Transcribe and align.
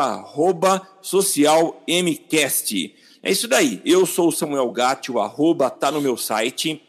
socialmcast. 1.01 2.95
É 3.21 3.31
isso 3.31 3.47
daí. 3.47 3.81
Eu 3.85 4.05
sou 4.05 4.29
o 4.29 4.31
Samuel 4.31 4.71
Gatti, 4.71 5.11
o 5.11 5.19
arroba 5.19 5.69
tá 5.69 5.91
no 5.91 6.01
meu 6.01 6.17
site. 6.17 6.81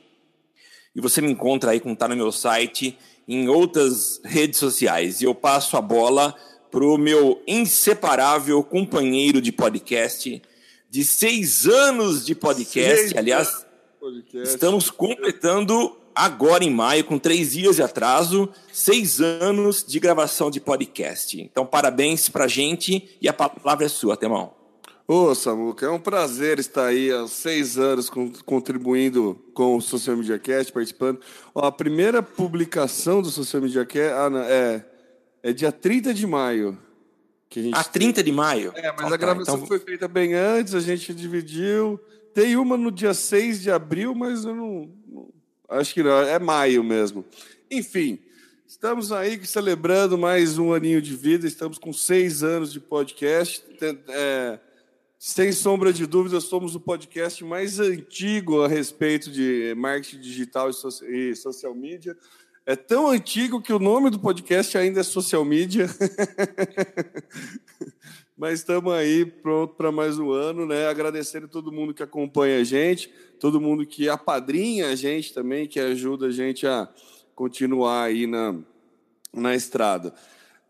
E 0.95 1.01
você 1.01 1.21
me 1.21 1.31
encontra 1.31 1.73
aí 1.73 1.81
com 1.81 1.95
tá 1.95 2.09
no 2.09 2.17
meu 2.17 2.33
site, 2.33 2.99
em 3.27 3.49
outras 3.49 4.21
redes 4.25 4.59
sociais. 4.59 5.21
E 5.21 5.25
eu 5.25 5.35
passo 5.35 5.77
a 5.77 5.81
bola 5.81 6.35
para 6.71 6.85
o 6.85 6.99
meu 6.99 7.43
inseparável 7.47 8.63
companheiro 8.63 9.41
de 9.41 9.53
podcast, 9.53 10.43
de 10.91 11.05
seis 11.05 11.67
anos 11.67 12.25
de 12.25 12.35
podcast. 12.35 13.01
Seis 13.01 13.17
Aliás, 13.17 13.67
podcast. 14.01 14.49
estamos 14.49 14.91
completando 14.91 15.97
agora 16.15 16.65
em 16.65 16.71
maio, 16.71 17.05
com 17.05 17.19
três 17.19 17.53
dias 17.53 17.77
de 17.77 17.83
atraso, 17.83 18.49
seis 18.73 19.21
anos 19.21 19.85
de 19.87 20.01
gravação 20.01 20.51
de 20.51 20.61
podcast. 20.61 21.41
Então, 21.41 21.65
parabéns 21.65 22.29
para 22.29 22.45
a 22.45 22.49
gente 22.49 23.17
e 23.21 23.29
a 23.29 23.33
palavra 23.33 23.87
é 23.87 23.89
sua, 23.89 24.17
Temão. 24.17 24.58
Ô, 25.11 25.35
Samuca, 25.35 25.87
é 25.87 25.89
um 25.89 25.99
prazer 25.99 26.59
estar 26.59 26.85
aí 26.85 27.11
há 27.11 27.27
seis 27.27 27.79
anos 27.79 28.11
contribuindo 28.45 29.43
com 29.55 29.75
o 29.75 29.81
Social 29.81 30.19
Media 30.19 30.39
Cast, 30.39 30.71
participando. 30.71 31.19
Ó, 31.55 31.65
a 31.65 31.73
primeira 31.73 32.23
publicação 32.23 33.23
do 33.23 33.31
Social 33.31 33.63
Media 33.63 33.87
Cast 33.87 34.13
ah, 34.13 34.29
não, 34.29 34.41
é, 34.41 34.85
é 35.43 35.51
dia 35.51 35.73
30 35.73 36.13
de 36.13 36.27
maio. 36.27 36.79
Que 37.49 37.61
a 37.61 37.63
gente 37.63 37.75
a 37.75 37.83
30 37.83 38.23
de 38.23 38.31
maio? 38.31 38.71
É, 38.77 38.93
mas 38.93 39.11
a 39.11 39.17
gravação 39.17 39.55
então... 39.55 39.67
foi 39.67 39.79
feita 39.79 40.07
bem 40.07 40.35
antes, 40.35 40.75
a 40.75 40.81
gente 40.81 41.15
dividiu. 41.15 41.99
Tem 42.35 42.55
uma 42.57 42.77
no 42.77 42.93
dia 42.93 43.15
6 43.15 43.63
de 43.63 43.71
abril, 43.71 44.15
mas 44.15 44.45
eu 44.45 44.55
não, 44.55 44.91
não 45.09 45.31
acho 45.71 45.95
que 45.95 46.03
não, 46.03 46.21
é 46.21 46.39
maio 46.39 46.85
mesmo. 46.85 47.25
Enfim, 47.71 48.19
estamos 48.67 49.11
aí 49.11 49.43
celebrando 49.47 50.19
mais 50.19 50.59
um 50.59 50.75
aninho 50.75 51.01
de 51.01 51.17
vida, 51.17 51.47
estamos 51.47 51.79
com 51.79 51.95
seis 51.95 52.43
anos 52.43 52.71
de 52.71 52.79
podcast. 52.79 53.65
É, 54.11 54.59
sem 55.19 55.51
sombra 55.51 55.93
de 55.93 56.07
dúvida, 56.07 56.41
somos 56.41 56.77
o 56.77 56.81
podcast 56.81 57.45
mais 57.45 57.81
antigo 57.81 58.63
a 58.63 58.69
respeito 58.69 59.33
de 59.33 59.75
marketing 59.77 60.21
digital 60.21 60.71
e 60.71 61.35
social 61.35 61.75
media. 61.75 62.17
É 62.65 62.77
tão 62.77 63.09
antigo 63.09 63.61
que 63.61 63.73
o 63.73 63.81
nome 63.81 64.11
do 64.11 64.21
podcast 64.21 64.79
ainda 64.79 65.01
é 65.01 65.03
Social 65.03 65.45
Media. 65.45 65.87
Mas 68.37 68.61
estamos 68.61 68.93
aí 68.93 69.25
pronto 69.25 69.75
para 69.75 69.91
mais 69.91 70.19
um 70.19 70.31
ano, 70.31 70.67
né? 70.67 70.87
Agradecendo 70.87 71.47
a 71.47 71.49
todo 71.49 71.73
mundo 71.73 71.93
que 71.93 72.03
acompanha 72.03 72.61
a 72.61 72.65
gente, 72.65 73.13
todo 73.41 73.61
mundo 73.61 73.85
que 73.85 74.09
apadrinha 74.09 74.91
a 74.91 74.95
gente 74.95 75.35
também, 75.35 75.67
que 75.67 75.81
ajuda 75.81 76.27
a 76.27 76.31
gente 76.31 76.65
a 76.67 76.89
continuar 77.35 78.05
aí 78.05 78.27
na, 78.27 78.55
na 79.33 79.55
estrada. 79.57 80.15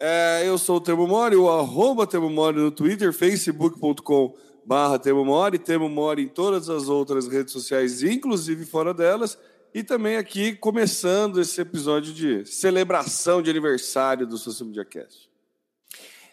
É, 0.00 0.44
eu 0.46 0.56
sou 0.56 0.76
o 0.76 0.80
Temo 0.80 1.08
Mori, 1.08 1.34
o 1.34 1.50
arroba 1.50 2.06
Temo 2.06 2.30
Mori 2.30 2.56
no 2.56 2.70
Twitter, 2.70 3.12
facebook.com 3.12 4.32
barra 4.64 4.96
Temo 4.96 5.24
Mori, 5.24 5.58
Temo 5.58 5.88
Mori 5.88 6.22
em 6.22 6.28
todas 6.28 6.70
as 6.70 6.88
outras 6.88 7.26
redes 7.26 7.52
sociais, 7.52 8.02
inclusive 8.04 8.64
fora 8.64 8.94
delas, 8.94 9.36
e 9.74 9.82
também 9.82 10.16
aqui 10.16 10.54
começando 10.54 11.40
esse 11.40 11.60
episódio 11.60 12.12
de 12.12 12.46
celebração 12.46 13.42
de 13.42 13.50
aniversário 13.50 14.24
do 14.24 14.38
Social 14.38 14.68
Media 14.68 14.84
Cast. 14.84 15.28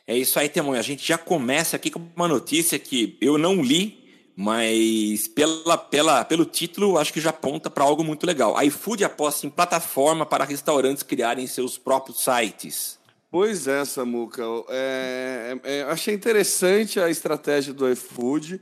É 0.06 0.16
isso 0.16 0.38
aí, 0.38 0.48
Temo. 0.48 0.74
A 0.74 0.82
gente 0.84 1.04
já 1.04 1.18
começa 1.18 1.76
aqui 1.76 1.90
com 1.90 2.08
uma 2.16 2.28
notícia 2.28 2.78
que 2.78 3.18
eu 3.20 3.36
não 3.36 3.64
li, 3.64 4.30
mas 4.36 5.28
pela, 5.28 5.76
pela, 5.76 6.24
pelo 6.24 6.46
título 6.46 7.00
acho 7.00 7.12
que 7.12 7.20
já 7.20 7.32
aponta 7.32 7.72
para 7.72 7.84
algo 7.84 8.04
muito 8.04 8.28
legal. 8.28 8.56
A 8.56 8.64
iFood 8.66 9.04
aposta 9.04 9.48
em 9.48 9.50
plataforma 9.50 10.24
para 10.24 10.46
restaurantes 10.46 11.02
criarem 11.02 11.48
seus 11.48 11.80
próprios 11.80 12.24
sites. 12.24 13.04
Pois 13.30 13.68
é, 13.68 13.84
Samuca. 13.84 14.44
É, 14.70 15.58
é, 15.64 15.80
é, 15.80 15.84
achei 15.84 16.14
interessante 16.14 17.00
a 17.00 17.10
estratégia 17.10 17.74
do 17.74 17.90
iFood, 17.92 18.62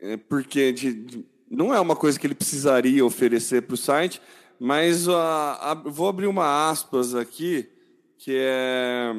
é, 0.00 0.16
porque 0.16 0.72
de, 0.72 1.24
não 1.50 1.74
é 1.74 1.80
uma 1.80 1.96
coisa 1.96 2.18
que 2.18 2.26
ele 2.26 2.34
precisaria 2.34 3.04
oferecer 3.04 3.62
para 3.62 3.74
o 3.74 3.76
site, 3.76 4.20
mas 4.58 5.08
a, 5.08 5.72
a, 5.72 5.74
vou 5.74 6.08
abrir 6.08 6.26
uma 6.26 6.70
aspas 6.70 7.14
aqui, 7.14 7.68
que 8.16 8.32
é 8.34 9.12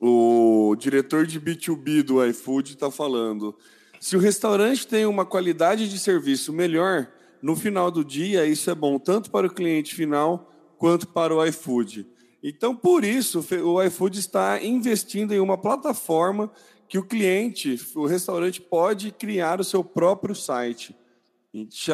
o 0.00 0.74
diretor 0.78 1.26
de 1.26 1.40
B2B 1.40 2.02
do 2.02 2.24
iFood 2.26 2.72
está 2.72 2.90
falando. 2.90 3.56
Se 4.00 4.16
o 4.16 4.20
restaurante 4.20 4.86
tem 4.86 5.04
uma 5.04 5.26
qualidade 5.26 5.88
de 5.88 5.98
serviço 5.98 6.52
melhor, 6.52 7.08
no 7.42 7.54
final 7.54 7.90
do 7.90 8.04
dia, 8.04 8.46
isso 8.46 8.70
é 8.70 8.74
bom 8.74 8.98
tanto 8.98 9.30
para 9.30 9.46
o 9.46 9.50
cliente 9.50 9.94
final 9.94 10.50
quanto 10.78 11.06
para 11.06 11.34
o 11.34 11.44
iFood. 11.44 12.06
Então, 12.42 12.74
por 12.74 13.04
isso, 13.04 13.44
o 13.64 13.82
iFood 13.82 14.18
está 14.18 14.62
investindo 14.62 15.32
em 15.32 15.40
uma 15.40 15.58
plataforma 15.58 16.50
que 16.88 16.98
o 16.98 17.04
cliente, 17.04 17.78
o 17.94 18.06
restaurante, 18.06 18.60
pode 18.60 19.12
criar 19.12 19.60
o 19.60 19.64
seu 19.64 19.84
próprio 19.84 20.34
site. 20.34 20.96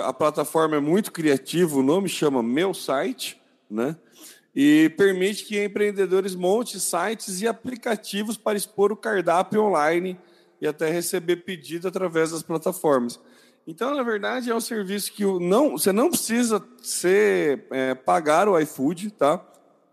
A 0.02 0.12
plataforma 0.12 0.76
é 0.76 0.80
muito 0.80 1.12
criativa, 1.12 1.76
o 1.76 1.82
nome 1.82 2.08
chama 2.08 2.42
Meu 2.42 2.72
Site, 2.72 3.40
né? 3.70 3.96
E 4.54 4.88
permite 4.96 5.44
que 5.44 5.62
empreendedores 5.62 6.34
montem 6.34 6.80
sites 6.80 7.42
e 7.42 7.48
aplicativos 7.48 8.38
para 8.38 8.56
expor 8.56 8.90
o 8.90 8.96
cardápio 8.96 9.62
online 9.62 10.18
e 10.60 10.66
até 10.66 10.90
receber 10.90 11.36
pedido 11.36 11.88
através 11.88 12.30
das 12.30 12.42
plataformas. 12.42 13.20
Então, 13.66 13.94
na 13.94 14.02
verdade, 14.02 14.50
é 14.50 14.54
um 14.54 14.60
serviço 14.60 15.12
que 15.12 15.24
não, 15.24 15.72
você 15.72 15.92
não 15.92 16.08
precisa 16.08 16.64
ser, 16.80 17.66
é, 17.70 17.94
pagar 17.94 18.48
o 18.48 18.58
iFood, 18.58 19.10
tá? 19.10 19.44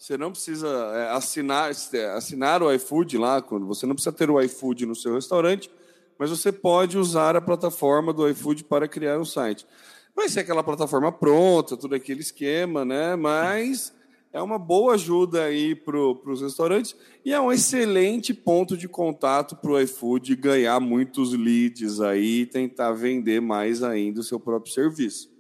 Você 0.04 0.18
não 0.18 0.34
precisa 0.34 0.68
é, 0.68 1.12
assinar, 1.12 1.72
é, 1.94 2.06
assinar 2.08 2.62
o 2.62 2.70
iFood 2.74 3.18
lá, 3.18 3.42
quando 3.42 3.66
você 3.66 3.86
não 3.86 3.96
precisa 3.96 4.12
ter 4.12 4.30
o 4.30 4.42
iFood 4.42 4.86
no 4.86 4.94
seu 4.94 5.16
restaurante, 5.16 5.72
mas 6.20 6.30
você 6.30 6.52
pode 6.52 6.98
usar 6.98 7.38
a 7.38 7.42
plataforma 7.42 8.12
do 8.12 8.28
iFood 8.28 8.66
para 8.66 8.86
criar 8.86 9.18
um 9.18 9.24
site. 9.24 9.66
Vai 10.14 10.28
ser 10.28 10.42
aquela 10.42 10.62
plataforma 10.62 11.10
pronta, 11.10 11.78
tudo 11.78 11.96
aquele 11.96 12.20
esquema, 12.20 12.84
né? 12.84 13.16
Mas 13.16 13.94
é 14.34 14.42
uma 14.42 14.60
boa 14.60 14.96
ajuda 14.96 15.46
aí 15.46 15.74
para 15.74 15.98
os 15.98 16.42
restaurantes 16.42 16.98
e 17.24 17.32
é 17.32 17.40
um 17.40 17.50
excelente 17.50 18.34
ponto 18.34 18.76
de 18.76 18.90
contato 18.90 19.56
para 19.56 19.72
o 19.72 19.80
iFood 19.80 20.36
ganhar 20.36 20.82
muitos 20.82 21.32
leads 21.32 22.02
aí 22.02 22.42
e 22.42 22.46
tentar 22.46 22.92
vender 22.92 23.40
mais 23.40 23.82
ainda 23.82 24.20
o 24.20 24.24
seu 24.24 24.38
próprio 24.38 24.74
serviço. 24.74 25.32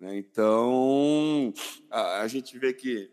Né? 0.00 0.18
Então, 0.18 1.54
a, 1.88 2.22
a 2.22 2.26
gente 2.26 2.58
vê 2.58 2.72
que 2.72 3.08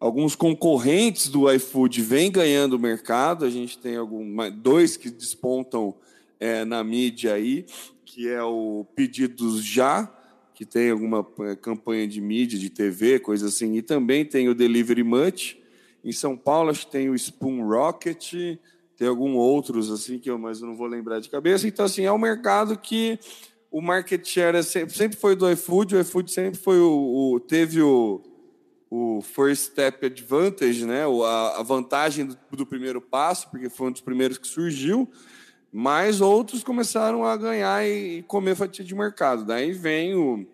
Alguns 0.00 0.36
concorrentes 0.36 1.28
do 1.28 1.52
iFood 1.52 2.00
vêm 2.02 2.30
ganhando 2.30 2.78
mercado. 2.78 3.44
A 3.44 3.50
gente 3.50 3.76
tem 3.78 3.96
algum, 3.96 4.24
dois 4.52 4.96
que 4.96 5.10
despontam 5.10 5.94
é, 6.38 6.64
na 6.64 6.84
mídia 6.84 7.34
aí, 7.34 7.66
que 8.04 8.28
é 8.28 8.42
o 8.42 8.86
Pedidos 8.94 9.64
Já, 9.64 10.08
que 10.54 10.64
tem 10.64 10.90
alguma 10.90 11.26
é, 11.40 11.56
campanha 11.56 12.06
de 12.06 12.20
mídia, 12.20 12.58
de 12.58 12.70
TV, 12.70 13.18
coisa 13.18 13.48
assim, 13.48 13.74
e 13.74 13.82
também 13.82 14.24
tem 14.24 14.48
o 14.48 14.54
Delivery 14.54 15.02
Much. 15.02 15.56
Em 16.04 16.12
São 16.12 16.36
Paulo, 16.36 16.70
acho 16.70 16.86
que 16.86 16.92
tem 16.92 17.10
o 17.10 17.14
Spoon 17.16 17.66
Rocket, 17.66 18.34
tem 18.96 19.08
alguns 19.08 19.34
outros 19.34 19.90
assim 19.90 20.18
que 20.20 20.30
eu, 20.30 20.38
mas 20.38 20.60
eu 20.60 20.68
não 20.68 20.76
vou 20.76 20.86
lembrar 20.86 21.18
de 21.20 21.28
cabeça. 21.28 21.66
Então, 21.66 21.84
assim, 21.84 22.04
é 22.04 22.12
um 22.12 22.18
mercado 22.18 22.78
que 22.78 23.18
o 23.68 23.80
market 23.80 24.24
share 24.24 24.56
é 24.56 24.62
sempre, 24.62 24.96
sempre 24.96 25.18
foi 25.18 25.34
do 25.34 25.50
iFood, 25.50 25.96
o 25.96 26.00
iFood 26.00 26.30
sempre 26.30 26.58
foi 26.58 26.78
o, 26.78 27.34
o 27.34 27.40
teve 27.40 27.82
o 27.82 28.22
o 28.90 29.20
First 29.20 29.72
Step 29.72 30.04
Advantage, 30.06 30.86
né? 30.86 31.02
a, 31.04 31.62
vantagem 31.62 32.28
do, 32.50 32.66
primeiro 32.66 33.00
passo, 33.00 33.50
porque 33.50 33.68
foi 33.68 33.88
um 33.88 33.92
dos 33.92 34.00
primeiros 34.00 34.38
que 34.38 34.46
surgiu, 34.46 35.08
mas 35.72 36.20
outros 36.20 36.64
começaram 36.64 37.24
a 37.24 37.36
ganhar 37.36 37.86
e, 37.86 38.22
comer 38.22 38.54
fatia 38.54 38.84
de 38.84 38.94
mercado. 38.94 39.44
Daí 39.44 39.72
vem 39.72 40.14
o. 40.14 40.46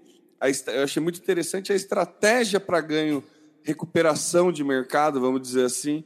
Eu 0.67 0.85
achei 0.85 1.03
muito 1.03 1.19
interessante 1.19 1.73
a 1.73 1.77
estratégia 1.77 2.61
para 2.61 2.81
ganho 2.81 3.25
recuperação 3.63 4.53
de 4.53 4.63
mercado, 4.63 5.21
vamos 5.21 5.41
dizer 5.41 5.65
assim, 5.65 6.05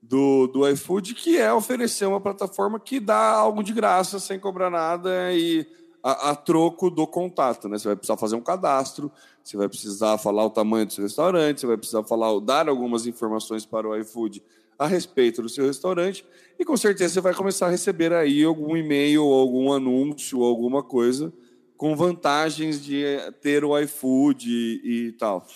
do, 0.00 0.46
do 0.46 0.66
iFood, 0.68 1.14
que 1.14 1.36
é 1.36 1.52
oferecer 1.52 2.06
uma 2.06 2.20
plataforma 2.20 2.80
que 2.80 2.98
dá 2.98 3.32
algo 3.32 3.62
de 3.62 3.74
graça, 3.74 4.18
sem 4.18 4.38
cobrar 4.38 4.70
nada 4.70 5.32
e 5.32 5.66
a, 6.02 6.30
a, 6.30 6.36
troco 6.36 6.88
do 6.90 7.06
contato. 7.06 7.68
Né? 7.68 7.78
Você 7.78 7.88
vai 7.88 7.96
precisar 7.96 8.16
fazer 8.16 8.36
um 8.36 8.40
cadastro, 8.40 9.12
você 9.44 9.56
vai 9.56 9.68
precisar 9.68 10.18
falar 10.18 10.44
o 10.46 10.50
tamanho 10.50 10.86
do 10.86 10.92
seu 10.92 11.04
restaurante, 11.04 11.60
você 11.60 11.66
vai 11.66 11.76
precisar 11.76 12.02
falar, 12.02 12.40
dar 12.40 12.68
algumas 12.68 13.06
informações 13.06 13.66
para 13.66 13.86
o 13.86 13.96
iFood 13.96 14.42
a 14.78 14.86
respeito 14.86 15.42
do 15.42 15.48
seu 15.48 15.66
restaurante 15.66 16.24
e 16.58 16.64
com 16.64 16.76
certeza 16.76 17.14
você 17.14 17.20
vai 17.20 17.34
começar 17.34 17.66
a 17.66 17.70
receber 17.70 18.12
aí 18.12 18.42
algum 18.42 18.76
e-mail, 18.76 19.22
algum 19.22 19.72
anúncio, 19.72 20.42
alguma 20.42 20.82
coisa 20.82 21.32
com 21.76 21.94
vantagens 21.94 22.82
de 22.82 23.04
ter 23.40 23.64
o 23.64 23.78
iFood 23.78 24.48
e, 24.48 25.08
e 25.08 25.12
tal. 25.12 25.46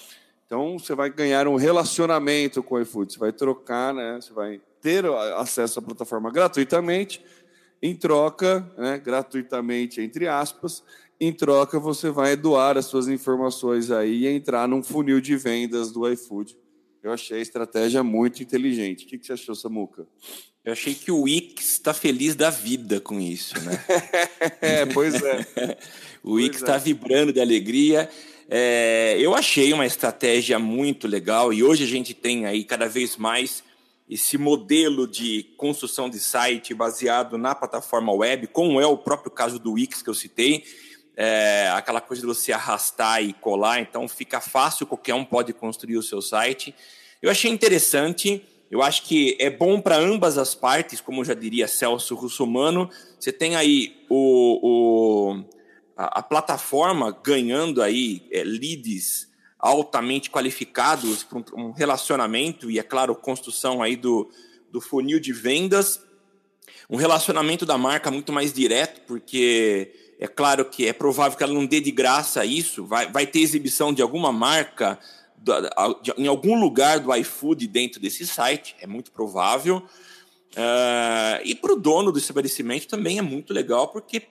Então 0.44 0.78
você 0.78 0.94
vai 0.94 1.10
ganhar 1.10 1.46
um 1.46 1.56
relacionamento 1.56 2.62
com 2.62 2.74
o 2.74 2.80
iFood, 2.80 3.12
você 3.12 3.18
vai 3.18 3.32
trocar, 3.32 3.94
né? 3.94 4.18
Você 4.20 4.32
vai 4.32 4.60
ter 4.80 5.04
acesso 5.36 5.78
à 5.78 5.82
plataforma 5.82 6.30
gratuitamente. 6.30 7.24
Em 7.80 7.94
troca, 7.94 8.68
né, 8.76 8.98
gratuitamente 8.98 10.00
entre 10.00 10.26
aspas, 10.26 10.82
em 11.20 11.32
troca 11.32 11.80
você 11.80 12.10
vai 12.10 12.36
doar 12.36 12.78
as 12.78 12.86
suas 12.86 13.08
informações 13.08 13.90
aí 13.90 14.24
e 14.24 14.28
entrar 14.28 14.68
num 14.68 14.82
funil 14.82 15.20
de 15.20 15.36
vendas 15.36 15.90
do 15.90 16.08
iFood. 16.10 16.56
Eu 17.02 17.12
achei 17.12 17.38
a 17.38 17.42
estratégia 17.42 18.02
muito 18.02 18.42
inteligente. 18.42 19.04
O 19.04 19.08
que 19.08 19.24
você 19.24 19.32
achou, 19.32 19.54
Samuca? 19.54 20.06
Eu 20.64 20.72
achei 20.72 20.94
que 20.94 21.10
o 21.10 21.22
Wix 21.22 21.72
está 21.72 21.94
feliz 21.94 22.34
da 22.34 22.50
vida 22.50 23.00
com 23.00 23.20
isso, 23.20 23.54
né? 23.60 23.84
é, 24.60 24.86
pois 24.86 25.14
é. 25.22 25.46
o 26.22 26.34
Wix 26.34 26.58
está 26.58 26.76
é. 26.76 26.78
vibrando 26.78 27.32
de 27.32 27.40
alegria. 27.40 28.10
É, 28.48 29.16
eu 29.18 29.34
achei 29.34 29.72
uma 29.72 29.86
estratégia 29.86 30.58
muito 30.58 31.06
legal 31.06 31.52
e 31.52 31.62
hoje 31.62 31.84
a 31.84 31.86
gente 31.86 32.14
tem 32.14 32.46
aí 32.46 32.64
cada 32.64 32.88
vez 32.88 33.16
mais 33.16 33.62
esse 34.08 34.38
modelo 34.38 35.06
de 35.06 35.44
construção 35.56 36.08
de 36.08 36.18
site 36.18 36.72
baseado 36.72 37.36
na 37.36 37.54
plataforma 37.54 38.12
web, 38.12 38.46
como 38.46 38.80
é 38.80 38.86
o 38.86 38.96
próprio 38.96 39.30
caso 39.30 39.58
do 39.58 39.72
Wix 39.72 40.00
que 40.00 40.08
eu 40.08 40.14
citei, 40.14 40.64
é, 41.20 41.68
aquela 41.74 42.00
coisa 42.00 42.20
de 42.20 42.28
você 42.28 42.52
arrastar 42.52 43.20
e 43.20 43.32
colar, 43.32 43.80
então 43.80 44.06
fica 44.06 44.40
fácil, 44.40 44.86
qualquer 44.86 45.14
um 45.14 45.24
pode 45.24 45.52
construir 45.52 45.96
o 45.96 46.02
seu 46.02 46.22
site. 46.22 46.72
Eu 47.20 47.28
achei 47.28 47.50
interessante, 47.50 48.40
eu 48.70 48.80
acho 48.80 49.02
que 49.02 49.36
é 49.40 49.50
bom 49.50 49.80
para 49.80 49.96
ambas 49.96 50.38
as 50.38 50.54
partes, 50.54 51.00
como 51.00 51.24
já 51.24 51.34
diria 51.34 51.66
Celso 51.66 52.14
Russomano. 52.14 52.88
Você 53.18 53.32
tem 53.32 53.56
aí 53.56 53.96
o, 54.08 54.60
o 54.62 55.44
a, 55.96 56.20
a 56.20 56.22
plataforma 56.22 57.10
ganhando 57.10 57.82
aí 57.82 58.22
é, 58.30 58.44
leads 58.44 59.26
altamente 59.58 60.30
qualificados 60.30 61.24
para 61.24 61.42
um 61.56 61.72
relacionamento 61.72 62.70
e, 62.70 62.78
é 62.78 62.82
claro, 62.84 63.16
construção 63.16 63.82
aí 63.82 63.96
do, 63.96 64.30
do 64.70 64.80
funil 64.80 65.18
de 65.18 65.32
vendas. 65.32 66.00
Um 66.88 66.96
relacionamento 66.96 67.66
da 67.66 67.76
marca 67.76 68.08
muito 68.08 68.32
mais 68.32 68.52
direto, 68.52 69.00
porque 69.00 69.92
é 70.18 70.26
claro 70.26 70.64
que 70.64 70.86
é 70.86 70.92
provável 70.92 71.36
que 71.36 71.44
ela 71.44 71.52
não 71.52 71.66
dê 71.66 71.80
de 71.80 71.90
graça 71.90 72.44
isso, 72.44 72.84
vai, 72.84 73.10
vai 73.10 73.26
ter 73.26 73.40
exibição 73.40 73.92
de 73.92 74.02
alguma 74.02 74.32
marca 74.32 74.98
em 76.16 76.26
algum 76.26 76.58
lugar 76.58 76.98
do 76.98 77.14
iFood 77.14 77.66
dentro 77.68 78.00
desse 78.00 78.26
site, 78.26 78.74
é 78.80 78.86
muito 78.86 79.12
provável. 79.12 79.78
Uh, 79.78 81.40
e 81.44 81.54
para 81.54 81.72
o 81.72 81.76
dono 81.76 82.10
do 82.10 82.18
estabelecimento 82.18 82.88
também 82.88 83.18
é 83.18 83.22
muito 83.22 83.52
legal, 83.52 83.88
porque 83.88 84.22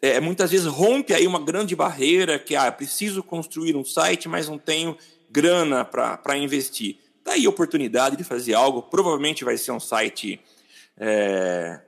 é, 0.00 0.20
muitas 0.20 0.50
vezes 0.50 0.66
rompe 0.66 1.12
aí 1.12 1.26
uma 1.26 1.40
grande 1.40 1.76
barreira 1.76 2.38
que 2.38 2.54
ah, 2.54 2.70
preciso 2.72 3.22
construir 3.22 3.76
um 3.76 3.84
site, 3.84 4.28
mas 4.28 4.48
não 4.48 4.58
tenho 4.58 4.96
grana 5.30 5.84
para 5.84 6.38
investir. 6.38 6.98
Daí 7.24 7.42
tá 7.42 7.48
a 7.48 7.50
oportunidade 7.50 8.16
de 8.16 8.24
fazer 8.24 8.54
algo, 8.54 8.82
provavelmente 8.82 9.44
vai 9.44 9.58
ser 9.58 9.72
um 9.72 9.80
site 9.80 10.40
é, 10.96 11.80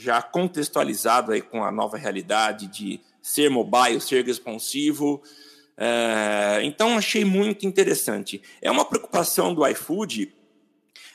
já 0.00 0.20
contextualizado 0.22 1.32
aí 1.32 1.42
com 1.42 1.64
a 1.64 1.70
nova 1.70 1.96
realidade 1.96 2.66
de 2.66 3.00
ser 3.22 3.50
mobile, 3.50 4.00
ser 4.00 4.24
responsivo. 4.24 5.22
É, 5.76 6.60
então 6.62 6.96
achei 6.96 7.24
muito 7.24 7.66
interessante. 7.66 8.40
É 8.62 8.70
uma 8.70 8.84
preocupação 8.84 9.54
do 9.54 9.66
iFood. 9.66 10.32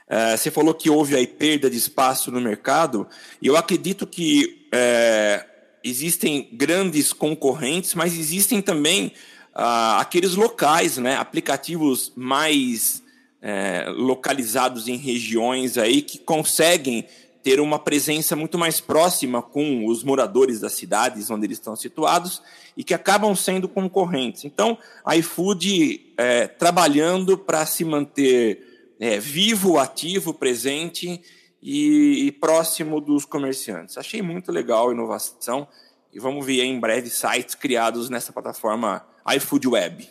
É, 0.08 0.36
você 0.36 0.52
falou 0.52 0.74
que 0.74 0.90
houve 0.90 1.16
aí 1.16 1.26
perda 1.26 1.70
de 1.70 1.78
espaço 1.78 2.32
no 2.32 2.42
mercado, 2.42 3.08
e 3.42 3.48
eu 3.48 3.56
acredito 3.56 4.06
que 4.06 4.68
é, 4.72 5.46
existem 5.84 6.50
grandes 6.52 7.14
concorrentes, 7.14 7.96
mas 7.96 8.18
existem 8.18 8.62
também 8.62 9.14
ah, 9.54 10.00
aqueles 10.00 10.36
locais, 10.36 10.98
né, 10.98 11.16
aplicativos 11.16 12.12
mais 12.16 13.02
é, 13.42 13.86
localizados 13.90 14.88
em 14.88 14.98
regiões 14.98 15.78
aí 15.78 16.02
que 16.02 16.18
conseguem 16.20 17.06
ter 17.44 17.60
uma 17.60 17.80
presença 17.80 18.36
muito 18.36 18.58
mais 18.58 18.80
próxima 18.80 19.42
com 19.42 19.86
os 19.88 20.04
moradores 20.04 20.60
das 20.60 20.74
cidades 20.74 21.30
onde 21.30 21.46
eles 21.46 21.58
estão 21.58 21.76
situados 21.76 22.42
e 22.78 22.84
que 22.84 22.94
acabam 22.94 23.36
sendo 23.36 23.68
concorrentes. 23.68 24.46
Então, 24.46 24.78
a 25.04 25.16
iFood 25.18 26.14
é, 26.18 26.48
trabalhando 26.48 27.38
para 27.38 27.66
se 27.66 27.84
manter 27.84 28.94
é, 29.00 29.20
vivo, 29.20 29.80
ativo, 29.80 30.34
presente 30.34 31.22
e, 31.62 32.28
e, 32.28 32.32
próximo 32.32 33.02
dos 33.02 33.26
comerciantes. 33.26 33.98
Achei 33.98 34.22
muito 34.22 34.52
legal 34.52 34.90
a 34.90 34.94
inovação 34.94 35.68
e 36.14 36.20
vamos 36.20 36.46
ver 36.46 36.62
em 36.64 36.80
breve 36.80 37.10
sites 37.10 37.56
criados 37.56 38.10
nessa 38.10 38.32
plataforma 38.32 39.06
iFood 39.36 39.68
Web. 39.68 40.10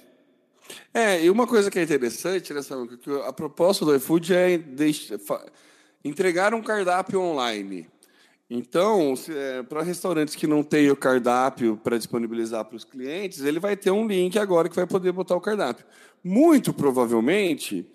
É, 0.93 1.25
e 1.25 1.31
uma 1.31 1.47
coisa 1.47 1.71
que 1.71 1.79
é 1.79 1.83
interessante, 1.83 2.53
né, 2.53 2.63
Samuel, 2.63 2.99
que 2.99 3.11
a 3.27 3.33
proposta 3.33 3.85
do 3.85 3.95
iFood 3.95 4.35
é 4.35 4.59
entregar 6.05 6.55
um 6.55 6.63
cardápio 6.63 7.21
online. 7.21 7.89
Então, 8.49 9.15
é, 9.29 9.63
para 9.63 9.83
restaurantes 9.83 10.35
que 10.35 10.47
não 10.47 10.65
têm 10.65 10.91
o 10.91 10.97
cardápio 10.97 11.77
para 11.77 11.97
disponibilizar 11.97 12.65
para 12.65 12.77
os 12.77 12.85
clientes, 12.85 13.45
ele 13.45 13.61
vai 13.61 13.77
ter 13.77 13.93
um 13.93 14.07
link 14.07 14.37
agora 14.39 14.69
que 14.69 14.75
vai 14.75 14.87
poder 14.87 15.13
botar 15.13 15.37
o 15.37 15.41
cardápio. 15.41 15.87
Muito 16.23 16.73
provavelmente, 16.75 17.87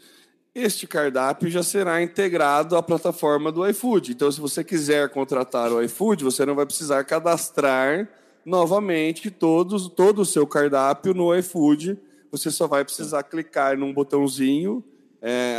este 0.54 0.88
cardápio 0.88 1.50
já 1.50 1.62
será 1.62 2.02
integrado 2.02 2.78
à 2.78 2.82
plataforma 2.82 3.52
do 3.52 3.68
iFood. 3.68 4.14
Então, 4.14 4.32
se 4.32 4.40
você 4.40 4.64
quiser 4.64 5.10
contratar 5.10 5.74
o 5.74 5.84
iFood, 5.84 6.24
você 6.24 6.46
não 6.46 6.56
vai 6.56 6.66
precisar 6.66 7.04
cadastrar 7.04 8.08
novamente 8.46 9.30
todos, 9.30 9.90
todo 9.90 10.20
o 10.20 10.26
seu 10.26 10.48
cardápio 10.48 11.14
no 11.14 11.36
iFood. 11.36 12.00
Você 12.32 12.50
só 12.50 12.66
vai 12.66 12.86
precisar 12.86 13.24
clicar 13.24 13.78
num 13.78 13.94
botãozinho, 13.94 14.82
é, 15.22 15.58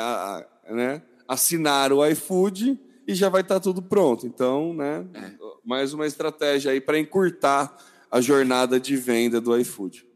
né, 0.71 1.03
assinar 1.29 1.93
o 1.93 2.05
iFood 2.07 2.79
e 3.07 3.15
já 3.15 3.29
vai 3.29 3.43
estar 3.43 3.61
tudo 3.61 3.83
pronto. 3.83 4.27
Então, 4.27 4.75
né, 4.75 5.07
é. 5.15 5.31
mais 5.65 5.93
uma 5.93 6.07
estratégia 6.07 6.73
aí 6.73 6.81
para 6.81 6.99
encurtar 6.99 7.77
a 8.11 8.21
jornada 8.21 8.79
de 8.81 8.97
venda 8.97 9.41
do 9.41 9.57
iFood. 9.59 10.07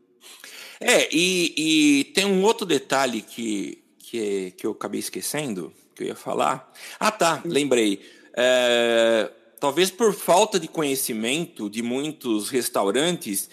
É, 0.81 1.15
e, 1.15 2.01
e 2.01 2.05
tem 2.13 2.25
um 2.25 2.43
outro 2.43 2.65
detalhe 2.65 3.21
que 3.21 3.81
que, 4.11 4.51
que 4.57 4.67
eu 4.67 4.73
acabei 4.73 4.99
esquecendo, 4.99 5.73
que 5.95 6.03
eu 6.03 6.09
ia 6.09 6.17
falar. 6.17 6.73
Ah, 6.99 7.13
tá, 7.13 7.41
lembrei. 7.45 8.01
É, 8.37 9.31
talvez 9.61 9.89
por 9.89 10.13
falta 10.13 10.59
de 10.59 10.67
conhecimento 10.67 11.71
de 11.71 11.81
muitos 11.81 12.49
restaurantes, 12.49 13.49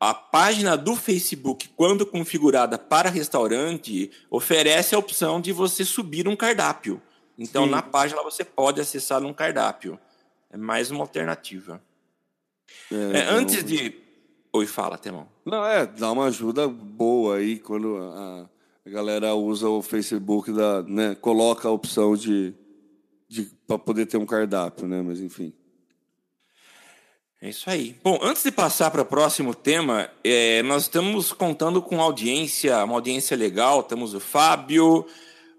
a 0.00 0.14
página 0.14 0.78
do 0.78 0.96
Facebook, 0.96 1.68
quando 1.76 2.06
configurada 2.06 2.78
para 2.78 3.10
restaurante, 3.10 4.10
oferece 4.30 4.94
a 4.94 4.98
opção 4.98 5.38
de 5.38 5.52
você 5.52 5.84
subir 5.84 6.26
um 6.26 6.34
cardápio. 6.34 7.02
Então, 7.38 7.64
Sim. 7.64 7.70
na 7.70 7.82
página 7.82 8.22
você 8.22 8.42
pode 8.42 8.80
acessar 8.80 9.22
um 9.22 9.34
cardápio. 9.34 10.00
É 10.50 10.56
mais 10.56 10.90
uma 10.90 11.00
alternativa. 11.00 11.82
É, 12.90 13.18
é, 13.18 13.30
antes 13.30 13.62
de. 13.62 13.94
Oi, 14.52 14.66
fala, 14.66 14.96
Temão. 14.96 15.28
Não, 15.44 15.64
é, 15.64 15.86
dá 15.86 16.10
uma 16.10 16.24
ajuda 16.24 16.66
boa 16.66 17.36
aí 17.36 17.58
quando 17.58 17.98
a, 17.98 18.48
a 18.86 18.90
galera 18.90 19.34
usa 19.34 19.68
o 19.68 19.82
Facebook, 19.82 20.50
da, 20.50 20.82
né, 20.82 21.14
coloca 21.14 21.68
a 21.68 21.70
opção 21.70 22.16
de, 22.16 22.54
de 23.28 23.44
para 23.66 23.78
poder 23.78 24.06
ter 24.06 24.16
um 24.16 24.26
cardápio, 24.26 24.88
né? 24.88 25.02
Mas 25.02 25.20
enfim. 25.20 25.52
É 27.42 27.48
isso 27.48 27.70
aí. 27.70 27.96
Bom, 28.04 28.18
antes 28.20 28.42
de 28.42 28.52
passar 28.52 28.90
para 28.90 29.00
o 29.00 29.06
próximo 29.06 29.54
tema, 29.54 30.10
é, 30.22 30.62
nós 30.62 30.82
estamos 30.82 31.32
contando 31.32 31.80
com 31.80 31.98
audiência, 31.98 32.84
uma 32.84 32.96
audiência 32.96 33.34
legal. 33.34 33.82
Temos 33.82 34.12
o 34.12 34.20
Fábio, 34.20 35.06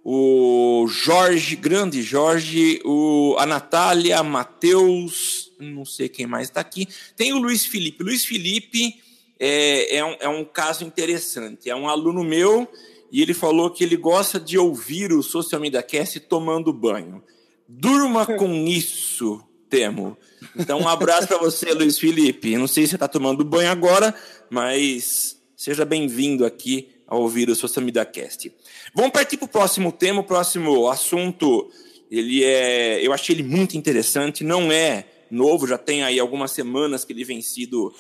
o 0.04 0.86
Jorge, 0.88 1.56
grande 1.56 2.04
Jorge, 2.04 2.80
o, 2.86 3.36
a 3.40 3.48
Natália, 3.48 4.22
Matheus, 4.22 5.52
não 5.60 5.84
sei 5.84 6.08
quem 6.08 6.28
mais 6.28 6.50
está 6.50 6.62
aqui. 6.62 6.88
Tem 7.16 7.34
o 7.34 7.40
Luiz 7.40 7.66
Felipe. 7.66 8.04
Luiz 8.04 8.26
Felipe 8.26 9.02
é, 9.40 9.96
é, 9.96 10.06
um, 10.06 10.16
é 10.20 10.30
um 10.30 10.46
caso 10.46 10.84
interessante. 10.84 11.68
É 11.68 11.76
um 11.76 11.90
aluno 11.90 12.24
meu 12.24 12.72
e 13.12 13.24
ele 13.24 13.34
falou 13.34 13.72
que 13.72 13.84
ele 13.84 13.98
gosta 13.98 14.40
de 14.40 14.56
ouvir 14.56 15.12
o 15.12 15.24
Social 15.24 15.60
Media 15.60 15.82
Cast 15.82 16.20
tomando 16.20 16.72
banho. 16.72 17.24
Durma 17.68 18.28
com 18.28 18.54
isso, 18.70 19.44
Temo. 19.72 20.18
Então, 20.54 20.82
um 20.82 20.88
abraço 20.88 21.30
para 21.30 21.38
você, 21.38 21.74
Luiz 21.74 21.98
Felipe. 21.98 22.58
Não 22.58 22.68
sei 22.68 22.84
se 22.84 22.90
você 22.90 22.96
está 22.98 23.08
tomando 23.08 23.46
banho 23.46 23.72
agora, 23.72 24.14
mas 24.50 25.42
seja 25.56 25.86
bem-vindo 25.86 26.46
aqui 26.46 26.90
a 27.08 27.16
ouvir 27.16 27.50
o 27.50 27.56
Social 27.56 27.86
Media 27.86 28.04
Cast. 28.04 28.52
Vamos 28.94 29.12
partir 29.12 29.38
para 29.38 29.46
o 29.46 29.48
próximo 29.48 29.90
tema, 29.94 30.20
o 30.20 30.26
próximo 30.26 30.90
assunto. 30.90 31.72
Ele 32.12 32.44
é, 32.44 33.00
eu 33.02 33.14
achei 33.14 33.34
ele 33.34 33.44
muito 33.44 33.78
interessante, 33.78 34.44
não 34.44 34.70
é 34.70 35.06
novo, 35.32 35.66
já 35.66 35.78
tem 35.78 36.04
aí 36.04 36.20
algumas 36.20 36.52
semanas 36.52 37.06
que 37.06 37.14
ele 37.14 37.24
vem, 37.24 37.42
sido, 37.42 37.94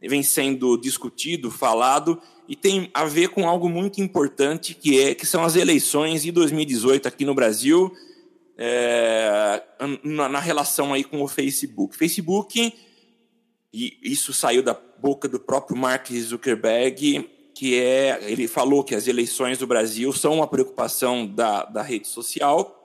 vem 0.00 0.24
sendo 0.24 0.76
discutido, 0.76 1.52
falado, 1.52 2.20
e 2.48 2.56
tem 2.56 2.90
a 2.92 3.04
ver 3.04 3.28
com 3.28 3.48
algo 3.48 3.68
muito 3.68 4.00
importante, 4.00 4.74
que, 4.74 5.00
é, 5.00 5.14
que 5.14 5.24
são 5.24 5.44
as 5.44 5.54
eleições 5.54 6.24
de 6.24 6.32
2018 6.32 7.06
aqui 7.06 7.24
no 7.24 7.32
Brasil, 7.32 7.92
é, 8.56 9.62
na, 10.02 10.28
na, 10.28 10.38
relação 10.38 10.92
aí 10.92 11.04
com 11.04 11.22
o 11.22 11.28
Facebook. 11.28 11.96
Facebook, 11.96 12.72
e 13.72 13.98
isso 14.02 14.32
saiu 14.32 14.62
da 14.62 14.74
boca 14.74 15.28
do 15.28 15.40
próprio 15.40 15.76
Mark 15.76 16.10
Zuckerberg, 16.12 17.28
que 17.54 17.78
é, 17.78 18.18
ele 18.30 18.46
falou 18.46 18.84
que 18.84 18.94
as 18.94 19.06
eleições 19.06 19.58
do 19.58 19.66
Brasil 19.66 20.12
são 20.12 20.34
uma 20.34 20.46
preocupação 20.46 21.26
da, 21.26 21.64
da 21.64 21.82
rede 21.82 22.08
social, 22.08 22.78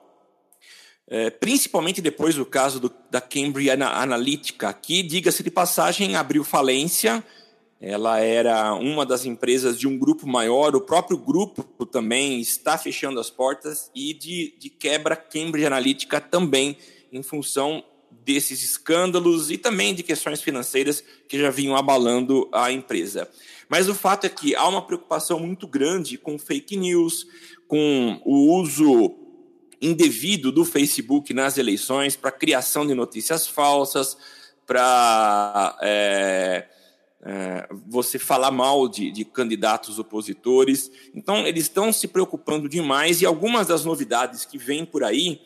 é, 1.08 1.30
principalmente 1.30 2.02
depois 2.02 2.36
do 2.36 2.46
caso 2.46 2.80
do, 2.80 2.94
da 3.10 3.22
Cambridge 3.22 3.70
Analytica, 3.70 4.74
que, 4.74 5.02
diga-se 5.02 5.42
de 5.42 5.50
passagem, 5.50 6.16
abriu 6.16 6.44
falência. 6.44 7.24
Ela 7.80 8.20
era 8.20 8.74
uma 8.74 9.06
das 9.06 9.26
empresas 9.26 9.78
de 9.78 9.88
um 9.88 9.98
grupo 9.98 10.28
maior, 10.28 10.76
o 10.76 10.82
próprio 10.82 11.18
grupo 11.18 11.86
também 11.86 12.42
está 12.42 12.78
fechando 12.78 13.20
as 13.20 13.30
portas, 13.30 13.92
e 13.94 14.14
de, 14.14 14.56
de 14.58 14.70
quebra 14.70 15.16
Cambridge 15.16 15.66
Analytica 15.66 16.20
também, 16.20 16.78
em 17.12 17.22
função 17.22 17.84
desses 18.26 18.64
escândalos 18.64 19.52
e 19.52 19.58
também 19.58 19.94
de 19.94 20.04
questões 20.04 20.42
financeiras 20.42 21.04
que 21.28 21.40
já 21.40 21.50
vinham 21.50 21.76
abalando 21.76 22.50
a 22.52 22.72
empresa. 22.72 23.30
Mas 23.70 23.88
o 23.88 23.96
fato 23.96 24.26
é 24.26 24.30
que 24.30 24.56
há 24.56 24.68
uma 24.68 24.82
preocupação 24.82 25.40
muito 25.40 25.68
grande 25.68 26.18
com 26.18 26.38
fake 26.40 26.76
news, 26.76 27.28
com 27.68 28.20
o 28.26 28.60
uso 28.60 29.16
indevido 29.82 30.52
do 30.52 30.66
Facebook 30.66 31.34
nas 31.34 31.58
eleições 31.58 32.16
para 32.16 32.32
criação 32.32 32.88
de 32.88 32.94
notícias 32.94 33.48
falsas, 33.48 34.18
para 34.66 35.78
é, 35.82 36.68
é, 37.30 37.68
você 37.86 38.18
falar 38.18 38.52
mal 38.52 38.88
de, 38.88 39.12
de, 39.12 39.26
candidatos 39.26 40.00
opositores. 40.00 40.90
Então, 41.14 41.46
eles 41.46 41.64
estão 41.64 41.92
se 41.92 42.08
preocupando 42.08 42.70
demais 42.70 43.22
e 43.22 43.26
algumas 43.26 43.68
das 43.68 43.84
novidades 43.84 44.46
que 44.46 44.58
vêm 44.58 44.86
por 44.86 45.04
aí 45.04 45.42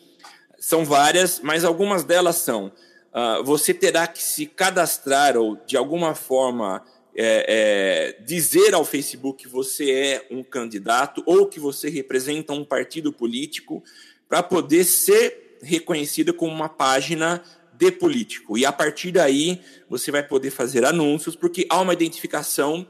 são 0.60 0.86
várias, 0.86 1.40
mas 1.40 1.66
algumas 1.66 2.04
delas 2.04 2.36
são: 2.36 2.68
uh, 2.68 3.44
você 3.44 3.74
terá 3.74 4.06
que 4.06 4.22
se 4.22 4.46
cadastrar 4.46 5.36
ou, 5.36 5.56
de 5.66 5.76
alguma 5.76 6.14
forma, 6.14 6.84
é, 7.16 8.14
é, 8.20 8.24
dizer 8.24 8.76
ao 8.76 8.86
Facebook 8.86 9.44
que 9.44 9.50
você 9.50 9.92
é 9.92 10.28
um 10.30 10.44
candidato 10.44 11.24
ou 11.26 11.48
que 11.48 11.60
você 11.60 11.90
representa 11.90 12.54
um 12.54 12.64
partido 12.64 13.12
político 13.12 13.84
para 14.30 14.44
poder 14.44 14.84
ser 14.84 15.58
reconhecida 15.64 16.32
como 16.32 16.54
uma 16.54 16.70
página 16.70 17.44
de 17.82 17.92
político. 17.92 18.56
E 18.60 18.64
a 18.64 18.72
partir 18.72 19.12
daí 19.12 19.60
você 19.90 20.12
vai 20.12 20.22
poder 20.22 20.52
fazer 20.52 20.86
anúncios, 20.86 21.36
porque 21.36 21.66
há 21.68 21.82
uma 21.82 21.94
identificação 21.94 22.86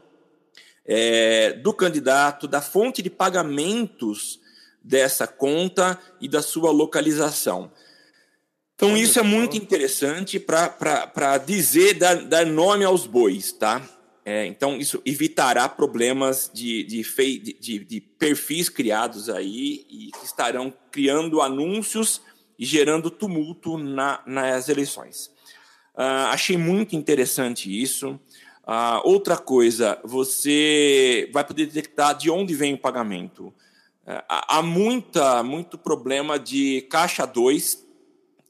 é, 0.86 1.54
do 1.54 1.74
candidato, 1.74 2.46
da 2.46 2.62
fonte 2.62 3.02
de 3.02 3.10
pagamentos 3.10 4.42
dessa 4.84 5.26
conta 5.26 5.98
e 6.20 6.28
da 6.28 6.42
sua 6.42 6.72
localização. 6.72 7.72
Então, 8.76 8.98
isso 8.98 9.20
é 9.20 9.22
muito 9.22 9.56
interessante 9.56 10.40
para 10.40 11.38
dizer, 11.38 11.94
dar, 11.94 12.16
dar 12.26 12.46
nome 12.46 12.84
aos 12.84 13.06
bois, 13.06 13.54
tá? 13.54 13.82
É, 14.26 14.46
então, 14.46 14.76
isso 14.78 15.02
evitará 15.06 15.70
problemas 15.70 16.50
de, 16.52 16.84
de, 16.84 17.04
de, 17.60 17.86
de, 17.86 18.02
perfis 18.02 18.70
criados 18.70 19.30
aí 19.30 19.86
e 19.88 20.12
que 20.12 20.26
estarão 20.26 20.74
criando 20.92 21.42
anúncios 21.42 22.22
e 22.62 22.66
gerando 22.66 23.10
tumulto 23.10 23.76
na, 23.76 24.22
nas 24.24 24.70
eleições. 24.70 25.32
Uh, 25.96 26.30
achei 26.30 26.56
muito 26.56 26.96
interessante 26.96 27.82
isso. 27.82 28.20
Uh, 28.64 29.02
outra 29.04 29.36
coisa, 29.36 30.00
você 30.04 31.28
vai 31.34 31.44
poder 31.44 31.66
detectar 31.66 32.16
de 32.16 32.30
onde 32.30 32.54
vem 32.54 32.76
o 32.76 32.78
pagamento. 32.78 33.48
Uh, 33.48 34.22
há 34.30 34.62
muita, 34.62 35.42
muito 35.42 35.76
problema 35.76 36.38
de 36.38 36.82
caixa 36.84 37.26
2 37.26 37.90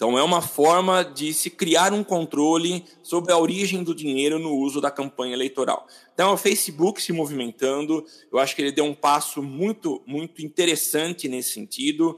então, 0.01 0.17
é 0.17 0.23
uma 0.23 0.41
forma 0.41 1.03
de 1.03 1.31
se 1.31 1.47
criar 1.47 1.93
um 1.93 2.03
controle 2.03 2.83
sobre 3.03 3.31
a 3.31 3.37
origem 3.37 3.83
do 3.83 3.93
dinheiro 3.93 4.39
no 4.39 4.55
uso 4.55 4.81
da 4.81 4.89
campanha 4.89 5.35
eleitoral. 5.35 5.85
Então, 6.11 6.31
é 6.31 6.33
o 6.33 6.37
Facebook 6.37 6.99
se 6.99 7.13
movimentando, 7.13 8.03
eu 8.33 8.39
acho 8.39 8.55
que 8.55 8.63
ele 8.63 8.71
deu 8.71 8.83
um 8.83 8.95
passo 8.95 9.43
muito, 9.43 10.01
muito 10.07 10.43
interessante 10.43 11.29
nesse 11.29 11.53
sentido. 11.53 12.17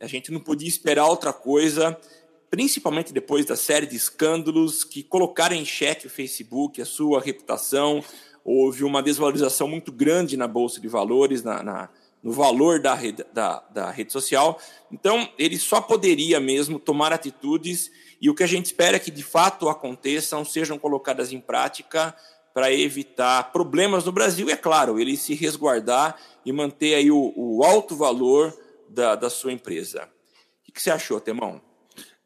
A 0.00 0.06
gente 0.06 0.32
não 0.32 0.40
podia 0.40 0.68
esperar 0.68 1.06
outra 1.06 1.32
coisa, 1.32 1.96
principalmente 2.50 3.12
depois 3.12 3.44
da 3.44 3.54
série 3.54 3.86
de 3.86 3.96
escândalos 3.96 4.82
que 4.82 5.02
colocaram 5.02 5.54
em 5.54 5.64
xeque 5.64 6.06
o 6.06 6.10
Facebook, 6.10 6.80
a 6.80 6.86
sua 6.86 7.20
reputação. 7.20 8.02
Houve 8.42 8.82
uma 8.82 9.02
desvalorização 9.02 9.68
muito 9.68 9.92
grande 9.92 10.36
na 10.36 10.48
Bolsa 10.48 10.80
de 10.80 10.88
Valores, 10.88 11.42
na, 11.42 11.62
na 11.62 11.88
no 12.22 12.32
valor 12.32 12.80
da 12.80 12.94
rede, 12.94 13.24
da, 13.32 13.62
da 13.72 13.90
rede 13.90 14.12
social. 14.12 14.58
Então, 14.92 15.28
ele 15.38 15.58
só 15.58 15.80
poderia 15.80 16.38
mesmo 16.38 16.78
tomar 16.78 17.12
atitudes 17.12 17.90
e 18.20 18.28
o 18.28 18.34
que 18.34 18.42
a 18.42 18.46
gente 18.46 18.66
espera 18.66 18.96
é 18.96 19.00
que 19.00 19.10
de 19.10 19.22
fato 19.22 19.68
aconteçam, 19.68 20.44
sejam 20.44 20.78
colocadas 20.78 21.32
em 21.32 21.40
prática 21.40 22.14
para 22.52 22.72
evitar 22.72 23.52
problemas 23.52 24.04
no 24.04 24.12
Brasil 24.12 24.48
e, 24.48 24.52
é 24.52 24.56
claro, 24.56 25.00
ele 25.00 25.16
se 25.16 25.34
resguardar 25.34 26.16
e 26.44 26.52
manter 26.52 26.94
aí 26.94 27.10
o, 27.10 27.32
o 27.36 27.64
alto 27.64 27.96
valor 27.96 28.54
da, 28.90 29.14
da 29.14 29.30
sua 29.30 29.52
empresa. 29.52 30.08
O 30.68 30.72
que 30.72 30.80
você 30.80 30.90
achou, 30.90 31.20
Temão? 31.20 31.60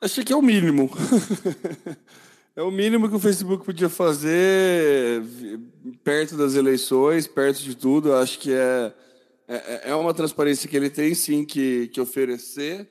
Achei 0.01 0.25
que 0.25 0.33
é 0.33 0.37
o 0.37 0.43
mínimo. 0.43 0.91
é 2.55 2.63
o 2.63 2.71
mínimo 2.71 3.09
que 3.09 3.17
o 3.17 3.21
Facebook 3.21 3.65
podia 3.65 3.89
fazer 3.89 5.23
perto 6.03 6.37
das 6.37 6.55
eleições, 6.55 7.27
perto 7.27 7.63
de 7.63 7.75
tudo. 7.75 8.11
Eu 8.11 8.17
acho 8.17 8.39
que 8.39 8.53
é 8.53 8.93
é, 9.47 9.57
é, 9.57 9.91
é 9.91 9.95
uma 9.95 10.15
transparência 10.15 10.69
que 10.69 10.77
ele 10.77 10.91
tem 10.91 11.15
sim 11.15 11.45
que, 11.45 11.89
que 11.89 12.01
oferecer. 12.01 12.89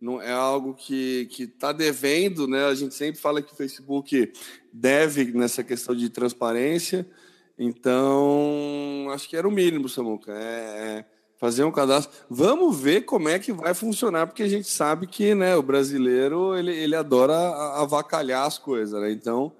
Não 0.00 0.20
é 0.20 0.32
algo 0.32 0.74
que 0.74 1.28
está 1.38 1.72
devendo, 1.72 2.48
né? 2.48 2.64
A 2.64 2.74
gente 2.74 2.94
sempre 2.94 3.20
fala 3.20 3.40
que 3.40 3.52
o 3.52 3.56
Facebook 3.56 4.32
deve 4.72 5.32
nessa 5.32 5.62
questão 5.62 5.94
de 5.94 6.10
transparência. 6.10 7.08
Então, 7.56 9.06
acho 9.10 9.28
que 9.28 9.36
era 9.36 9.46
o 9.46 9.52
mínimo, 9.52 9.88
Samuca. 9.88 10.32
É, 10.32 10.98
é 10.98 11.04
fazer 11.42 11.64
um 11.64 11.72
cadastro. 11.72 12.16
Vamos 12.30 12.78
ver 12.78 13.00
como 13.00 13.28
é 13.28 13.36
que 13.36 13.52
vai 13.52 13.74
funcionar, 13.74 14.28
porque 14.28 14.44
a 14.44 14.48
gente 14.48 14.68
sabe 14.68 15.08
que 15.08 15.34
né, 15.34 15.56
o 15.56 15.62
brasileiro 15.62 16.56
ele, 16.56 16.70
ele 16.70 16.94
adora 16.94 17.34
avacalhar 17.82 18.46
as 18.46 18.58
coisas. 18.58 19.00
Né? 19.00 19.10
Então, 19.10 19.50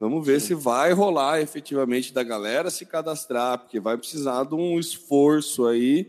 Vamos 0.00 0.24
ver 0.24 0.40
Sim. 0.40 0.46
se 0.48 0.54
vai 0.54 0.92
rolar 0.92 1.40
efetivamente 1.40 2.14
da 2.14 2.22
galera 2.22 2.70
se 2.70 2.86
cadastrar, 2.86 3.58
porque 3.58 3.80
vai 3.80 3.98
precisar 3.98 4.44
de 4.44 4.54
um 4.54 4.78
esforço 4.78 5.66
aí 5.66 6.08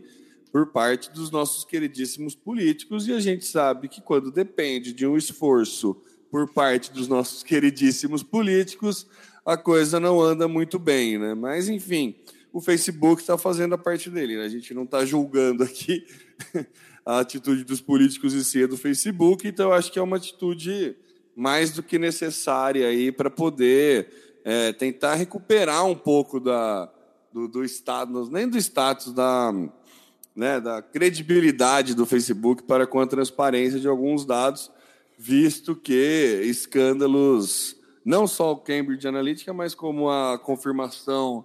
por 0.52 0.66
parte 0.66 1.10
dos 1.10 1.28
nossos 1.28 1.64
queridíssimos 1.64 2.36
políticos, 2.36 3.08
e 3.08 3.12
a 3.12 3.18
gente 3.18 3.44
sabe 3.44 3.88
que 3.88 4.00
quando 4.00 4.30
depende 4.30 4.92
de 4.92 5.04
um 5.08 5.16
esforço 5.16 5.96
por 6.30 6.52
parte 6.52 6.92
dos 6.92 7.08
nossos 7.08 7.42
queridíssimos 7.42 8.22
políticos, 8.22 9.08
a 9.44 9.56
coisa 9.56 9.98
não 9.98 10.20
anda 10.20 10.46
muito 10.46 10.78
bem, 10.78 11.18
né? 11.18 11.34
Mas, 11.34 11.68
enfim, 11.68 12.14
o 12.52 12.60
Facebook 12.60 13.20
está 13.20 13.38
fazendo 13.38 13.74
a 13.74 13.78
parte 13.78 14.10
dele, 14.10 14.36
né? 14.36 14.44
a 14.44 14.48
gente 14.48 14.74
não 14.74 14.84
está 14.84 15.04
julgando 15.04 15.62
aqui 15.62 16.04
a 17.04 17.20
atitude 17.20 17.64
dos 17.64 17.80
políticos 17.80 18.34
e 18.34 18.44
si 18.44 18.66
do 18.66 18.76
Facebook, 18.76 19.46
então 19.46 19.72
acho 19.72 19.90
que 19.90 19.98
é 19.98 20.02
uma 20.02 20.16
atitude 20.16 20.96
mais 21.34 21.70
do 21.72 21.82
que 21.82 21.98
necessária 21.98 22.88
aí 22.88 23.12
para 23.12 23.30
poder 23.30 24.40
é, 24.44 24.72
tentar 24.72 25.14
recuperar 25.14 25.86
um 25.86 25.94
pouco 25.94 26.40
da, 26.40 26.90
do, 27.32 27.46
do 27.48 27.64
status, 27.64 28.28
nem 28.28 28.48
do 28.48 28.58
status, 28.58 29.12
da, 29.12 29.52
né, 30.34 30.60
da 30.60 30.82
credibilidade 30.82 31.94
do 31.94 32.04
Facebook 32.04 32.64
para 32.64 32.86
com 32.86 33.00
a 33.00 33.06
transparência 33.06 33.78
de 33.78 33.88
alguns 33.88 34.24
dados, 34.24 34.70
visto 35.16 35.76
que 35.76 36.42
escândalos, 36.44 37.76
não 38.04 38.26
só 38.26 38.52
o 38.52 38.56
Cambridge 38.56 39.06
Analytica, 39.06 39.52
mas 39.52 39.74
como 39.74 40.10
a 40.10 40.38
confirmação 40.38 41.44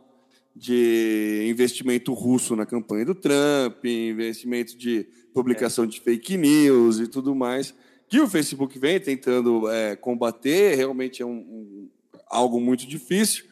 de 0.56 1.48
investimento 1.50 2.14
russo 2.14 2.56
na 2.56 2.66
campanha 2.66 3.06
do 3.06 3.14
Trump, 3.14 3.84
investimento 3.84 4.78
de 4.78 5.06
publicação 5.34 5.86
de 5.86 6.00
fake 6.00 6.38
news 6.38 7.00
e 7.00 7.08
tudo 7.08 7.36
mais, 7.36 7.76
que 8.08 8.22
o 8.22 8.28
Facebook 8.28 8.80
vem 8.80 9.00
tentando 9.00 9.70
é, 9.70 9.96
combater, 9.96 10.76
realmente 10.76 11.22
é 11.22 11.26
um, 11.26 11.40
um, 11.40 11.90
algo 12.28 12.62
muito 12.62 12.88
difícil, 12.88 13.46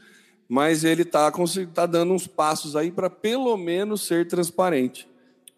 mas 0.48 0.86
ele 0.86 1.02
está 1.02 1.30
tá 1.74 1.86
dando 1.86 2.14
uns 2.14 2.26
passos 2.26 2.76
aí 2.76 2.90
para 2.90 3.10
pelo 3.10 3.58
menos 3.58 4.06
ser 4.06 4.28
transparente. 4.28 5.08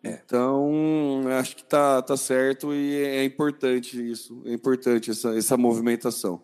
É. 0.04 0.20
Então, 0.26 1.22
acho 1.40 1.56
que 1.56 1.64
está 1.64 2.02
tá 2.02 2.16
certo 2.16 2.74
e 2.74 2.96
é 2.96 3.24
importante 3.24 4.12
isso, 4.12 4.42
é 4.46 4.54
importante 4.54 5.12
essa, 5.12 5.38
essa 5.38 5.58
movimentação. 5.58 6.42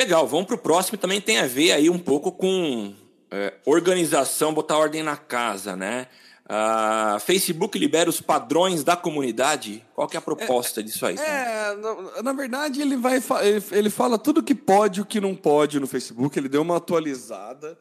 Legal, 0.00 0.26
vamos 0.26 0.46
para 0.46 0.54
o 0.54 0.58
próximo, 0.58 0.96
também 0.96 1.20
tem 1.20 1.36
a 1.36 1.46
ver 1.46 1.72
aí 1.72 1.90
um 1.90 1.98
pouco 1.98 2.32
com 2.32 2.94
é, 3.30 3.52
organização, 3.66 4.54
botar 4.54 4.78
ordem 4.78 5.02
na 5.02 5.14
casa, 5.14 5.76
né? 5.76 6.06
Uh, 6.46 7.20
Facebook 7.20 7.78
libera 7.78 8.08
os 8.08 8.18
padrões 8.18 8.82
da 8.82 8.96
comunidade. 8.96 9.84
Qual 9.94 10.08
que 10.08 10.16
é 10.16 10.18
a 10.18 10.22
proposta 10.22 10.80
é, 10.80 10.82
disso 10.82 11.04
aí? 11.04 11.16
É, 11.18 11.76
na, 11.76 12.22
na, 12.22 12.32
verdade 12.32 12.80
ele 12.80 12.96
vai 12.96 13.22
ele, 13.42 13.62
ele 13.72 13.90
fala 13.90 14.16
tudo 14.16 14.42
que 14.42 14.54
pode 14.54 15.00
e 15.00 15.02
o 15.02 15.06
que 15.06 15.20
não 15.20 15.34
pode 15.36 15.78
no 15.78 15.86
Facebook. 15.86 16.38
Ele 16.38 16.48
deu 16.48 16.62
uma 16.62 16.78
atualizada, 16.78 17.78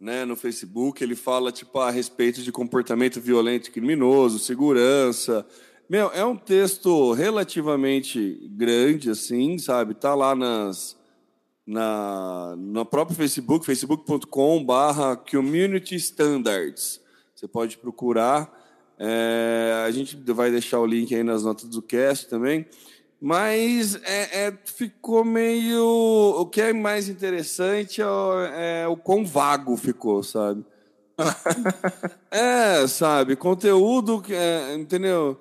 né, 0.00 0.24
no 0.24 0.34
Facebook. 0.34 1.04
Ele 1.04 1.14
fala 1.14 1.52
tipo 1.52 1.78
a 1.78 1.88
respeito 1.88 2.42
de 2.42 2.50
comportamento 2.50 3.20
violento 3.20 3.68
e 3.68 3.70
criminoso, 3.70 4.40
segurança. 4.40 5.46
Meu, 5.88 6.10
é 6.12 6.24
um 6.24 6.36
texto 6.36 7.12
relativamente 7.12 8.40
grande, 8.56 9.08
assim, 9.08 9.56
sabe? 9.56 9.94
Tá 9.94 10.16
lá 10.16 10.34
nas 10.34 10.98
na 11.70 12.56
no 12.58 12.84
próprio 12.84 13.16
Facebook, 13.16 13.64
facebook.com/barra 13.64 15.16
Community 15.16 15.94
Standards. 15.94 17.00
Você 17.34 17.46
pode 17.46 17.78
procurar. 17.78 18.58
É, 18.98 19.84
a 19.86 19.90
gente 19.90 20.14
vai 20.32 20.50
deixar 20.50 20.80
o 20.80 20.84
link 20.86 21.14
aí 21.14 21.22
nas 21.22 21.44
notas 21.44 21.68
do 21.68 21.80
cast 21.80 22.28
também. 22.28 22.66
Mas 23.20 23.94
é, 24.02 24.46
é, 24.46 24.58
ficou 24.64 25.24
meio. 25.24 25.84
O 26.38 26.46
que 26.46 26.60
é 26.60 26.72
mais 26.72 27.08
interessante 27.08 28.02
é, 28.02 28.82
é 28.82 28.88
o 28.88 28.96
quão 28.96 29.24
vago 29.24 29.76
ficou, 29.76 30.22
sabe? 30.22 30.64
é, 32.30 32.86
sabe? 32.86 33.36
Conteúdo, 33.36 34.22
é, 34.30 34.74
entendeu? 34.74 35.38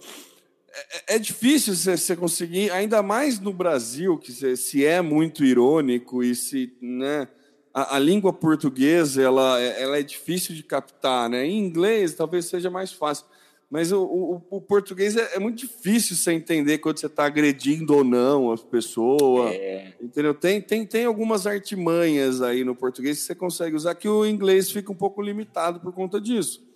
É, 1.07 1.15
é 1.15 1.19
difícil 1.19 1.75
você 1.75 2.15
conseguir, 2.15 2.71
ainda 2.71 3.01
mais 3.01 3.39
no 3.39 3.53
Brasil, 3.53 4.17
que 4.17 4.31
se 4.55 4.85
é 4.85 5.01
muito 5.01 5.43
irônico 5.43 6.23
e 6.23 6.35
se. 6.35 6.73
Né, 6.81 7.27
a, 7.73 7.95
a, 7.95 7.99
língua 7.99 8.33
portuguesa 8.33 9.21
ela, 9.21 9.59
ela 9.59 9.99
é 9.99 10.03
difícil 10.03 10.55
de 10.55 10.63
captar, 10.63 11.29
né? 11.29 11.45
Em 11.45 11.59
inglês 11.59 12.13
talvez 12.13 12.45
seja 12.45 12.69
mais 12.69 12.91
fácil, 12.91 13.25
mas 13.69 13.91
o, 13.91 14.01
o, 14.01 14.41
o 14.49 14.61
português 14.61 15.15
é, 15.15 15.35
é, 15.35 15.39
muito 15.39 15.59
difícil 15.59 16.15
você 16.15 16.33
entender 16.33 16.79
quando 16.79 16.99
você 16.99 17.05
está 17.05 17.25
agredindo 17.25 17.95
ou 17.95 18.03
não 18.03 18.51
as 18.51 18.63
pessoas, 18.63 19.51
é. 19.53 19.93
entendeu? 20.01 20.33
Tem, 20.33 20.59
tem, 20.61 20.85
tem 20.85 21.05
algumas 21.05 21.45
artimanhas 21.45 22.41
aí 22.41 22.63
no 22.63 22.75
português 22.75 23.19
que 23.19 23.23
você 23.25 23.35
consegue 23.35 23.75
usar 23.75 23.95
que 23.95 24.09
o 24.09 24.25
inglês 24.25 24.71
fica 24.71 24.91
um 24.91 24.95
pouco 24.95 25.21
limitado 25.21 25.79
por 25.79 25.93
conta 25.93 26.19
disso, 26.19 26.67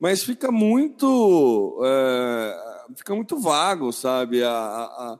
mas 0.00 0.24
fica 0.24 0.50
muito 0.50 1.80
é, 1.84 2.77
fica 2.94 3.14
muito 3.14 3.38
vago, 3.38 3.92
sabe? 3.92 4.42
A, 4.42 4.50
a, 4.50 5.18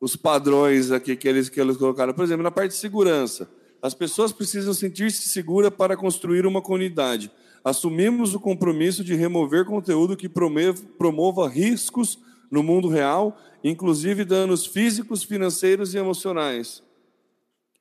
os 0.00 0.16
padrões 0.16 0.90
aqui 0.90 1.16
que 1.16 1.28
eles 1.28 1.48
que 1.48 1.60
eles 1.60 1.76
colocaram, 1.76 2.12
por 2.12 2.24
exemplo, 2.24 2.42
na 2.42 2.50
parte 2.50 2.72
de 2.72 2.78
segurança. 2.78 3.48
As 3.82 3.94
pessoas 3.94 4.32
precisam 4.32 4.74
sentir-se 4.74 5.28
seguras 5.28 5.70
para 5.70 5.96
construir 5.96 6.46
uma 6.46 6.62
comunidade. 6.62 7.30
Assumimos 7.64 8.34
o 8.34 8.40
compromisso 8.40 9.02
de 9.02 9.14
remover 9.14 9.64
conteúdo 9.64 10.16
que 10.16 10.28
promova 10.28 11.48
riscos 11.48 12.18
no 12.50 12.62
mundo 12.62 12.88
real, 12.88 13.36
inclusive 13.62 14.24
danos 14.24 14.66
físicos, 14.66 15.22
financeiros 15.22 15.94
e 15.94 15.98
emocionais. 15.98 16.82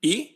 E? 0.01 0.36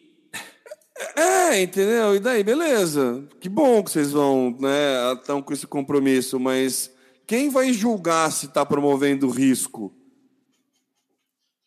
É, 1.16 1.62
entendeu? 1.62 2.16
E 2.16 2.20
daí, 2.20 2.44
beleza. 2.44 3.24
Que 3.40 3.50
bom 3.50 3.84
que 3.84 3.92
vocês 3.92 4.12
vão, 4.12 4.56
né, 4.60 5.14
estão 5.14 5.42
com 5.42 5.54
esse 5.54 5.66
compromisso, 5.66 6.40
mas 6.40 6.92
quem 7.30 7.48
vai 7.48 7.72
julgar 7.72 8.32
se 8.32 8.48
está 8.48 8.66
promovendo 8.66 9.30
risco? 9.30 9.94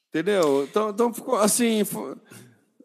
Entendeu? 0.08 0.64
Então, 0.64 0.90
então 0.90 1.14
ficou 1.14 1.36
assim. 1.36 1.82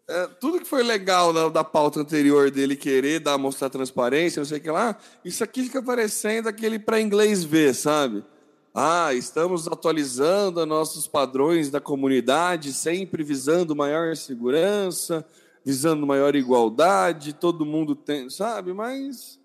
É, 0.08 0.26
tudo 0.40 0.60
que 0.60 0.64
foi 0.64 0.84
legal 0.84 1.32
da, 1.32 1.48
da, 1.48 1.64
pauta 1.64 1.98
anterior 1.98 2.52
dele 2.52 2.76
querer 2.76 3.18
dar, 3.18 3.36
mostrar 3.36 3.68
transparência, 3.68 4.38
não 4.38 4.46
sei 4.46 4.58
o 4.58 4.60
que 4.60 4.70
lá, 4.70 4.96
isso 5.24 5.42
aqui 5.42 5.64
fica 5.64 5.82
parecendo 5.82 6.48
aquele 6.48 6.78
para 6.78 7.00
inglês 7.00 7.42
ver, 7.42 7.74
sabe? 7.74 8.24
Ah, 8.72 9.12
estamos 9.12 9.66
atualizando 9.66 10.64
nossos 10.64 11.08
padrões 11.08 11.72
da 11.72 11.80
comunidade, 11.80 12.72
sempre 12.72 13.24
visando 13.24 13.74
maior 13.74 14.14
segurança, 14.16 15.26
visando 15.64 16.06
maior 16.06 16.36
igualdade, 16.36 17.32
todo 17.32 17.66
mundo 17.66 17.96
tem, 17.96 18.30
sabe? 18.30 18.72
Mas. 18.72 19.37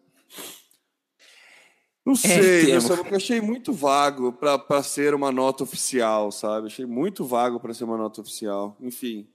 Não 2.05 2.13
é, 2.13 2.17
sei, 2.17 2.71
é, 2.71 2.75
eu 2.75 3.15
achei 3.15 3.39
muito 3.39 3.71
vago 3.71 4.33
para 4.33 4.83
ser 4.83 5.13
uma 5.13 5.31
nota 5.31 5.63
oficial, 5.63 6.31
sabe? 6.31 6.67
Achei 6.67 6.85
muito 6.85 7.23
vago 7.23 7.59
para 7.59 7.73
ser 7.73 7.85
uma 7.85 7.97
nota 7.97 8.19
oficial. 8.19 8.75
Enfim. 8.81 9.25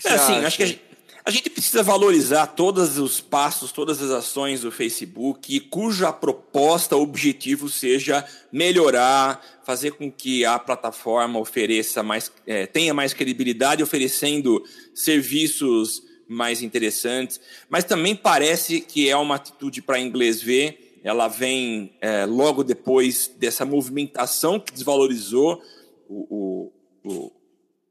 Que 0.00 0.08
é 0.08 0.12
assim, 0.12 0.34
acho 0.44 0.56
que 0.58 0.62
a 0.62 0.66
gente, 0.66 0.82
a 1.24 1.30
gente 1.30 1.48
precisa 1.48 1.82
valorizar 1.82 2.48
todos 2.48 2.98
os 2.98 3.20
passos, 3.20 3.72
todas 3.72 4.02
as 4.02 4.10
ações 4.10 4.62
do 4.62 4.72
Facebook, 4.72 5.60
cuja 5.60 6.12
proposta, 6.12 6.96
objetivo 6.96 7.68
seja 7.68 8.26
melhorar, 8.52 9.40
fazer 9.64 9.92
com 9.92 10.10
que 10.10 10.44
a 10.44 10.58
plataforma 10.58 11.38
ofereça 11.38 12.02
mais, 12.02 12.32
é, 12.46 12.66
tenha 12.66 12.92
mais 12.92 13.14
credibilidade, 13.14 13.82
oferecendo 13.82 14.62
serviços 14.94 16.02
mais 16.28 16.62
interessantes. 16.62 17.40
Mas 17.68 17.84
também 17.84 18.16
parece 18.16 18.80
que 18.80 19.08
é 19.08 19.16
uma 19.16 19.34
atitude 19.36 19.82
para 19.82 20.00
inglês 20.00 20.42
ver. 20.42 20.89
Ela 21.02 21.28
vem 21.28 21.96
é, 22.00 22.26
logo 22.26 22.62
depois 22.62 23.28
dessa 23.36 23.64
movimentação 23.64 24.60
que 24.60 24.72
desvalorizou 24.72 25.62
o, 26.08 26.70
o, 27.04 27.10
o 27.10 27.32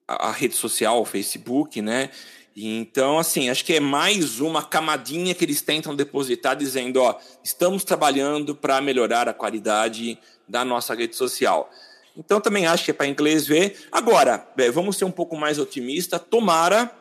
a, 0.08 0.32
rede 0.32 0.56
social, 0.56 1.02
o 1.02 1.06
Facebook, 1.06 1.82
né? 1.82 2.10
então, 2.56 3.17
assim, 3.17 3.50
acho 3.50 3.63
que 3.63 3.76
é 3.76 3.80
mais 3.80 4.41
uma 4.41 4.62
camadinha 4.62 5.34
que 5.34 5.45
eles 5.45 5.62
tentam 5.62 5.95
depositar, 5.95 6.56
dizendo: 6.56 7.02
ó, 7.02 7.17
estamos 7.43 7.84
trabalhando 7.84 8.54
para 8.54 8.82
melhorar 8.82 9.30
a 9.30 9.34
qualidade 9.34 10.17
da 10.48 10.65
nossa 10.65 10.93
rede 10.93 11.15
social. 11.15 11.69
Então, 12.17 12.41
também 12.41 12.65
acho 12.65 12.84
que 12.84 12.91
é 12.91 12.93
para 12.93 13.08
inglês 13.08 13.48
ver. 13.48 13.88
Agora, 13.91 14.45
é, 14.58 14.69
vamos 14.69 14.98
ser 14.98 15.06
um 15.06 15.12
pouco 15.12 15.38
mais 15.38 15.58
otimista. 15.58 16.19
Tomara 16.19 16.91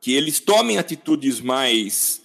que 0.00 0.14
eles 0.14 0.40
tomem 0.40 0.78
atitudes 0.78 1.40
mais 1.40 2.22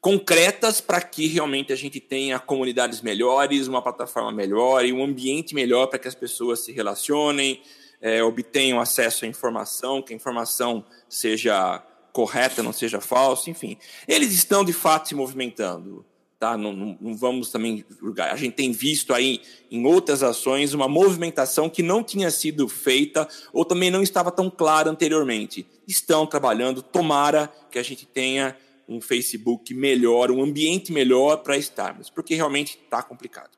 concretas 0.00 0.80
para 0.80 1.00
que 1.00 1.26
realmente 1.26 1.72
a 1.72 1.76
gente 1.76 2.00
tenha 2.00 2.38
comunidades 2.38 3.02
melhores, 3.02 3.68
uma 3.68 3.82
plataforma 3.82 4.32
melhor 4.32 4.84
e 4.84 4.92
um 4.92 5.04
ambiente 5.04 5.54
melhor 5.54 5.86
para 5.88 5.98
que 5.98 6.08
as 6.08 6.14
pessoas 6.14 6.60
se 6.60 6.72
relacionem, 6.72 7.60
é, 8.00 8.22
obtenham 8.22 8.80
acesso 8.80 9.24
à 9.24 9.28
informação, 9.28 10.00
que 10.00 10.12
a 10.12 10.16
informação 10.16 10.84
seja 11.08 11.82
correta, 12.12 12.62
não 12.62 12.72
seja 12.72 13.00
falsa, 13.00 13.50
enfim. 13.50 13.76
Eles 14.08 14.32
estão 14.32 14.64
de 14.64 14.72
fato 14.72 15.08
se 15.08 15.14
movimentando. 15.14 16.04
Tá? 16.38 16.56
Não, 16.56 16.72
não, 16.72 16.96
não, 16.98 17.14
vamos 17.14 17.50
também 17.50 17.84
julgar. 18.00 18.32
A 18.32 18.36
gente 18.36 18.54
tem 18.54 18.72
visto 18.72 19.12
aí 19.12 19.42
em 19.70 19.84
outras 19.84 20.22
ações 20.22 20.72
uma 20.72 20.88
movimentação 20.88 21.68
que 21.68 21.82
não 21.82 22.02
tinha 22.02 22.30
sido 22.30 22.66
feita 22.66 23.28
ou 23.52 23.62
também 23.62 23.90
não 23.90 24.02
estava 24.02 24.30
tão 24.30 24.48
clara 24.48 24.88
anteriormente. 24.88 25.66
Estão 25.86 26.26
trabalhando, 26.26 26.82
tomara 26.82 27.52
que 27.70 27.78
a 27.78 27.82
gente 27.82 28.06
tenha 28.06 28.56
um 28.90 29.00
Facebook 29.00 29.72
melhor, 29.72 30.32
um 30.32 30.42
ambiente 30.42 30.92
melhor 30.92 31.38
para 31.38 31.56
estarmos, 31.56 32.10
porque 32.10 32.34
realmente 32.34 32.78
está 32.84 33.02
complicado. 33.02 33.50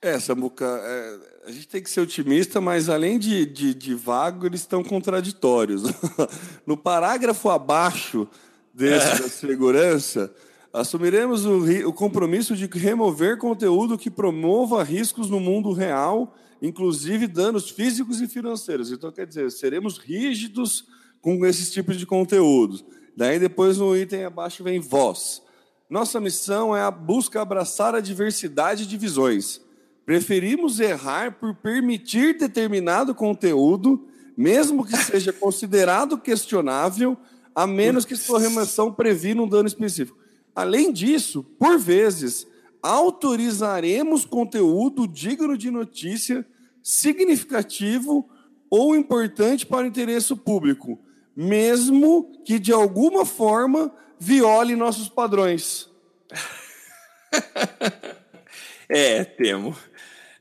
É, 0.00 0.18
Samuca, 0.18 0.66
é, 0.66 1.18
a 1.46 1.52
gente 1.52 1.68
tem 1.68 1.80
que 1.80 1.88
ser 1.88 2.00
otimista, 2.00 2.60
mas 2.60 2.88
além 2.88 3.20
de, 3.20 3.46
de, 3.46 3.72
de 3.72 3.94
vago, 3.94 4.44
eles 4.44 4.60
estão 4.60 4.82
contraditórios. 4.82 5.84
no 6.66 6.76
parágrafo 6.76 7.48
abaixo 7.48 8.26
desse 8.74 9.06
é. 9.06 9.18
da 9.20 9.28
segurança, 9.28 10.34
assumiremos 10.72 11.46
o, 11.46 11.60
o 11.86 11.92
compromisso 11.92 12.56
de 12.56 12.66
remover 12.66 13.38
conteúdo 13.38 13.96
que 13.96 14.10
promova 14.10 14.82
riscos 14.82 15.30
no 15.30 15.38
mundo 15.38 15.72
real, 15.72 16.34
inclusive 16.60 17.28
danos 17.28 17.70
físicos 17.70 18.20
e 18.20 18.26
financeiros. 18.26 18.90
Então, 18.90 19.12
quer 19.12 19.26
dizer, 19.26 19.52
seremos 19.52 19.98
rígidos 19.98 20.88
com 21.20 21.46
esses 21.46 21.70
tipos 21.70 21.96
de 21.96 22.04
conteúdos. 22.04 22.84
Daí, 23.16 23.38
depois, 23.38 23.78
no 23.78 23.96
item 23.96 24.24
abaixo 24.24 24.64
vem 24.64 24.80
voz. 24.80 25.42
Nossa 25.88 26.20
missão 26.20 26.74
é 26.74 26.82
a 26.82 26.90
busca 26.90 27.42
abraçar 27.42 27.94
a 27.94 28.00
diversidade 28.00 28.86
de 28.86 28.96
visões 28.96 29.60
Preferimos 30.04 30.80
errar 30.80 31.38
por 31.38 31.54
permitir 31.54 32.36
determinado 32.36 33.14
conteúdo, 33.14 34.04
mesmo 34.36 34.84
que 34.84 34.96
seja 34.96 35.32
considerado 35.32 36.18
questionável, 36.18 37.16
a 37.54 37.66
menos 37.66 38.04
que 38.04 38.16
sua 38.16 38.40
remoção 38.40 38.92
previna 38.92 39.42
um 39.42 39.48
dano 39.48 39.68
específico. 39.68 40.18
Além 40.54 40.92
disso, 40.92 41.44
por 41.58 41.78
vezes, 41.78 42.46
autorizaremos 42.82 44.24
conteúdo 44.24 45.06
digno 45.06 45.56
de 45.56 45.70
notícia, 45.70 46.44
significativo 46.82 48.28
ou 48.68 48.96
importante 48.96 49.64
para 49.64 49.84
o 49.84 49.88
interesse 49.88 50.34
público, 50.34 50.98
mesmo 51.36 52.32
que 52.44 52.58
de 52.58 52.72
alguma 52.72 53.24
forma 53.24 53.92
viole 54.18 54.76
nossos 54.76 55.08
padrões. 55.08 55.90
é, 58.88 59.24
temo. 59.24 59.76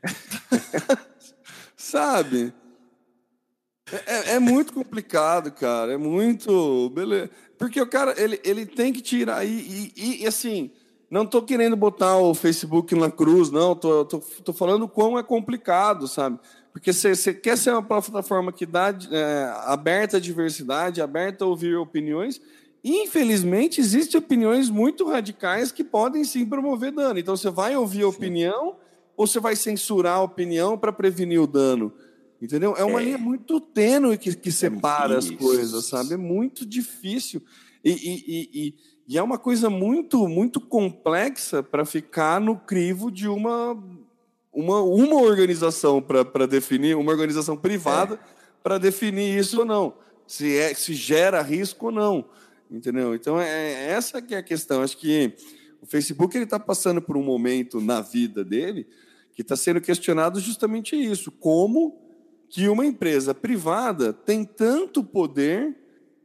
Sabe? 1.75 2.53
É, 4.05 4.35
é, 4.35 4.39
muito 4.39 4.73
complicado, 4.73 5.51
cara. 5.51 5.93
É 5.93 5.97
muito. 5.97 6.89
Beleza. 6.91 7.29
Porque 7.57 7.81
o 7.81 7.87
cara, 7.87 8.19
ele, 8.21 8.39
ele 8.43 8.65
tem 8.65 8.93
que 8.93 9.01
tirar. 9.01 9.45
E, 9.45 9.91
e, 9.95 10.23
e 10.23 10.27
assim, 10.27 10.71
não 11.09 11.23
estou 11.23 11.41
querendo 11.41 11.75
botar 11.75 12.17
o 12.17 12.33
Facebook 12.33 12.95
na 12.95 13.11
cruz, 13.11 13.51
não. 13.51 13.75
Tô, 13.75 14.05
tô, 14.05 14.19
tô 14.19 14.53
falando 14.53 14.87
quão 14.87 15.19
é 15.19 15.23
complicado, 15.23 16.07
sabe? 16.07 16.39
Porque 16.71 16.93
você 16.93 17.33
quer 17.33 17.57
ser 17.57 17.71
uma 17.71 17.83
plataforma 17.83 18.51
que 18.51 18.65
dá 18.65 18.95
é, 19.11 19.53
aberta 19.65 20.17
à 20.17 20.19
diversidade, 20.19 21.01
aberta 21.01 21.43
a 21.43 21.47
ouvir 21.47 21.75
opiniões. 21.75 22.41
Infelizmente, 22.83 23.79
existem 23.79 24.17
opiniões 24.17 24.69
muito 24.69 25.07
radicais 25.07 25.71
que 25.71 25.83
podem 25.83 26.23
sim 26.23 26.45
promover 26.45 26.91
dano. 26.91 27.19
Então, 27.19 27.35
você 27.35 27.49
vai 27.49 27.75
ouvir 27.75 28.03
a 28.03 28.07
opinião 28.07 28.75
ou 29.17 29.27
você 29.27 29.39
vai 29.39 29.55
censurar 29.55 30.17
a 30.17 30.23
opinião 30.23 30.77
para 30.77 30.91
prevenir 30.91 31.41
o 31.41 31.47
dano? 31.47 31.93
Entendeu? 32.41 32.75
É 32.75 32.83
uma 32.83 33.01
é. 33.01 33.05
linha 33.05 33.17
muito 33.19 33.59
tênue 33.59 34.17
que, 34.17 34.35
que 34.35 34.51
separa 34.51 35.15
é 35.15 35.17
as 35.17 35.29
coisas, 35.29 35.85
sabe? 35.85 36.15
É 36.15 36.17
muito 36.17 36.65
difícil. 36.65 37.41
E, 37.83 37.91
e, 37.91 38.49
e, 38.53 38.75
e 39.07 39.17
é 39.17 39.21
uma 39.21 39.37
coisa 39.37 39.69
muito, 39.69 40.27
muito 40.27 40.59
complexa 40.59 41.61
para 41.61 41.85
ficar 41.85 42.41
no 42.41 42.55
crivo 42.55 43.11
de 43.11 43.27
uma, 43.27 43.77
uma, 44.53 44.81
uma 44.81 45.21
organização 45.21 46.01
para 46.01 46.45
definir, 46.45 46.95
uma 46.95 47.11
organização 47.11 47.55
privada 47.55 48.15
é. 48.15 48.19
para 48.61 48.77
definir 48.77 49.37
isso 49.37 49.59
ou 49.59 49.65
não. 49.65 49.93
Se, 50.27 50.57
é, 50.57 50.73
se 50.73 50.93
gera 50.93 51.41
risco 51.41 51.87
ou 51.87 51.91
não. 51.91 52.25
Entendeu? 52.69 53.13
Então, 53.15 53.39
é, 53.39 53.47
é 53.47 53.91
essa 53.91 54.21
que 54.21 54.33
é 54.33 54.37
a 54.37 54.43
questão. 54.43 54.81
Acho 54.81 54.97
que 54.97 55.33
o 55.81 55.85
Facebook 55.85 56.37
está 56.37 56.59
passando 56.59 57.01
por 57.01 57.17
um 57.17 57.23
momento 57.23 57.81
na 57.81 58.01
vida 58.01 58.43
dele 58.43 58.87
que 59.33 59.41
está 59.41 59.55
sendo 59.55 59.81
questionado 59.81 60.39
justamente 60.39 60.95
isso. 60.95 61.31
Como 61.31 61.99
que 62.49 62.67
uma 62.67 62.85
empresa 62.85 63.33
privada 63.33 64.13
tem 64.13 64.43
tanto 64.43 65.03
poder 65.03 65.75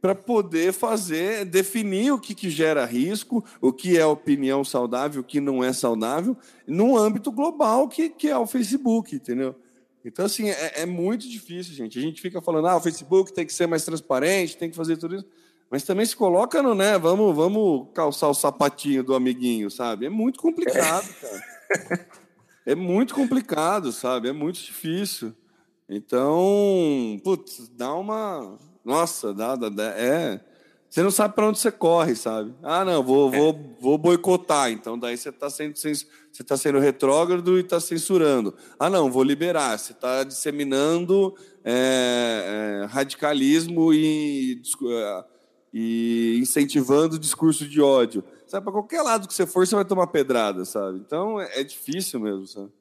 para 0.07 0.15
poder 0.15 0.71
fazer, 0.71 1.43
definir 1.43 2.13
o 2.13 2.19
que, 2.19 2.33
que 2.33 2.49
gera 2.49 2.85
risco, 2.85 3.43
o 3.59 3.73
que 3.73 3.97
é 3.97 4.05
opinião 4.05 4.63
saudável, 4.63 5.19
o 5.19 5.23
que 5.23 5.41
não 5.41 5.61
é 5.61 5.73
saudável, 5.73 6.37
num 6.65 6.95
âmbito 6.95 7.29
global 7.29 7.89
que, 7.89 8.07
que 8.07 8.29
é 8.29 8.37
o 8.37 8.47
Facebook, 8.47 9.13
entendeu? 9.13 9.53
Então, 10.05 10.25
assim, 10.25 10.49
é, 10.49 10.83
é, 10.83 10.85
muito 10.85 11.27
difícil, 11.27 11.73
gente. 11.73 11.99
A 11.99 12.01
gente 12.01 12.21
fica 12.21 12.41
falando, 12.41 12.69
ah, 12.69 12.77
o 12.77 12.81
Facebook 12.81 13.33
tem 13.33 13.45
que 13.45 13.51
ser 13.51 13.67
mais 13.67 13.83
transparente, 13.83 14.55
tem 14.55 14.69
que 14.69 14.77
fazer 14.77 14.95
tudo 14.95 15.17
isso. 15.17 15.25
Mas 15.69 15.83
também 15.83 16.05
se 16.05 16.15
coloca 16.15 16.63
no, 16.63 16.73
né, 16.73 16.97
vamos, 16.97 17.35
vamos 17.35 17.89
calçar 17.93 18.29
o 18.29 18.33
sapatinho 18.33 19.03
do 19.03 19.13
amiguinho, 19.13 19.69
sabe? 19.69 20.05
É 20.05 20.09
muito 20.09 20.39
complicado, 20.39 21.13
cara. 21.19 22.07
É 22.65 22.75
muito 22.75 23.13
complicado, 23.13 23.91
sabe? 23.91 24.29
É 24.29 24.33
muito 24.33 24.61
difícil. 24.61 25.33
Então, 25.89 27.19
putz, 27.25 27.69
dá 27.69 27.93
uma, 27.93 28.57
nossa, 28.87 29.33
dá, 29.33 29.55
dá, 29.55 29.67
dá 29.67 29.83
é. 29.83 30.39
Você 30.89 31.03
não 31.03 31.11
sabe 31.11 31.35
para 31.35 31.49
onde 31.49 31.59
você 31.59 31.69
corre, 31.69 32.15
sabe? 32.15 32.53
Ah, 32.63 32.85
não, 32.85 33.03
vou, 33.03 33.33
é. 33.33 33.37
vou, 33.37 33.75
vou 33.81 33.97
boicotar. 33.97 34.71
Então, 34.71 34.97
daí 34.97 35.17
você 35.17 35.27
está 35.29 35.49
sendo, 35.49 35.75
você 35.75 36.43
tá 36.45 36.55
sendo 36.55 36.79
retrógrado 36.79 37.57
e 37.57 37.61
está 37.61 37.79
censurando. 37.79 38.55
Ah, 38.79 38.89
não, 38.89 39.11
vou 39.11 39.23
liberar. 39.23 39.77
Você 39.77 39.91
está 39.91 40.23
disseminando 40.23 41.35
é, 41.65 42.83
é, 42.83 42.85
radicalismo 42.85 43.93
e, 43.93 44.61
é, 44.89 45.25
e 45.73 46.39
incentivando 46.41 47.19
discurso 47.19 47.67
de 47.67 47.81
ódio. 47.81 48.23
Sabe, 48.47 48.63
para 48.63 48.71
qualquer 48.71 49.01
lado 49.01 49.27
que 49.27 49.33
você 49.33 49.45
for, 49.45 49.67
você 49.67 49.75
vai 49.75 49.83
tomar 49.83 50.07
pedrada, 50.07 50.63
sabe? 50.63 50.99
Então, 50.99 51.41
é, 51.41 51.59
é 51.59 51.63
difícil 51.65 52.21
mesmo, 52.21 52.47
sabe? 52.47 52.71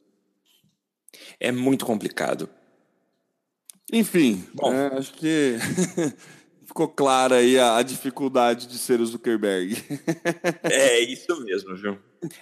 É 1.41 1.51
muito 1.51 1.85
complicado. 1.85 2.49
Enfim, 3.93 4.45
é, 4.65 4.99
acho 4.99 5.13
que 5.13 5.57
ficou 6.67 6.89
clara 6.89 7.37
aí 7.37 7.59
a, 7.59 7.77
a, 7.77 7.83
dificuldade 7.83 8.67
de 8.67 8.79
ser 8.79 9.01
o 9.01 9.07
Zuckerberg. 9.07 9.77
é 10.65 11.01
isso 11.01 11.41
mesmo, 11.45 11.77
viu? 11.77 11.99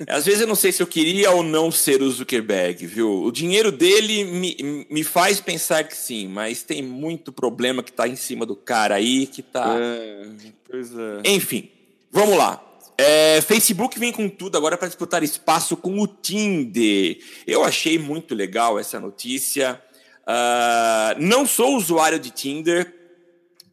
Às 0.09 0.25
vezes 0.25 0.41
eu 0.41 0.47
não 0.47 0.55
sei 0.55 0.73
se 0.73 0.83
eu 0.83 0.87
queria 0.87 1.31
ou 1.31 1.43
não 1.43 1.71
ser 1.71 2.01
o 2.01 2.11
Zuckerberg, 2.11 2.87
viu? 2.87 3.23
O 3.23 3.31
dinheiro 3.31 3.71
dele 3.71 4.25
me, 4.25 4.87
me 4.91 5.05
faz 5.05 5.41
pensar 5.41 5.85
que 5.85 5.97
sim, 5.97 6.27
mas 6.27 6.63
tem 6.63 6.83
muito 6.83 7.31
problema 7.31 7.83
que 7.83 7.91
está 7.91 8.09
em 8.09 8.17
cima 8.17 8.47
do 8.47 8.57
cara 8.57 8.95
aí, 8.95 9.27
que 9.27 9.43
tá. 9.43 9.77
É, 9.79 10.27
pois 10.69 10.91
é. 10.93 11.23
Enfim, 11.27 11.71
vamos 12.11 12.39
lá. 12.39 12.65
É, 12.97 13.41
Facebook 13.43 13.99
vem 13.99 14.13
com 14.13 14.29
tudo 14.29 14.57
agora 14.57 14.79
para 14.79 14.89
disputar 14.89 15.23
espaço 15.23 15.77
com 15.77 16.01
o 16.01 16.07
Tinder. 16.07 17.19
Eu 17.47 17.65
achei 17.65 17.99
muito 17.99 18.35
legal 18.35 18.79
essa 18.79 18.99
notícia. 18.99 19.83
Uh, 20.25 21.21
não 21.21 21.47
sou 21.47 21.77
usuário 21.77 22.19
de 22.19 22.31
Tinder, 22.31 22.95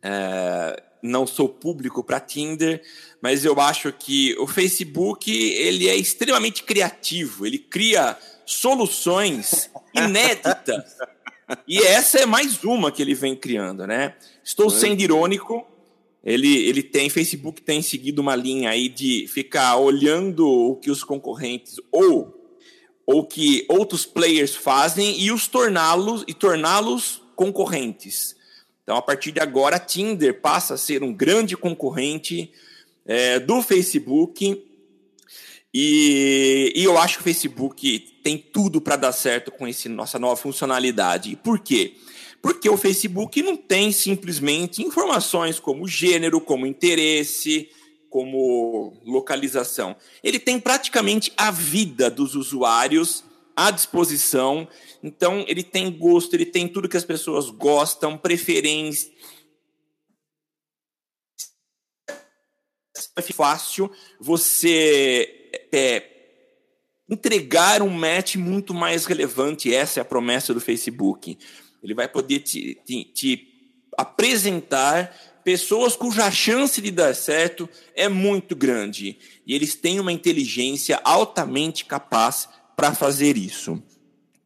uh, 0.03 0.81
não 1.01 1.25
sou 1.25 1.47
público 1.47 2.03
para 2.03 2.19
Tinder, 2.19 2.81
mas 3.21 3.45
eu 3.45 3.59
acho 3.59 3.91
que 3.93 4.35
o 4.37 4.45
Facebook 4.45 5.31
ele 5.31 5.87
é 5.87 5.95
extremamente 5.95 6.63
criativo, 6.63 7.45
ele 7.45 7.57
cria 7.57 8.17
soluções 8.45 9.69
inéditas. 9.95 10.97
e 11.67 11.79
essa 11.79 12.19
é 12.19 12.25
mais 12.25 12.63
uma 12.63 12.91
que 12.91 13.01
ele 13.01 13.15
vem 13.15 13.35
criando, 13.35 13.87
né? 13.87 14.15
Estou 14.43 14.69
sendo 14.69 15.01
irônico. 15.01 15.65
Ele, 16.23 16.67
ele 16.67 16.83
tem, 16.83 17.09
Facebook 17.09 17.63
tem 17.63 17.81
seguido 17.81 18.21
uma 18.21 18.35
linha 18.35 18.69
aí 18.69 18.89
de 18.89 19.25
ficar 19.27 19.77
olhando 19.77 20.47
o 20.47 20.75
que 20.75 20.91
os 20.91 21.03
concorrentes 21.03 21.77
ou 21.91 22.40
ou 23.11 23.25
que 23.25 23.65
outros 23.67 24.05
players 24.05 24.55
fazem 24.55 25.19
e 25.19 25.31
os 25.31 25.47
torná-los 25.47 26.23
e 26.27 26.33
torná-los 26.33 27.21
concorrentes. 27.35 28.35
Então, 28.83 28.95
a 28.95 29.01
partir 29.01 29.31
de 29.31 29.39
agora, 29.39 29.75
a 29.75 29.79
Tinder 29.79 30.39
passa 30.39 30.75
a 30.75 30.77
ser 30.77 31.03
um 31.03 31.13
grande 31.13 31.57
concorrente 31.57 32.51
é, 33.05 33.39
do 33.39 33.61
Facebook. 33.61 34.65
E, 35.73 36.73
e, 36.75 36.83
eu 36.83 36.97
acho 36.97 37.15
que 37.15 37.21
o 37.21 37.23
Facebook 37.23 37.99
tem 38.23 38.37
tudo 38.37 38.81
para 38.81 38.95
dar 38.95 39.11
certo 39.11 39.51
com 39.51 39.67
essa 39.67 39.89
nossa 39.89 40.17
nova 40.17 40.35
funcionalidade. 40.35 41.35
Por 41.43 41.59
quê? 41.59 41.95
Porque 42.41 42.69
o 42.69 42.77
Facebook 42.77 43.41
não 43.41 43.55
tem 43.55 43.91
simplesmente 43.91 44.81
informações 44.81 45.59
como 45.59 45.87
gênero, 45.87 46.41
como 46.41 46.65
interesse, 46.65 47.69
como 48.11 49.01
localização. 49.05 49.95
Ele 50.21 50.37
tem 50.37 50.59
praticamente 50.59 51.31
a 51.37 51.49
vida 51.49 52.11
dos 52.11 52.35
usuários 52.35 53.23
à 53.55 53.71
disposição. 53.71 54.67
Então, 55.01 55.45
ele 55.47 55.63
tem 55.63 55.89
gosto, 55.89 56.33
ele 56.33 56.45
tem 56.45 56.67
tudo 56.67 56.89
que 56.89 56.97
as 56.97 57.05
pessoas 57.05 57.49
gostam, 57.49 58.17
preferência. 58.17 59.09
É 63.15 63.21
fácil 63.21 63.89
você 64.19 65.49
é, 65.71 66.03
entregar 67.09 67.81
um 67.81 67.89
match 67.89 68.35
muito 68.35 68.73
mais 68.73 69.05
relevante. 69.05 69.73
Essa 69.73 69.99
é 69.99 70.01
a 70.01 70.05
promessa 70.05 70.53
do 70.53 70.59
Facebook. 70.59 71.37
Ele 71.81 71.93
vai 71.93 72.09
poder 72.09 72.39
te, 72.39 72.75
te, 72.85 73.05
te 73.05 73.47
apresentar 73.97 75.15
pessoas 75.43 75.95
cuja 75.95 76.29
chance 76.31 76.81
de 76.81 76.91
dar 76.91 77.15
certo 77.15 77.69
é 77.95 78.07
muito 78.07 78.55
grande. 78.55 79.17
E 79.45 79.55
eles 79.55 79.75
têm 79.75 79.99
uma 79.99 80.11
inteligência 80.11 80.99
altamente 81.03 81.85
capaz 81.85 82.47
para 82.75 82.93
fazer 82.93 83.37
isso. 83.37 83.81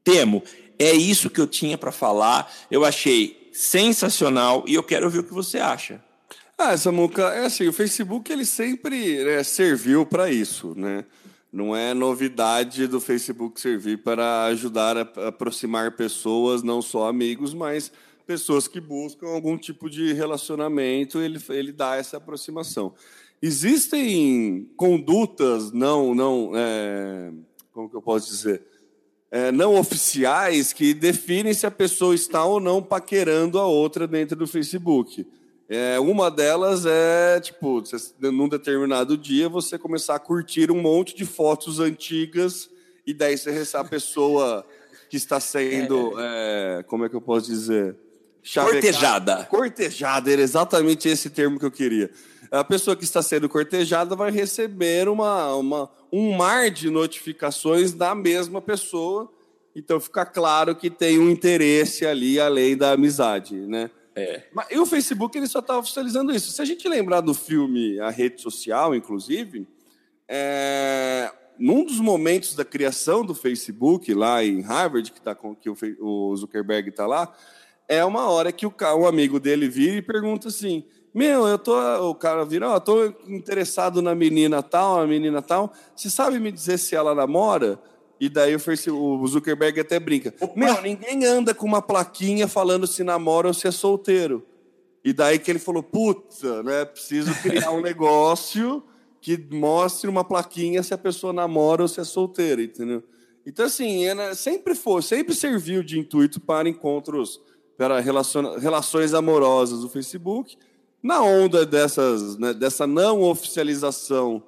Temo, 0.03 0.43
é 0.77 0.91
isso 0.93 1.29
que 1.29 1.39
eu 1.39 1.47
tinha 1.47 1.77
para 1.77 1.91
falar. 1.91 2.51
Eu 2.69 2.85
achei 2.85 3.49
sensacional 3.51 4.65
e 4.67 4.73
eu 4.73 4.83
quero 4.83 5.05
ouvir 5.05 5.19
o 5.19 5.23
que 5.23 5.33
você 5.33 5.57
acha. 5.57 6.03
Ah, 6.57 6.77
Samuca, 6.77 7.23
é 7.33 7.45
assim, 7.45 7.67
o 7.67 7.73
Facebook 7.73 8.31
ele 8.31 8.45
sempre 8.45 9.23
né, 9.23 9.43
serviu 9.43 10.05
para 10.05 10.31
isso, 10.31 10.73
né? 10.75 11.03
Não 11.51 11.75
é 11.75 11.93
novidade 11.93 12.85
do 12.87 12.99
Facebook 12.99 13.59
servir 13.59 14.03
para 14.03 14.45
ajudar 14.45 14.97
a 14.97 15.27
aproximar 15.27 15.95
pessoas, 15.95 16.63
não 16.63 16.81
só 16.81 17.07
amigos, 17.07 17.53
mas 17.53 17.91
pessoas 18.25 18.67
que 18.67 18.81
buscam 18.81 19.27
algum 19.27 19.57
tipo 19.57 19.89
de 19.89 20.13
relacionamento, 20.13 21.19
ele, 21.19 21.39
ele 21.49 21.71
dá 21.71 21.95
essa 21.95 22.17
aproximação. 22.17 22.93
Existem 23.41 24.69
condutas 24.75 25.71
não, 25.71 26.15
não 26.15 26.51
é, 26.55 27.31
como 27.71 27.89
que 27.89 27.95
eu 27.95 28.01
posso 28.01 28.27
dizer, 28.27 28.63
é, 29.29 29.51
não 29.51 29.75
oficiais 29.75 30.71
que 30.71 30.93
definem 30.93 31.53
se 31.53 31.65
a 31.65 31.71
pessoa 31.71 32.15
está 32.15 32.45
ou 32.45 32.59
não 32.59 32.81
paquerando 32.81 33.59
a 33.59 33.67
outra 33.67 34.07
dentro 34.07 34.35
do 34.35 34.47
Facebook. 34.47 35.27
É, 35.67 35.99
uma 35.99 36.29
delas 36.29 36.85
é, 36.85 37.39
tipo, 37.39 37.81
você, 37.81 38.13
num 38.19 38.47
determinado 38.47 39.17
dia 39.17 39.49
você 39.49 39.77
começar 39.77 40.15
a 40.15 40.19
curtir 40.19 40.71
um 40.71 40.81
monte 40.81 41.15
de 41.15 41.25
fotos 41.25 41.79
antigas 41.79 42.69
e 43.05 43.13
daí 43.13 43.37
você 43.37 43.65
a 43.75 43.83
pessoa 43.83 44.65
que 45.09 45.17
está 45.17 45.39
sendo, 45.39 46.13
é, 46.19 46.83
como 46.87 47.05
é 47.05 47.09
que 47.09 47.15
eu 47.15 47.21
posso 47.21 47.47
dizer? 47.47 47.95
Cortejada. 48.53 49.43
Cortejada, 49.45 50.31
era 50.31 50.41
exatamente 50.41 51.09
esse 51.09 51.29
termo 51.29 51.59
que 51.59 51.65
eu 51.65 51.71
queria. 51.71 52.11
A 52.51 52.63
pessoa 52.63 52.95
que 52.95 53.03
está 53.03 53.21
sendo 53.21 53.49
cortejada 53.49 54.15
vai 54.15 54.31
receber 54.31 55.09
uma, 55.09 55.55
uma, 55.55 55.91
um 56.11 56.31
mar 56.33 56.69
de 56.69 56.89
notificações 56.89 57.93
da 57.93 58.13
mesma 58.13 58.61
pessoa. 58.61 59.31
Então 59.75 59.99
fica 59.99 60.25
claro 60.25 60.75
que 60.75 60.89
tem 60.89 61.19
um 61.19 61.29
interesse 61.29 62.05
ali 62.05 62.39
além 62.39 62.77
da 62.77 62.91
amizade, 62.91 63.55
né? 63.55 63.89
É. 64.15 64.43
Mas, 64.53 64.67
e 64.71 64.79
o 64.79 64.85
Facebook 64.85 65.37
ele 65.37 65.47
só 65.47 65.59
está 65.59 65.77
oficializando 65.77 66.33
isso. 66.33 66.51
Se 66.51 66.61
a 66.61 66.65
gente 66.65 66.87
lembrar 66.87 67.19
do 67.19 67.33
filme 67.33 67.99
A 67.99 68.09
Rede 68.09 68.41
Social, 68.41 68.95
inclusive, 68.95 69.67
é, 70.27 71.29
num 71.59 71.83
dos 71.83 71.99
momentos 71.99 72.55
da 72.55 72.63
criação 72.63 73.25
do 73.25 73.35
Facebook, 73.35 74.13
lá 74.13 74.43
em 74.43 74.61
Harvard, 74.61 75.11
que, 75.11 75.19
tá 75.19 75.35
com, 75.35 75.53
que 75.53 75.69
o, 75.69 75.75
o 75.99 76.35
Zuckerberg 76.37 76.89
está 76.89 77.05
lá, 77.05 77.35
é 77.87 78.03
uma 78.03 78.29
hora 78.29 78.51
que 78.51 78.65
o, 78.65 78.73
um 78.97 79.07
amigo 79.07 79.39
dele 79.39 79.67
vira 79.67 79.97
e 79.97 80.01
pergunta 80.01 80.47
assim: 80.47 80.83
Meu, 81.13 81.47
eu 81.47 81.57
tô. 81.57 81.75
O 82.09 82.15
cara 82.15 82.45
vira, 82.45 82.69
ó, 82.69 82.75
oh, 82.75 82.79
tô 82.79 83.05
interessado 83.27 84.01
na 84.01 84.15
menina 84.15 84.61
tal, 84.63 85.01
a 85.01 85.07
menina 85.07 85.41
tal. 85.41 85.71
Você 85.95 86.09
sabe 86.09 86.39
me 86.39 86.51
dizer 86.51 86.77
se 86.77 86.95
ela 86.95 87.13
namora? 87.13 87.79
E 88.19 88.29
daí 88.29 88.55
o 88.55 89.27
Zuckerberg 89.27 89.79
até 89.79 89.99
brinca. 89.99 90.33
Meu, 90.55 90.81
ninguém 90.81 91.25
anda 91.25 91.53
com 91.53 91.65
uma 91.65 91.81
plaquinha 91.81 92.47
falando 92.47 92.87
se 92.87 93.03
namora 93.03 93.49
ou 93.49 93.53
se 93.53 93.67
é 93.67 93.71
solteiro. 93.71 94.45
E 95.03 95.13
daí 95.13 95.37
que 95.37 95.51
ele 95.51 95.59
falou: 95.59 95.83
Puta, 95.83 96.63
né? 96.63 96.85
Preciso 96.85 97.33
criar 97.41 97.71
um 97.71 97.81
negócio 97.83 98.83
que 99.21 99.37
mostre 99.51 100.07
uma 100.09 100.23
plaquinha 100.23 100.83
se 100.83 100.93
a 100.93 100.97
pessoa 100.97 101.33
namora 101.33 101.81
ou 101.81 101.87
se 101.87 101.99
é 101.99 102.03
solteira, 102.03 102.61
entendeu? 102.61 103.03
Então, 103.45 103.65
assim, 103.65 104.05
é, 104.05 104.33
sempre 104.33 104.73
foi, 104.73 105.01
sempre 105.01 105.35
serviu 105.35 105.83
de 105.83 105.99
intuito 105.99 106.39
para 106.39 106.67
encontros, 106.67 107.41
para 107.77 107.99
relações 107.99 109.13
amorosas 109.13 109.81
do 109.81 109.89
Facebook. 109.89 110.57
Na 111.01 111.21
onda 111.21 111.65
dessas, 111.65 112.37
né, 112.37 112.53
dessa 112.53 112.87
não 112.87 113.21
oficialização 113.21 114.43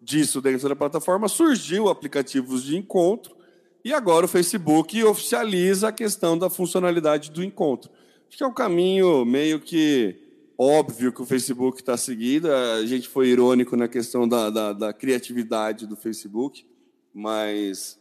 disso 0.00 0.40
dentro 0.40 0.68
da 0.68 0.76
plataforma, 0.76 1.28
surgiu 1.28 1.88
aplicativos 1.88 2.62
de 2.62 2.76
encontro 2.76 3.36
e 3.84 3.92
agora 3.92 4.26
o 4.26 4.28
Facebook 4.28 5.02
oficializa 5.04 5.88
a 5.88 5.92
questão 5.92 6.38
da 6.38 6.48
funcionalidade 6.48 7.30
do 7.30 7.42
encontro. 7.42 7.90
Acho 8.28 8.36
que 8.36 8.44
é 8.44 8.46
um 8.46 8.54
caminho 8.54 9.24
meio 9.24 9.60
que 9.60 10.16
óbvio 10.58 11.12
que 11.12 11.22
o 11.22 11.26
Facebook 11.26 11.80
está 11.80 11.96
seguindo. 11.96 12.50
A 12.50 12.84
gente 12.84 13.08
foi 13.08 13.28
irônico 13.28 13.76
na 13.76 13.88
questão 13.88 14.28
da, 14.28 14.50
da, 14.50 14.72
da 14.72 14.92
criatividade 14.92 15.86
do 15.86 15.96
Facebook, 15.96 16.66
mas 17.14 17.98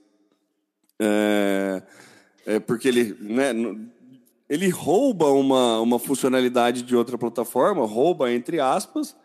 é, 1.00 1.84
é 2.46 2.60
porque 2.60 2.88
ele, 2.88 3.16
né, 3.20 3.54
ele 4.50 4.70
rouba 4.70 5.28
uma, 5.32 5.80
uma 5.82 6.00
funcionalidade 6.00 6.82
de 6.82 6.96
outra 6.96 7.18
plataforma, 7.18 7.86
rouba 7.86 8.32
entre 8.32 8.60
aspas, 8.60 9.16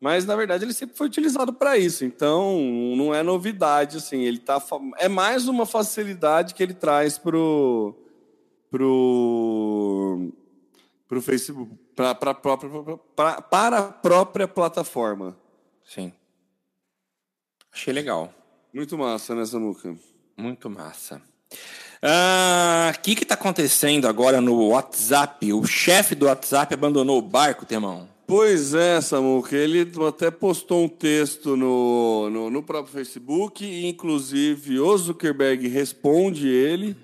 mas 0.00 0.24
na 0.24 0.34
verdade 0.34 0.64
ele 0.64 0.72
sempre 0.72 0.96
foi 0.96 1.06
utilizado 1.06 1.52
para 1.52 1.76
isso. 1.76 2.04
Então 2.04 2.58
não 2.96 3.14
é 3.14 3.22
novidade 3.22 3.98
assim. 3.98 4.22
Ele 4.22 4.38
tá 4.38 4.62
é 4.98 5.08
mais 5.08 5.46
uma 5.46 5.66
facilidade 5.66 6.54
que 6.54 6.62
ele 6.62 6.74
traz 6.74 7.18
pro 7.18 7.94
pro 8.70 10.32
pro 11.06 11.22
Facebook 11.22 11.70
pra, 11.94 12.14
pra, 12.14 12.34
pra, 12.34 12.56
pra, 13.14 13.42
para 13.42 13.78
a 13.78 13.82
própria 13.92 14.48
plataforma. 14.48 15.36
Sim. 15.84 16.12
Achei 17.72 17.92
legal. 17.92 18.32
Muito 18.72 18.96
massa, 18.96 19.34
né, 19.34 19.44
Samuca? 19.44 19.94
Muito 20.36 20.70
massa. 20.70 21.22
O 22.02 22.04
ah, 22.08 22.92
que 23.00 23.12
está 23.12 23.34
acontecendo 23.34 24.08
agora 24.08 24.40
no 24.40 24.70
WhatsApp? 24.70 25.52
O 25.52 25.64
chefe 25.64 26.16
do 26.16 26.26
WhatsApp 26.26 26.74
abandonou 26.74 27.16
o 27.16 27.22
barco, 27.22 27.64
Temão. 27.64 28.08
Pois 28.26 28.74
é, 28.74 29.00
Samuca. 29.00 29.54
Ele 29.54 29.88
até 30.08 30.28
postou 30.28 30.82
um 30.82 30.88
texto 30.88 31.56
no, 31.56 32.28
no, 32.28 32.50
no 32.50 32.60
próprio 32.60 32.92
Facebook, 32.92 33.64
inclusive 33.64 34.80
o 34.80 34.98
Zuckerberg 34.98 35.68
responde 35.68 36.48
ele. 36.48 36.96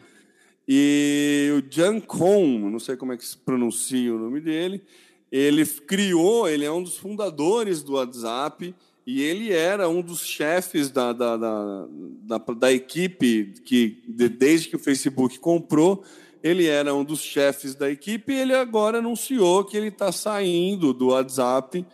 E 0.67 1.49
o 1.57 1.73
Jan 1.73 2.01
Kohn, 2.01 2.69
não 2.69 2.81
sei 2.81 2.97
como 2.97 3.13
é 3.13 3.17
que 3.17 3.25
se 3.25 3.37
pronuncia 3.37 4.13
o 4.13 4.19
nome 4.19 4.41
dele, 4.41 4.83
ele 5.31 5.65
criou, 5.65 6.49
ele 6.49 6.65
é 6.65 6.73
um 6.73 6.83
dos 6.83 6.97
fundadores 6.97 7.85
do 7.85 7.93
WhatsApp 7.93 8.75
e 9.11 9.23
ele 9.23 9.55
era 9.55 9.89
um 9.89 10.03
dos 10.03 10.21
chefes 10.21 10.91
da, 10.91 11.15
da, 11.15 11.35
da, 11.39 11.89
da, 11.89 12.39
da 12.39 12.71
equipe 12.71 13.55
que, 13.65 14.03
desde 14.07 14.69
que 14.69 14.77
o 14.77 14.79
Facebook 14.79 15.39
comprou, 15.39 16.05
ele 16.43 16.67
era 16.67 16.95
um 16.95 17.03
dos 17.03 17.21
chefes 17.21 17.75
da 17.75 17.91
equipe 17.91 18.35
e 18.35 18.39
ele 18.39 18.55
agora 18.55 18.99
anunciou 18.99 19.65
que 19.65 19.79
ele 19.79 19.89
está 19.89 20.13
saindo 20.13 20.93
do 20.93 21.07
WhatsApp, 21.07 21.87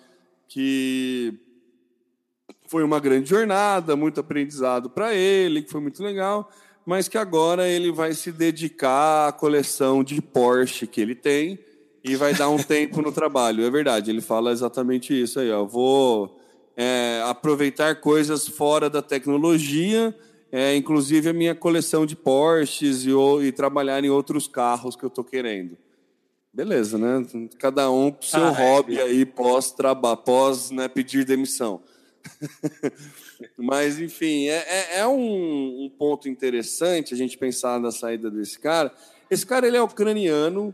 que 0.48 1.34
foi 2.66 2.82
uma 2.82 2.98
grande 2.98 3.30
jornada, 3.30 3.94
muito 3.94 4.18
aprendizado 4.18 4.90
para 4.90 5.14
ele, 5.14 5.62
que 5.62 5.70
foi 5.70 5.80
muito 5.80 6.02
legal 6.02 6.50
mas 6.84 7.06
que 7.06 7.16
agora 7.16 7.66
ele 7.68 7.90
vai 7.90 8.12
se 8.12 8.30
dedicar 8.30 9.28
à 9.28 9.32
coleção 9.32 10.02
de 10.02 10.20
Porsche 10.20 10.84
que 10.84 11.00
ele 11.00 11.14
tem 11.14 11.60
e 12.02 12.16
vai 12.16 12.34
dar 12.34 12.50
um 12.50 12.58
tempo 12.62 13.00
no 13.00 13.10
trabalho. 13.10 13.64
É 13.64 13.70
verdade, 13.70 14.10
ele 14.10 14.20
fala 14.20 14.50
exatamente 14.50 15.14
isso 15.14 15.40
aí. 15.40 15.50
Ó. 15.50 15.64
Vou 15.64 16.43
é, 16.76 17.22
aproveitar 17.26 18.00
coisas 18.00 18.46
fora 18.48 18.90
da 18.90 19.00
tecnologia, 19.00 20.14
é, 20.50 20.74
inclusive 20.76 21.28
a 21.28 21.32
minha 21.32 21.54
coleção 21.54 22.04
de 22.06 22.16
Porsches 22.16 23.04
e, 23.04 23.10
e, 23.42 23.52
trabalhar 23.52 24.02
em 24.04 24.10
outros 24.10 24.46
carros 24.46 24.96
que 24.96 25.04
eu 25.04 25.08
estou 25.08 25.24
querendo. 25.24 25.76
Beleza, 26.52 26.96
né? 26.96 27.26
Cada 27.58 27.90
um 27.90 28.12
com 28.12 28.22
seu 28.22 28.44
ah, 28.44 28.52
é. 28.52 28.52
hobby 28.52 28.98
é. 28.98 29.02
aí 29.02 29.26
pós-trabalho, 29.26 30.16
pós 30.18 30.70
né, 30.70 30.86
pedir 30.86 31.24
demissão. 31.24 31.82
Mas, 33.58 34.00
enfim, 34.00 34.48
é, 34.48 34.64
é, 34.68 34.98
é 35.00 35.06
um, 35.06 35.84
um, 35.84 35.90
ponto 35.90 36.28
interessante 36.28 37.12
a 37.12 37.16
gente 37.16 37.36
pensar 37.36 37.80
na 37.80 37.90
saída 37.90 38.30
desse 38.30 38.58
cara. 38.58 38.92
Esse 39.28 39.44
cara 39.44 39.66
ele 39.66 39.76
é 39.76 39.82
ucraniano 39.82 40.72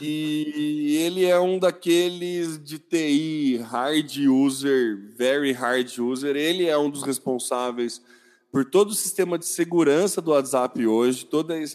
e 0.00 0.96
ele 0.96 1.26
é 1.26 1.38
um 1.38 1.58
daqueles 1.58 2.62
de 2.62 2.78
TI 2.78 3.58
hard 3.58 4.16
user, 4.16 4.98
very 5.16 5.52
hard 5.52 5.98
user. 5.98 6.36
Ele 6.36 6.66
é 6.66 6.76
um 6.78 6.88
dos 6.88 7.02
responsáveis 7.02 8.02
por 8.50 8.64
todo 8.64 8.90
o 8.90 8.94
sistema 8.94 9.38
de 9.38 9.46
segurança 9.46 10.20
do 10.20 10.32
WhatsApp 10.32 10.84
hoje, 10.86 11.24
toda 11.24 11.56
é, 11.56 11.66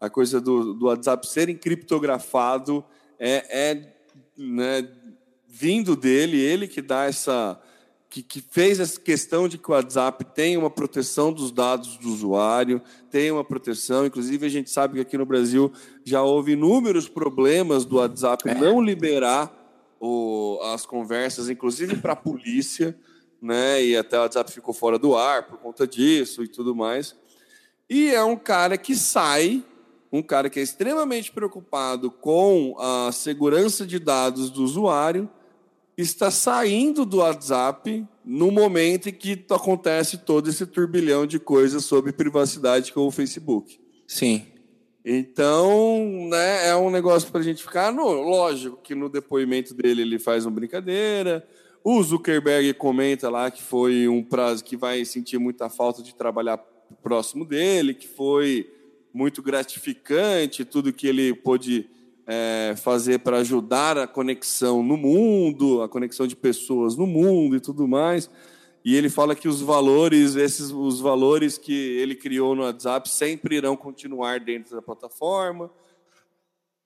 a 0.00 0.10
coisa 0.10 0.40
do, 0.40 0.74
do 0.74 0.86
WhatsApp 0.86 1.26
ser 1.26 1.48
encriptografado 1.48 2.84
é, 3.18 3.70
é 3.70 3.94
né, 4.36 4.88
vindo 5.48 5.96
dele, 5.96 6.38
ele 6.38 6.68
que 6.68 6.82
dá 6.82 7.04
essa 7.04 7.60
que, 8.14 8.22
que, 8.22 8.40
fez 8.40 8.78
essa 8.78 9.00
questão 9.00 9.48
de 9.48 9.58
que 9.58 9.68
o 9.68 9.74
WhatsApp 9.74 10.24
tem 10.24 10.56
uma 10.56 10.70
proteção 10.70 11.32
dos 11.32 11.50
dados 11.50 11.96
do 11.96 12.12
usuário, 12.12 12.80
tem 13.10 13.32
uma 13.32 13.42
proteção. 13.42 14.06
Inclusive, 14.06 14.46
a 14.46 14.48
gente 14.48 14.70
sabe 14.70 14.94
que 14.94 15.00
aqui 15.00 15.18
no 15.18 15.26
Brasil 15.26 15.72
já 16.04 16.22
houve 16.22 16.52
inúmeros 16.52 17.08
problemas 17.08 17.84
do 17.84 17.96
WhatsApp 17.96 18.48
é. 18.48 18.54
não 18.54 18.80
liberar 18.80 19.52
o, 19.98 20.60
as 20.62 20.86
conversas, 20.86 21.48
inclusive 21.48 21.96
para 21.96 22.12
a 22.12 22.16
polícia, 22.16 22.96
né? 23.42 23.84
E 23.84 23.96
até 23.96 24.16
o 24.16 24.20
WhatsApp 24.20 24.52
ficou 24.52 24.72
fora 24.72 24.96
do 24.96 25.16
ar 25.16 25.48
por 25.48 25.58
conta 25.58 25.84
disso 25.84 26.44
e 26.44 26.46
tudo 26.46 26.72
mais. 26.72 27.16
E 27.90 28.14
é 28.14 28.22
um 28.22 28.36
cara 28.36 28.78
que 28.78 28.94
sai, 28.94 29.60
um 30.12 30.22
cara 30.22 30.48
que 30.48 30.60
é 30.60 30.62
extremamente 30.62 31.32
preocupado 31.32 32.12
com 32.12 32.76
a 32.78 33.10
segurança 33.10 33.84
de 33.84 33.98
dados 33.98 34.50
do 34.50 34.62
usuário 34.62 35.28
está 35.96 36.30
saindo 36.30 37.04
do 37.04 37.18
WhatsApp 37.18 38.04
no 38.24 38.50
momento 38.50 39.08
em 39.08 39.12
que 39.12 39.44
acontece 39.50 40.18
todo 40.18 40.48
esse 40.48 40.66
turbilhão 40.66 41.26
de 41.26 41.38
coisas 41.38 41.84
sobre 41.84 42.12
privacidade 42.12 42.92
com 42.92 43.06
o 43.06 43.10
Facebook. 43.10 43.78
Sim. 44.06 44.46
Então, 45.04 46.28
né, 46.30 46.68
é 46.68 46.76
um 46.76 46.90
negócio 46.90 47.30
para 47.30 47.40
a 47.40 47.44
gente 47.44 47.62
ficar. 47.62 47.92
No, 47.92 48.08
lógico 48.22 48.78
que 48.82 48.94
no 48.94 49.08
depoimento 49.08 49.74
dele 49.74 50.02
ele 50.02 50.18
faz 50.18 50.46
uma 50.46 50.52
brincadeira. 50.52 51.46
O 51.82 52.02
Zuckerberg 52.02 52.72
comenta 52.74 53.28
lá 53.28 53.50
que 53.50 53.62
foi 53.62 54.08
um 54.08 54.22
prazo 54.22 54.64
que 54.64 54.76
vai 54.76 55.04
sentir 55.04 55.38
muita 55.38 55.68
falta 55.68 56.02
de 56.02 56.14
trabalhar 56.14 56.58
próximo 57.02 57.44
dele, 57.44 57.92
que 57.92 58.08
foi 58.08 58.70
muito 59.12 59.42
gratificante 59.42 60.64
tudo 60.64 60.92
que 60.92 61.06
ele 61.06 61.34
pôde 61.34 61.88
é, 62.26 62.74
fazer 62.76 63.20
para 63.20 63.38
ajudar 63.38 63.98
a 63.98 64.06
conexão 64.06 64.82
no 64.82 64.96
mundo, 64.96 65.82
a 65.82 65.88
conexão 65.88 66.26
de 66.26 66.36
pessoas 66.36 66.96
no 66.96 67.06
mundo 67.06 67.56
e 67.56 67.60
tudo 67.60 67.86
mais. 67.86 68.30
E 68.84 68.94
ele 68.94 69.08
fala 69.08 69.34
que 69.34 69.48
os 69.48 69.62
valores, 69.62 70.36
esses 70.36 70.70
os 70.70 71.00
valores 71.00 71.56
que 71.56 71.72
ele 71.72 72.14
criou 72.14 72.54
no 72.54 72.62
WhatsApp 72.62 73.08
sempre 73.08 73.56
irão 73.56 73.76
continuar 73.76 74.40
dentro 74.40 74.74
da 74.76 74.82
plataforma. 74.82 75.70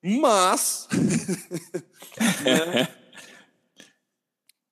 Mas 0.00 0.86
né, 2.44 2.88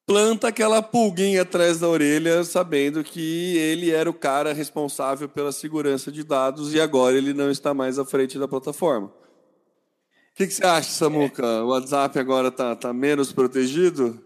planta 0.07 0.47
aquela 0.49 0.81
pulguinha 0.81 1.43
atrás 1.43 1.81
da 1.81 1.89
orelha, 1.89 2.45
sabendo 2.45 3.03
que 3.03 3.57
ele 3.57 3.91
era 3.91 4.09
o 4.09 4.15
cara 4.15 4.53
responsável 4.53 5.29
pela 5.29 5.51
segurança 5.51 6.13
de 6.13 6.23
dados 6.23 6.73
e 6.73 6.81
agora 6.81 7.19
ele 7.19 7.35
não 7.35 7.51
está 7.51 7.75
mais 7.75 7.99
à 7.99 8.05
frente 8.05 8.39
da 8.39 8.47
plataforma. 8.47 9.13
Que, 10.37 10.47
que, 10.47 10.53
você 10.53 10.67
acha, 10.67 10.91
Samuca? 10.91 11.65
O 11.65 11.69
WhatsApp 11.69 12.19
agora 12.19 12.49
está 12.49 12.77
tá 12.77 12.93
menos 12.93 13.33
protegido? 13.33 14.23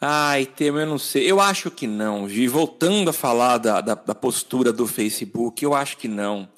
Ai, 0.00 0.46
Temo, 0.46 0.78
eu 0.78 0.86
não 0.86 0.98
sei. 0.98 1.30
Eu 1.30 1.38
acho 1.38 1.70
que 1.70 1.86
não. 1.86 2.26
E 2.26 2.48
voltando 2.48 3.10
a 3.10 3.12
falar 3.12 3.58
da, 3.58 3.82
da, 3.82 3.94
da, 3.94 4.14
postura 4.14 4.72
do 4.72 4.86
Facebook, 4.86 5.62
eu 5.62 5.74
acho 5.74 5.98
que 5.98 6.08
não. 6.08 6.48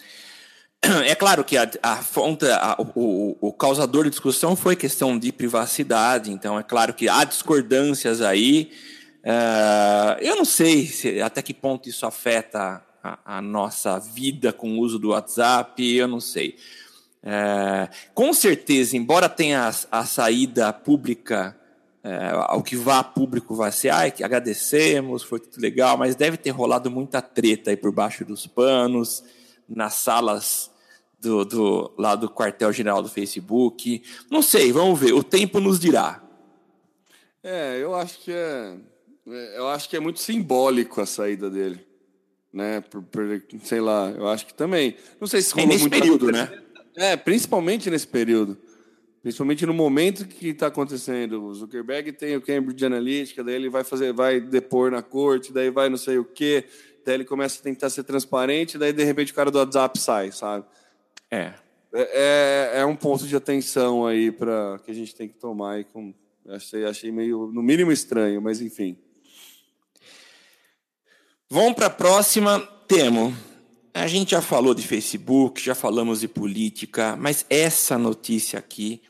É 1.04 1.16
claro 1.16 1.42
que 1.42 1.56
a, 1.56 1.68
a 1.82 1.96
fonte, 1.96 2.46
a, 2.46 2.76
o, 2.94 3.36
o, 3.40 3.52
causador 3.52 4.04
de 4.04 4.10
discussão 4.10 4.54
foi 4.54 4.76
questão 4.76 5.18
de 5.18 5.32
privacidade, 5.32 6.30
então 6.30 6.56
é 6.56 6.62
claro 6.62 6.94
que 6.94 7.08
há 7.08 7.24
discordâncias 7.24 8.20
aí. 8.20 8.70
Uh, 9.24 10.22
eu 10.22 10.36
não 10.36 10.44
sei 10.44 10.86
se, 10.86 11.20
até 11.20 11.42
que 11.42 11.52
ponto 11.52 11.88
isso 11.88 12.06
afeta 12.06 12.80
a, 13.02 13.38
a, 13.38 13.42
nossa 13.42 13.98
vida 13.98 14.52
com 14.52 14.78
o 14.78 14.78
uso 14.78 15.00
do 15.00 15.08
WhatsApp, 15.08 15.82
eu 15.82 16.06
não 16.06 16.20
sei. 16.20 16.54
Uh, 17.22 17.88
com 18.14 18.32
certeza, 18.32 18.96
embora 18.96 19.28
tenha 19.28 19.68
a, 19.68 20.00
a 20.00 20.04
saída 20.04 20.72
pública, 20.72 21.58
uh, 22.04 22.38
ao 22.46 22.62
que 22.62 22.76
vá 22.76 23.02
público 23.02 23.54
vai 23.54 23.72
ser, 23.72 23.90
ai, 23.90 24.10
que 24.10 24.22
agradecemos, 24.22 25.22
foi 25.22 25.40
tudo 25.40 25.60
legal, 25.60 25.96
mas 25.98 26.14
deve 26.14 26.36
ter 26.36 26.50
rolado 26.50 26.90
muita 26.90 27.20
treta 27.20 27.70
aí 27.70 27.76
por 27.76 27.92
baixo 27.92 28.24
dos 28.24 28.46
panos, 28.46 29.24
nas 29.68 29.94
salas 29.94 30.70
do, 31.20 31.44
do, 31.44 31.92
lá 31.98 32.14
do 32.14 32.30
quartel-general 32.30 33.02
do 33.02 33.08
Facebook. 33.08 34.02
Não 34.30 34.40
sei, 34.40 34.72
vamos 34.72 34.98
ver, 34.98 35.12
o 35.12 35.22
tempo 35.22 35.60
nos 35.60 35.78
dirá. 35.78 36.22
É, 37.42 37.78
eu 37.80 37.94
acho 37.94 38.18
que 38.20 38.32
é, 38.32 38.76
é, 39.28 39.58
eu 39.58 39.68
acho 39.68 39.88
que 39.88 39.96
é 39.96 40.00
muito 40.00 40.20
simbólico 40.20 41.00
a 41.00 41.06
saída 41.06 41.50
dele, 41.50 41.84
né? 42.52 42.80
Por, 42.80 43.02
por, 43.02 43.42
sei 43.62 43.80
lá, 43.80 44.10
eu 44.10 44.28
acho 44.28 44.46
que 44.46 44.54
também. 44.54 44.96
Não 45.20 45.26
sei 45.26 45.42
se 45.42 45.58
é 45.58 45.66
nesse 45.66 45.88
período, 45.88 46.30
né? 46.30 46.62
É, 46.98 47.16
principalmente 47.16 47.88
nesse 47.90 48.06
período. 48.06 48.58
Principalmente 49.22 49.64
no 49.66 49.74
momento 49.74 50.26
que 50.26 50.48
está 50.48 50.66
acontecendo. 50.66 51.44
O 51.44 51.54
Zuckerberg 51.54 52.12
tem 52.12 52.36
o 52.36 52.40
Cambridge 52.40 52.84
Analytica, 52.84 53.42
daí 53.42 53.54
ele 53.54 53.68
vai 53.68 53.84
fazer, 53.84 54.12
vai 54.12 54.40
depor 54.40 54.90
na 54.90 55.02
corte, 55.02 55.52
daí 55.52 55.70
vai 55.70 55.88
não 55.88 55.96
sei 55.96 56.18
o 56.18 56.24
quê, 56.24 56.64
daí 57.04 57.14
ele 57.14 57.24
começa 57.24 57.60
a 57.60 57.62
tentar 57.62 57.90
ser 57.90 58.04
transparente, 58.04 58.78
daí 58.78 58.92
de 58.92 59.04
repente 59.04 59.32
o 59.32 59.34
cara 59.34 59.50
do 59.50 59.58
WhatsApp 59.58 59.98
sai, 59.98 60.32
sabe? 60.32 60.64
É. 61.30 61.54
É, 61.92 62.72
é, 62.74 62.80
é 62.80 62.86
um 62.86 62.94
ponto 62.94 63.26
de 63.26 63.34
atenção 63.34 64.06
aí 64.06 64.30
para 64.30 64.78
que 64.84 64.90
a 64.90 64.94
gente 64.94 65.14
tem 65.14 65.26
que 65.26 65.34
tomar 65.34 65.80
e 65.80 65.84
com 65.84 66.12
Achei, 66.48 66.86
achei 66.86 67.12
meio, 67.12 67.50
no 67.52 67.62
mínimo, 67.62 67.92
estranho, 67.92 68.40
mas 68.40 68.62
enfim. 68.62 68.96
Vamos 71.48 71.74
para 71.74 71.86
a 71.86 71.90
próxima. 71.90 72.58
Temo. 72.86 73.36
A 73.94 74.06
gente 74.06 74.30
já 74.32 74.40
falou 74.40 74.74
de 74.74 74.82
Facebook, 74.86 75.62
já 75.62 75.74
falamos 75.74 76.20
de 76.20 76.28
política, 76.28 77.16
mas 77.16 77.44
essa 77.48 77.98
notícia 77.98 78.58
aqui 78.58 79.00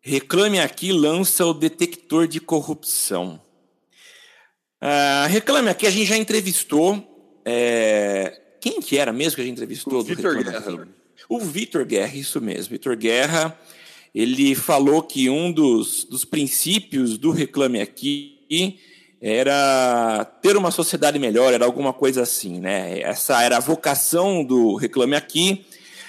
Reclame 0.00 0.60
Aqui 0.60 0.92
lança 0.92 1.44
o 1.46 1.52
detector 1.52 2.26
de 2.26 2.40
corrupção. 2.40 3.40
Uh, 4.82 5.28
Reclame 5.28 5.68
Aqui 5.68 5.86
a 5.86 5.90
gente 5.90 6.06
já 6.06 6.16
entrevistou. 6.16 7.06
É... 7.44 8.40
Quem 8.60 8.80
que 8.80 8.98
era 8.98 9.12
mesmo 9.12 9.36
que 9.36 9.42
a 9.42 9.44
gente 9.44 9.54
entrevistou? 9.54 10.00
O 10.00 10.02
Vitor 10.02 10.42
Guerra. 10.42 10.88
O 11.28 11.38
Vitor 11.38 11.84
Guerra, 11.84 12.16
isso 12.16 12.40
mesmo. 12.40 12.72
Vitor 12.72 12.96
Guerra, 12.96 13.58
ele 14.14 14.54
falou 14.54 15.02
que 15.02 15.30
um 15.30 15.52
dos, 15.52 16.04
dos 16.04 16.24
princípios 16.24 17.16
do 17.16 17.30
Reclame 17.30 17.80
Aqui 17.80 18.39
era 19.20 20.24
ter 20.42 20.56
uma 20.56 20.70
sociedade 20.70 21.18
melhor, 21.18 21.52
era 21.52 21.64
alguma 21.64 21.92
coisa 21.92 22.22
assim, 22.22 22.58
né? 22.58 23.00
Essa 23.00 23.42
era 23.42 23.58
a 23.58 23.60
vocação 23.60 24.42
do 24.42 24.76
Reclame 24.76 25.14
Aqui. 25.14 25.64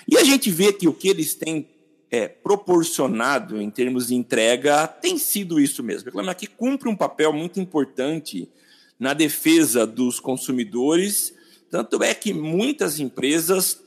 E 0.07 0.17
a 0.17 0.23
gente 0.23 0.49
vê 0.49 0.71
que 0.71 0.87
o 0.87 0.93
que 0.93 1.09
eles 1.09 1.35
têm 1.35 1.67
é, 2.09 2.27
proporcionado 2.27 3.61
em 3.61 3.69
termos 3.69 4.07
de 4.07 4.15
entrega 4.15 4.87
tem 4.87 5.17
sido 5.17 5.59
isso 5.59 5.83
mesmo. 5.83 6.03
O 6.03 6.05
Reclame 6.05 6.29
Aqui 6.29 6.47
cumpre 6.47 6.89
um 6.89 6.95
papel 6.95 7.33
muito 7.33 7.59
importante 7.59 8.49
na 8.97 9.13
defesa 9.13 9.85
dos 9.85 10.19
consumidores, 10.19 11.33
tanto 11.69 12.03
é 12.03 12.13
que 12.13 12.33
muitas 12.33 12.99
empresas 12.99 13.81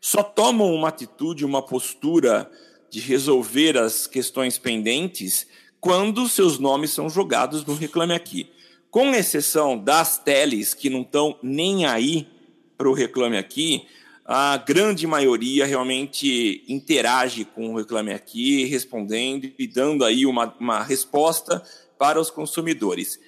só 0.00 0.22
tomam 0.22 0.74
uma 0.74 0.88
atitude, 0.88 1.44
uma 1.44 1.60
postura 1.60 2.50
de 2.88 3.00
resolver 3.00 3.76
as 3.76 4.06
questões 4.06 4.58
pendentes 4.58 5.46
quando 5.80 6.28
seus 6.28 6.58
nomes 6.58 6.90
são 6.90 7.08
jogados 7.08 7.64
no 7.64 7.74
Reclame 7.74 8.12
Aqui. 8.12 8.50
Com 8.90 9.14
exceção 9.14 9.78
das 9.78 10.18
teles 10.18 10.74
que 10.74 10.90
não 10.90 11.02
estão 11.02 11.38
nem 11.42 11.86
aí 11.86 12.28
para 12.76 12.88
o 12.88 12.92
Reclame 12.92 13.38
Aqui, 13.38 13.86
a 14.24 14.56
grande 14.56 15.06
maioria 15.06 15.64
realmente 15.64 16.64
interage 16.68 17.44
com 17.44 17.72
o 17.72 17.76
Reclame 17.76 18.12
Aqui, 18.12 18.64
respondendo 18.64 19.50
e 19.58 19.66
dando 19.66 20.04
aí 20.04 20.26
uma, 20.26 20.54
uma 20.60 20.82
resposta 20.82 21.62
para 21.98 22.20
os 22.20 22.30
consumidores. 22.30 23.18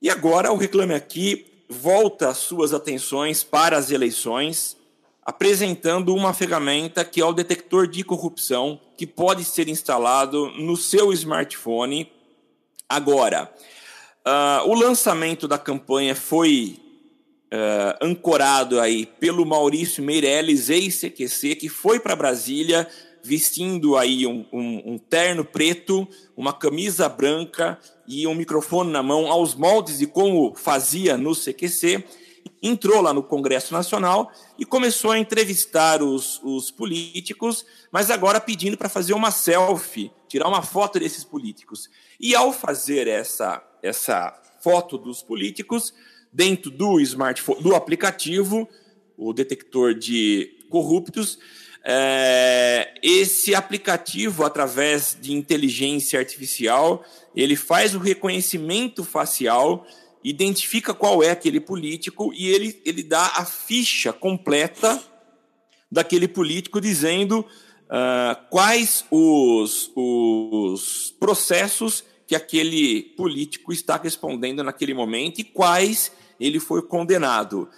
E 0.00 0.08
agora 0.08 0.52
o 0.52 0.56
Reclame 0.56 0.94
Aqui 0.94 1.46
volta 1.68 2.28
as 2.28 2.38
suas 2.38 2.72
atenções 2.72 3.42
para 3.42 3.76
as 3.76 3.90
eleições 3.90 4.76
apresentando 5.24 6.14
uma 6.14 6.34
ferramenta 6.34 7.04
que 7.04 7.20
é 7.20 7.24
o 7.24 7.32
detector 7.32 7.88
de 7.88 8.04
corrupção, 8.04 8.78
que 8.96 9.06
pode 9.06 9.44
ser 9.44 9.68
instalado 9.68 10.50
no 10.50 10.76
seu 10.76 11.12
smartphone 11.12 12.10
agora. 12.88 13.52
Uh, 14.26 14.70
o 14.70 14.74
lançamento 14.74 15.46
da 15.46 15.58
campanha 15.58 16.14
foi 16.14 16.78
uh, 17.52 18.04
ancorado 18.04 18.80
aí 18.80 19.06
pelo 19.06 19.44
Maurício 19.44 20.02
Meirelles, 20.02 20.70
ex-CQC, 20.70 21.56
que 21.56 21.68
foi 21.68 22.00
para 22.00 22.16
Brasília 22.16 22.88
vestindo 23.22 23.96
aí 23.96 24.26
um, 24.26 24.44
um, 24.52 24.92
um, 24.92 24.98
terno 24.98 25.44
preto, 25.46 26.06
uma 26.36 26.52
camisa 26.52 27.08
branca 27.08 27.78
e 28.06 28.26
um 28.26 28.34
microfone 28.34 28.90
na 28.92 29.02
mão, 29.02 29.32
aos 29.32 29.54
moldes 29.54 29.98
de 29.98 30.06
como 30.06 30.54
fazia 30.54 31.16
no 31.16 31.34
CQC, 31.34 32.04
entrou 32.66 33.02
lá 33.02 33.12
no 33.12 33.22
Congresso 33.22 33.74
Nacional 33.74 34.32
e 34.58 34.64
começou 34.64 35.10
a 35.10 35.18
entrevistar 35.18 36.02
os, 36.02 36.40
os 36.42 36.70
políticos, 36.70 37.66
mas 37.92 38.10
agora 38.10 38.40
pedindo 38.40 38.76
para 38.76 38.88
fazer 38.88 39.12
uma 39.12 39.30
selfie, 39.30 40.10
tirar 40.26 40.48
uma 40.48 40.62
foto 40.62 40.98
desses 40.98 41.22
políticos. 41.22 41.90
E 42.18 42.34
ao 42.34 42.54
fazer 42.54 43.06
essa, 43.06 43.62
essa 43.82 44.32
foto 44.62 44.96
dos 44.96 45.22
políticos, 45.22 45.92
dentro 46.32 46.70
do 46.70 46.98
smartphone, 47.00 47.62
do 47.62 47.74
aplicativo, 47.74 48.66
o 49.14 49.34
detector 49.34 49.92
de 49.92 50.66
corruptos, 50.70 51.38
é, 51.84 52.94
esse 53.02 53.54
aplicativo, 53.54 54.42
através 54.42 55.18
de 55.20 55.34
inteligência 55.34 56.18
artificial, 56.18 57.04
ele 57.36 57.56
faz 57.56 57.94
o 57.94 57.98
reconhecimento 57.98 59.04
facial 59.04 59.86
identifica 60.24 60.94
qual 60.94 61.22
é 61.22 61.30
aquele 61.30 61.60
político 61.60 62.32
e 62.34 62.48
ele, 62.48 62.80
ele 62.86 63.02
dá 63.02 63.26
a 63.36 63.44
ficha 63.44 64.10
completa 64.10 65.00
daquele 65.92 66.26
político 66.26 66.80
dizendo 66.80 67.40
uh, 67.40 68.48
quais 68.48 69.04
os, 69.10 69.92
os 69.94 71.14
processos 71.20 72.02
que 72.26 72.34
aquele 72.34 73.02
político 73.16 73.70
está 73.70 73.98
respondendo 73.98 74.64
naquele 74.64 74.94
momento 74.94 75.40
e 75.40 75.44
quais 75.44 76.10
ele 76.40 76.58
foi 76.58 76.80
condenado. 76.80 77.68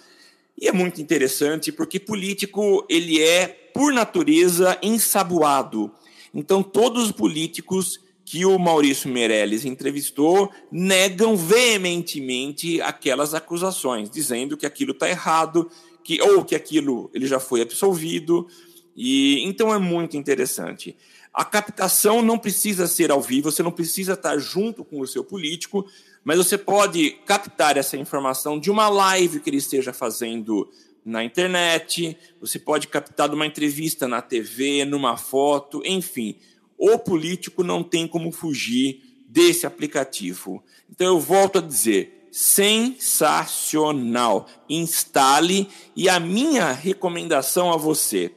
E 0.59 0.69
é 0.69 0.71
muito 0.71 1.01
interessante 1.01 1.69
porque 1.69 1.99
político 1.99 2.85
ele 2.89 3.21
é 3.21 3.47
por 3.73 3.91
natureza 3.91 4.79
ensaboado. 4.81 5.91
Então 6.33 6.63
todos 6.63 7.03
os 7.07 7.11
políticos 7.11 7.99
que 8.27 8.45
o 8.45 8.59
Maurício 8.59 9.09
Meirelles 9.09 9.63
entrevistou 9.63 10.51
negam 10.69 11.37
veementemente 11.37 12.81
aquelas 12.81 13.33
acusações, 13.33 14.09
dizendo 14.09 14.57
que 14.57 14.65
aquilo 14.65 14.91
está 14.91 15.09
errado, 15.09 15.71
que 16.03 16.21
ou 16.21 16.43
que 16.43 16.53
aquilo 16.53 17.09
ele 17.13 17.25
já 17.25 17.39
foi 17.39 17.61
absolvido. 17.61 18.45
E 18.93 19.41
então 19.45 19.73
é 19.73 19.77
muito 19.79 20.17
interessante. 20.17 20.97
A 21.33 21.45
captação 21.45 22.21
não 22.21 22.37
precisa 22.37 22.85
ser 22.85 23.11
ao 23.11 23.21
vivo, 23.21 23.49
você 23.49 23.63
não 23.63 23.71
precisa 23.71 24.11
estar 24.11 24.37
junto 24.37 24.83
com 24.83 24.99
o 24.99 25.07
seu 25.07 25.23
político, 25.23 25.87
mas 26.21 26.35
você 26.35 26.57
pode 26.57 27.11
captar 27.25 27.77
essa 27.77 27.95
informação 27.95 28.59
de 28.59 28.69
uma 28.69 28.89
live 28.89 29.39
que 29.39 29.49
ele 29.49 29.55
esteja 29.55 29.93
fazendo 29.93 30.69
na 31.05 31.23
internet, 31.23 32.17
você 32.41 32.59
pode 32.59 32.89
captar 32.89 33.29
de 33.29 33.35
uma 33.35 33.45
entrevista 33.45 34.05
na 34.05 34.21
TV, 34.21 34.83
numa 34.83 35.15
foto, 35.15 35.81
enfim 35.85 36.35
o 36.77 36.99
político 36.99 37.63
não 37.63 37.83
tem 37.83 38.07
como 38.07 38.31
fugir 38.31 39.01
desse 39.27 39.65
aplicativo. 39.65 40.63
Então 40.89 41.07
eu 41.07 41.19
volto 41.19 41.57
a 41.57 41.61
dizer, 41.61 42.29
sensacional. 42.31 44.47
Instale 44.69 45.67
e 45.95 46.07
a 46.07 46.19
minha 46.19 46.71
recomendação 46.71 47.73
a 47.73 47.77
você, 47.77 48.31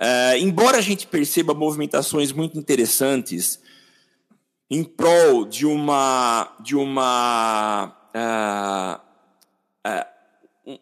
uh, 0.00 0.36
embora 0.38 0.78
a 0.78 0.82
gente 0.82 1.04
perceba 1.06 1.54
movimentações 1.54 2.32
muito 2.32 2.58
interessantes 2.58 3.60
em 4.70 4.84
prol 4.84 5.44
de 5.44 5.66
uma 5.66 6.56
de 6.60 6.76
uma 6.76 7.92
uh, 8.14 9.00
uh, 9.88 10.15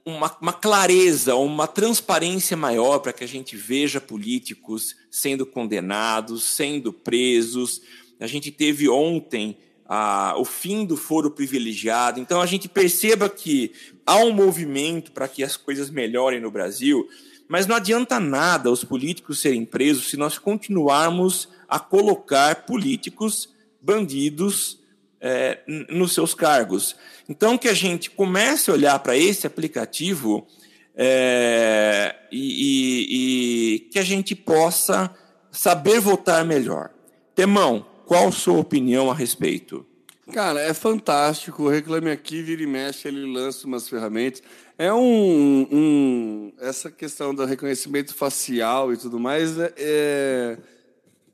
uma, 0.05 0.35
uma 0.41 0.53
clareza, 0.53 1.35
uma 1.35 1.66
transparência 1.66 2.57
maior 2.57 3.01
para 3.01 3.12
que 3.12 3.22
a 3.22 3.28
gente 3.28 3.55
veja 3.55 4.01
políticos 4.01 4.97
sendo 5.11 5.45
condenados, 5.45 6.43
sendo 6.43 6.91
presos. 6.93 7.82
A 8.18 8.26
gente 8.26 8.51
teve 8.51 8.89
ontem 8.89 9.59
a, 9.87 10.35
o 10.39 10.45
fim 10.45 10.87
do 10.87 10.97
foro 10.97 11.30
privilegiado. 11.30 12.18
Então 12.18 12.41
a 12.41 12.47
gente 12.47 12.66
perceba 12.66 13.28
que 13.28 13.72
há 14.07 14.16
um 14.16 14.32
movimento 14.32 15.12
para 15.12 15.28
que 15.28 15.45
as 15.45 15.57
coisas 15.57 15.91
melhorem 15.91 16.41
no 16.41 16.51
Brasil. 16.51 17.07
Mas 17.47 17.66
não 17.66 17.76
adianta 17.76 18.18
nada 18.18 18.70
os 18.70 18.85
políticos 18.85 19.41
serem 19.41 19.66
presos 19.66 20.09
se 20.09 20.16
nós 20.16 20.39
continuarmos 20.39 21.47
a 21.68 21.78
colocar 21.78 22.64
políticos 22.64 23.51
bandidos 23.82 24.82
é, 25.25 25.61
nos 25.89 26.12
seus 26.12 26.35
cargos. 26.35 26.95
Então, 27.27 27.57
que 27.57 27.66
a 27.66 27.72
gente 27.72 28.11
comece 28.11 28.70
a 28.70 28.75
olhar 28.75 28.99
para 28.99 29.16
esse 29.16 29.47
aplicativo 29.47 30.47
é, 30.95 32.14
e, 32.31 32.43
e, 32.61 33.77
e, 33.77 33.79
que 33.89 33.99
a 33.99 34.03
gente 34.03 34.35
possa 34.35 35.11
saber 35.51 35.99
votar 35.99 36.45
melhor. 36.45 36.91
Temão, 37.35 37.87
qual 38.05 38.29
a 38.29 38.33
sua 38.33 38.59
opinião 38.59 39.11
a 39.11 39.14
respeito? 39.14 39.87
Cara, 40.31 40.61
é 40.61 40.75
fantástico. 40.75 41.64
O 41.64 41.68
Reclame 41.68 42.11
Aqui, 42.11 42.43
vira 42.43 42.62
e 42.62 42.66
mexe, 42.66 43.09
ele 43.09 43.25
lança 43.25 43.66
umas 43.66 43.89
ferramentas. 43.89 44.43
É 44.77 44.93
um, 44.93 45.68
um 45.70 46.53
essa 46.61 46.91
questão 46.91 47.35
do 47.35 47.45
reconhecimento 47.47 48.14
facial 48.14 48.93
e 48.93 48.97
tudo 48.97 49.18
mais 49.18 49.59
é, 49.59 49.72
é, 49.79 50.59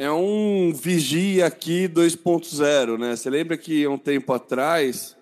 é 0.00 0.10
um 0.10 0.72
vigia 0.72 1.44
aqui 1.44 1.86
2.0, 1.86 2.98
né? 2.98 3.14
Você 3.14 3.28
lembra 3.28 3.58
que 3.58 3.86
um 3.86 3.98
tempo 3.98 4.32
atrás, 4.32 5.14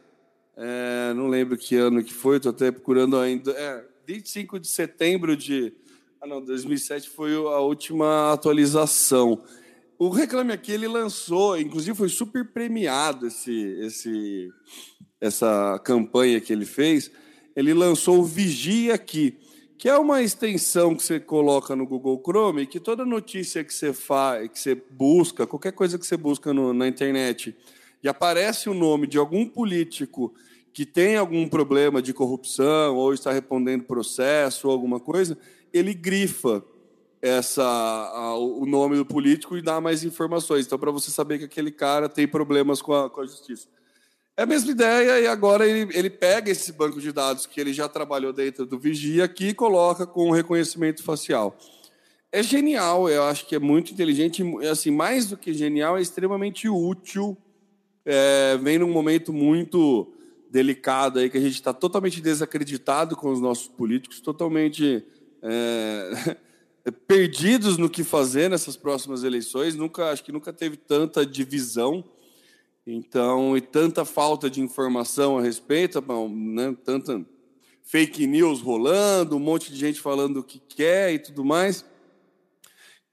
é, 0.56 1.12
não 1.14 1.26
lembro 1.26 1.58
que 1.58 1.74
ano 1.74 2.04
que 2.04 2.12
foi, 2.14 2.36
estou 2.36 2.50
até 2.50 2.70
procurando 2.70 3.18
ainda, 3.18 3.50
é, 3.50 3.84
25 4.06 4.60
de 4.60 4.68
setembro 4.68 5.36
de, 5.36 5.72
ah 6.20 6.28
não, 6.28 6.40
2007 6.40 7.10
foi 7.10 7.34
a 7.34 7.58
última 7.58 8.32
atualização. 8.32 9.42
O 9.98 10.10
Reclame 10.10 10.52
Aqui 10.52 10.70
ele 10.70 10.86
lançou, 10.86 11.58
inclusive 11.58 11.98
foi 11.98 12.08
super 12.08 12.44
premiado 12.44 13.26
esse, 13.26 13.52
esse, 13.80 14.48
essa 15.20 15.80
campanha 15.82 16.40
que 16.40 16.52
ele 16.52 16.64
fez. 16.64 17.10
Ele 17.56 17.74
lançou 17.74 18.20
o 18.20 18.24
Vigia 18.24 18.94
Aqui, 18.94 19.36
que 19.78 19.88
é 19.88 19.96
uma 19.96 20.20
extensão 20.20 20.92
que 20.96 21.04
você 21.04 21.20
coloca 21.20 21.76
no 21.76 21.86
Google 21.86 22.20
Chrome, 22.20 22.66
que 22.66 22.80
toda 22.80 23.04
notícia 23.04 23.62
que 23.62 23.72
você 23.72 23.92
faz, 23.92 24.50
que 24.50 24.58
você 24.58 24.74
busca, 24.74 25.46
qualquer 25.46 25.70
coisa 25.70 25.96
que 25.96 26.04
você 26.04 26.16
busca 26.16 26.52
no, 26.52 26.74
na 26.74 26.88
internet, 26.88 27.56
e 28.02 28.08
aparece 28.08 28.68
o 28.68 28.74
nome 28.74 29.06
de 29.06 29.18
algum 29.18 29.46
político 29.46 30.34
que 30.72 30.84
tem 30.84 31.16
algum 31.16 31.48
problema 31.48 32.02
de 32.02 32.12
corrupção 32.12 32.96
ou 32.96 33.14
está 33.14 33.32
respondendo 33.32 33.84
processo 33.84 34.66
ou 34.66 34.72
alguma 34.72 34.98
coisa, 34.98 35.38
ele 35.72 35.94
grifa 35.94 36.64
essa 37.22 37.62
a, 37.64 38.36
o 38.36 38.66
nome 38.66 38.96
do 38.96 39.06
político 39.06 39.56
e 39.56 39.62
dar 39.62 39.80
mais 39.80 40.02
informações. 40.02 40.66
Então, 40.66 40.78
para 40.78 40.90
você 40.90 41.10
saber 41.12 41.38
que 41.38 41.44
aquele 41.44 41.70
cara 41.70 42.08
tem 42.08 42.26
problemas 42.26 42.82
com 42.82 42.94
a, 42.94 43.08
com 43.08 43.20
a 43.20 43.26
justiça. 43.26 43.68
É 44.39 44.45
a 44.45 44.47
mesma 44.47 44.70
ideia, 44.70 45.20
e 45.20 45.26
agora 45.26 45.66
ele, 45.66 45.91
ele 45.99 46.09
pega 46.09 46.49
esse 46.49 46.70
banco 46.70 47.01
de 47.01 47.11
dados 47.11 47.45
que 47.45 47.61
ele 47.61 47.72
já 47.72 47.89
trabalhou 47.89 48.32
dentro 48.32 48.64
do 48.64 48.78
Vigia 48.78 49.24
aqui 49.24 49.49
e 49.49 49.53
coloca 49.53 50.07
com 50.07 50.30
reconhecimento 50.30 51.03
facial. 51.03 51.59
É 52.30 52.41
genial, 52.41 53.11
eu 53.11 53.24
acho 53.24 53.47
que 53.47 53.57
é 53.57 53.59
muito 53.59 53.93
inteligente, 53.93 54.45
assim, 54.70 54.93
mais 54.93 55.26
do 55.26 55.36
que 55.36 55.53
genial, 55.53 55.99
é 55.99 56.01
extremamente 56.01 56.68
útil. 56.68 57.36
É, 58.05 58.57
vem 58.59 58.78
num 58.78 58.93
momento 58.93 59.32
muito 59.32 60.07
delicado 60.49 61.18
aí 61.18 61.28
que 61.28 61.36
a 61.36 61.41
gente 61.41 61.55
está 61.55 61.72
totalmente 61.72 62.20
desacreditado 62.20 63.16
com 63.16 63.32
os 63.32 63.41
nossos 63.41 63.66
políticos, 63.66 64.20
totalmente 64.20 65.05
é, 65.43 66.36
perdidos 67.09 67.76
no 67.76 67.91
que 67.91 68.05
fazer 68.05 68.49
nessas 68.49 68.76
próximas 68.76 69.24
eleições. 69.24 69.74
Nunca, 69.74 70.12
acho 70.12 70.22
que 70.22 70.30
nunca 70.30 70.53
teve 70.53 70.76
tanta 70.76 71.26
divisão, 71.26 72.05
então 72.91 73.57
e 73.57 73.61
tanta 73.61 74.05
falta 74.05 74.49
de 74.49 74.61
informação 74.61 75.39
a 75.39 75.43
respeito, 75.43 76.03
né, 76.30 76.76
tanta 76.84 77.24
fake 77.82 78.26
news 78.26 78.61
rolando, 78.61 79.36
um 79.36 79.41
monte 79.41 79.72
de 79.72 79.78
gente 79.78 80.01
falando 80.01 80.39
o 80.39 80.45
que 80.45 80.59
quer 80.59 81.12
e 81.12 81.18
tudo 81.18 81.45
mais. 81.45 81.84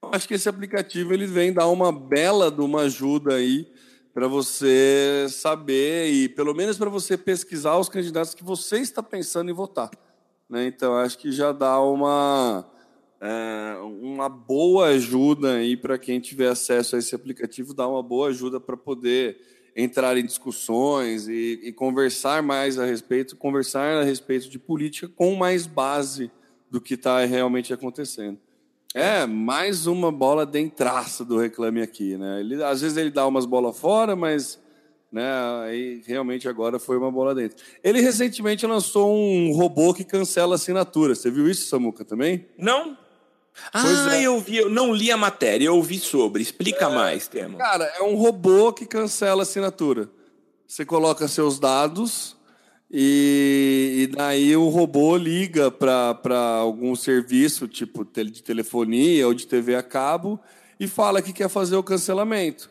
Eu 0.01 0.09
acho 0.11 0.27
que 0.27 0.33
esse 0.33 0.47
aplicativo 0.47 1.13
ele 1.13 1.25
vem 1.25 1.51
dar 1.51 1.67
uma 1.67 1.91
bela 1.91 2.51
de 2.51 2.61
uma 2.61 2.81
ajuda 2.81 3.35
aí 3.35 3.67
para 4.13 4.27
você 4.27 5.27
saber 5.29 6.09
e 6.11 6.29
pelo 6.29 6.53
menos 6.53 6.77
para 6.77 6.89
você 6.89 7.17
pesquisar 7.17 7.77
os 7.77 7.89
candidatos 7.89 8.33
que 8.33 8.43
você 8.43 8.79
está 8.79 9.03
pensando 9.03 9.49
em 9.51 9.53
votar. 9.53 9.89
Né? 10.49 10.67
Então 10.67 10.95
acho 10.95 11.17
que 11.17 11.31
já 11.31 11.51
dá 11.51 11.81
uma 11.81 12.69
é, 13.19 13.77
uma 14.01 14.29
boa 14.29 14.87
ajuda 14.87 15.55
aí 15.55 15.75
para 15.75 15.97
quem 15.97 16.19
tiver 16.19 16.49
acesso 16.49 16.95
a 16.95 16.99
esse 16.99 17.15
aplicativo, 17.15 17.73
dá 17.73 17.87
uma 17.87 18.03
boa 18.03 18.29
ajuda 18.29 18.59
para 18.59 18.77
poder 18.77 19.54
entrar 19.75 20.17
em 20.17 20.25
discussões 20.25 21.27
e, 21.27 21.59
e, 21.63 21.73
conversar 21.73 22.41
mais 22.41 22.79
a 22.79 22.85
respeito, 22.85 23.35
conversar 23.35 23.97
a 23.97 24.03
respeito 24.03 24.49
de 24.49 24.57
política 24.57 25.07
com 25.13 25.35
mais 25.35 25.67
base 25.67 26.31
do 26.71 26.79
que 26.79 26.93
está 26.93 27.25
realmente 27.25 27.73
acontecendo. 27.73 28.39
É, 28.93 29.25
mais 29.25 29.87
uma 29.87 30.09
bola 30.09 30.45
dentraça 30.45 31.25
do 31.25 31.37
Reclame 31.37 31.81
Aqui, 31.81 32.17
né? 32.17 32.39
Ele, 32.39 32.63
às 32.63 32.79
vezes 32.79 32.95
ele 32.95 33.11
dá 33.11 33.27
umas 33.27 33.45
bolas 33.45 33.77
fora, 33.77 34.15
mas 34.15 34.57
né, 35.11 35.29
aí 35.65 36.01
realmente 36.05 36.47
agora 36.47 36.79
foi 36.79 36.97
uma 36.97 37.11
bola 37.11 37.35
dentro. 37.35 37.57
Ele 37.83 37.99
recentemente 37.99 38.65
lançou 38.65 39.13
um 39.13 39.51
robô 39.51 39.93
que 39.93 40.05
cancela 40.05 40.55
assinatura. 40.55 41.13
Você 41.13 41.29
viu 41.29 41.49
isso, 41.49 41.67
Samuca, 41.67 42.05
também? 42.05 42.45
Não, 42.57 42.97
ah, 43.73 44.15
é. 44.15 44.23
eu 44.23 44.39
vi, 44.39 44.57
eu 44.57 44.69
não 44.69 44.93
li 44.93 45.11
a 45.11 45.17
matéria, 45.17 45.65
eu 45.65 45.75
ouvi 45.75 45.99
sobre. 45.99 46.41
Explica 46.41 46.85
é, 46.85 46.89
mais, 46.89 47.27
Temo. 47.27 47.57
Cara, 47.57 47.85
é 47.97 48.03
um 48.03 48.15
robô 48.15 48.73
que 48.73 48.85
cancela 48.85 49.41
a 49.41 49.43
assinatura. 49.43 50.09
Você 50.67 50.85
coloca 50.85 51.27
seus 51.27 51.59
dados 51.59 52.35
e, 52.89 54.07
e 54.09 54.15
daí 54.15 54.55
o 54.55 54.69
robô 54.69 55.15
liga 55.17 55.71
para 55.71 56.57
algum 56.59 56.95
serviço, 56.95 57.67
tipo 57.67 58.05
de 58.05 58.43
telefonia 58.43 59.27
ou 59.27 59.33
de 59.33 59.47
TV 59.47 59.75
a 59.75 59.83
cabo, 59.83 60.39
e 60.79 60.87
fala 60.87 61.21
que 61.21 61.33
quer 61.33 61.49
fazer 61.49 61.75
o 61.75 61.83
cancelamento. 61.83 62.69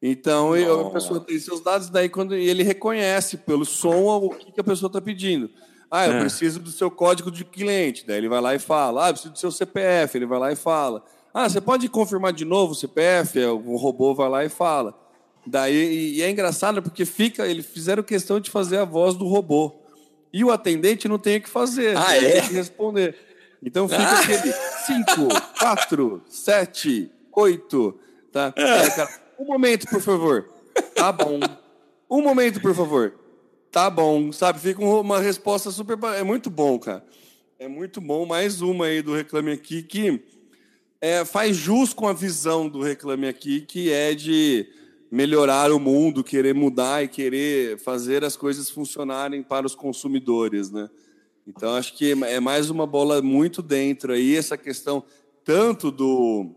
Então 0.00 0.56
eu, 0.56 0.88
a 0.88 0.90
pessoa 0.90 1.20
tem 1.20 1.38
seus 1.38 1.60
dados, 1.60 1.88
daí 1.88 2.08
quando 2.08 2.34
ele 2.34 2.64
reconhece 2.64 3.36
pelo 3.36 3.64
som 3.64 4.16
o 4.16 4.30
que, 4.30 4.52
que 4.52 4.60
a 4.60 4.64
pessoa 4.64 4.88
está 4.88 5.00
pedindo. 5.00 5.48
Ah, 5.94 6.06
eu 6.06 6.14
é. 6.14 6.20
preciso 6.20 6.58
do 6.58 6.70
seu 6.70 6.90
código 6.90 7.30
de 7.30 7.44
cliente. 7.44 8.06
Daí 8.06 8.16
ele 8.16 8.28
vai 8.30 8.40
lá 8.40 8.54
e 8.54 8.58
fala. 8.58 9.04
Ah, 9.04 9.08
eu 9.10 9.12
preciso 9.12 9.34
do 9.34 9.38
seu 9.38 9.52
CPF. 9.52 10.16
Ele 10.16 10.24
vai 10.24 10.38
lá 10.38 10.50
e 10.50 10.56
fala. 10.56 11.04
Ah, 11.34 11.46
você 11.46 11.60
pode 11.60 11.86
confirmar 11.90 12.32
de 12.32 12.46
novo 12.46 12.72
o 12.72 12.74
CPF? 12.74 13.38
O 13.44 13.76
robô 13.76 14.14
vai 14.14 14.26
lá 14.26 14.42
e 14.42 14.48
fala. 14.48 14.98
Daí, 15.46 16.14
e 16.14 16.22
é 16.22 16.30
engraçado 16.30 16.82
porque 16.82 17.04
fica, 17.04 17.46
eles 17.46 17.66
fizeram 17.66 18.02
questão 18.02 18.40
de 18.40 18.50
fazer 18.50 18.78
a 18.78 18.86
voz 18.86 19.16
do 19.16 19.26
robô. 19.26 19.82
E 20.32 20.42
o 20.42 20.50
atendente 20.50 21.06
não 21.06 21.18
tem 21.18 21.36
o 21.36 21.42
que 21.42 21.50
fazer. 21.50 21.94
Ah, 21.94 22.16
é? 22.16 22.40
Tem 22.40 22.48
que 22.48 22.54
responder. 22.54 23.14
Então 23.62 23.86
fica 23.86 24.02
ah. 24.02 24.20
aquele 24.20 24.50
5, 24.50 25.28
4, 25.58 26.22
7, 26.26 27.12
8. 27.30 28.00
Tá? 28.32 28.54
É, 28.56 28.90
cara, 28.90 29.10
um 29.38 29.44
momento, 29.44 29.86
por 29.88 30.00
favor. 30.00 30.48
Tá 30.94 31.12
bom. 31.12 31.38
Um 32.08 32.22
momento, 32.22 32.62
por 32.62 32.74
favor 32.74 33.12
tá 33.72 33.88
bom, 33.88 34.30
sabe? 34.30 34.60
Fica 34.60 34.84
uma 34.84 35.18
resposta 35.18 35.70
super. 35.70 35.98
É 36.14 36.22
muito 36.22 36.50
bom, 36.50 36.78
cara. 36.78 37.02
É 37.58 37.66
muito 37.66 38.02
bom. 38.02 38.26
Mais 38.26 38.60
uma 38.60 38.84
aí 38.84 39.00
do 39.00 39.14
Reclame 39.14 39.50
Aqui 39.50 39.82
que 39.82 40.22
é, 41.00 41.24
faz 41.24 41.56
jus 41.56 41.94
com 41.94 42.06
a 42.06 42.12
visão 42.12 42.68
do 42.68 42.82
Reclame 42.82 43.26
Aqui, 43.26 43.62
que 43.62 43.90
é 43.90 44.14
de 44.14 44.68
melhorar 45.10 45.72
o 45.72 45.80
mundo, 45.80 46.22
querer 46.22 46.54
mudar 46.54 47.02
e 47.02 47.08
querer 47.08 47.78
fazer 47.78 48.22
as 48.24 48.36
coisas 48.36 48.68
funcionarem 48.68 49.42
para 49.42 49.66
os 49.66 49.74
consumidores, 49.74 50.70
né? 50.70 50.90
Então 51.46 51.74
acho 51.74 51.94
que 51.96 52.12
é 52.12 52.40
mais 52.40 52.68
uma 52.68 52.86
bola 52.86 53.22
muito 53.22 53.62
dentro 53.62 54.12
aí 54.12 54.36
essa 54.36 54.56
questão 54.56 55.02
tanto 55.44 55.90
do 55.90 56.50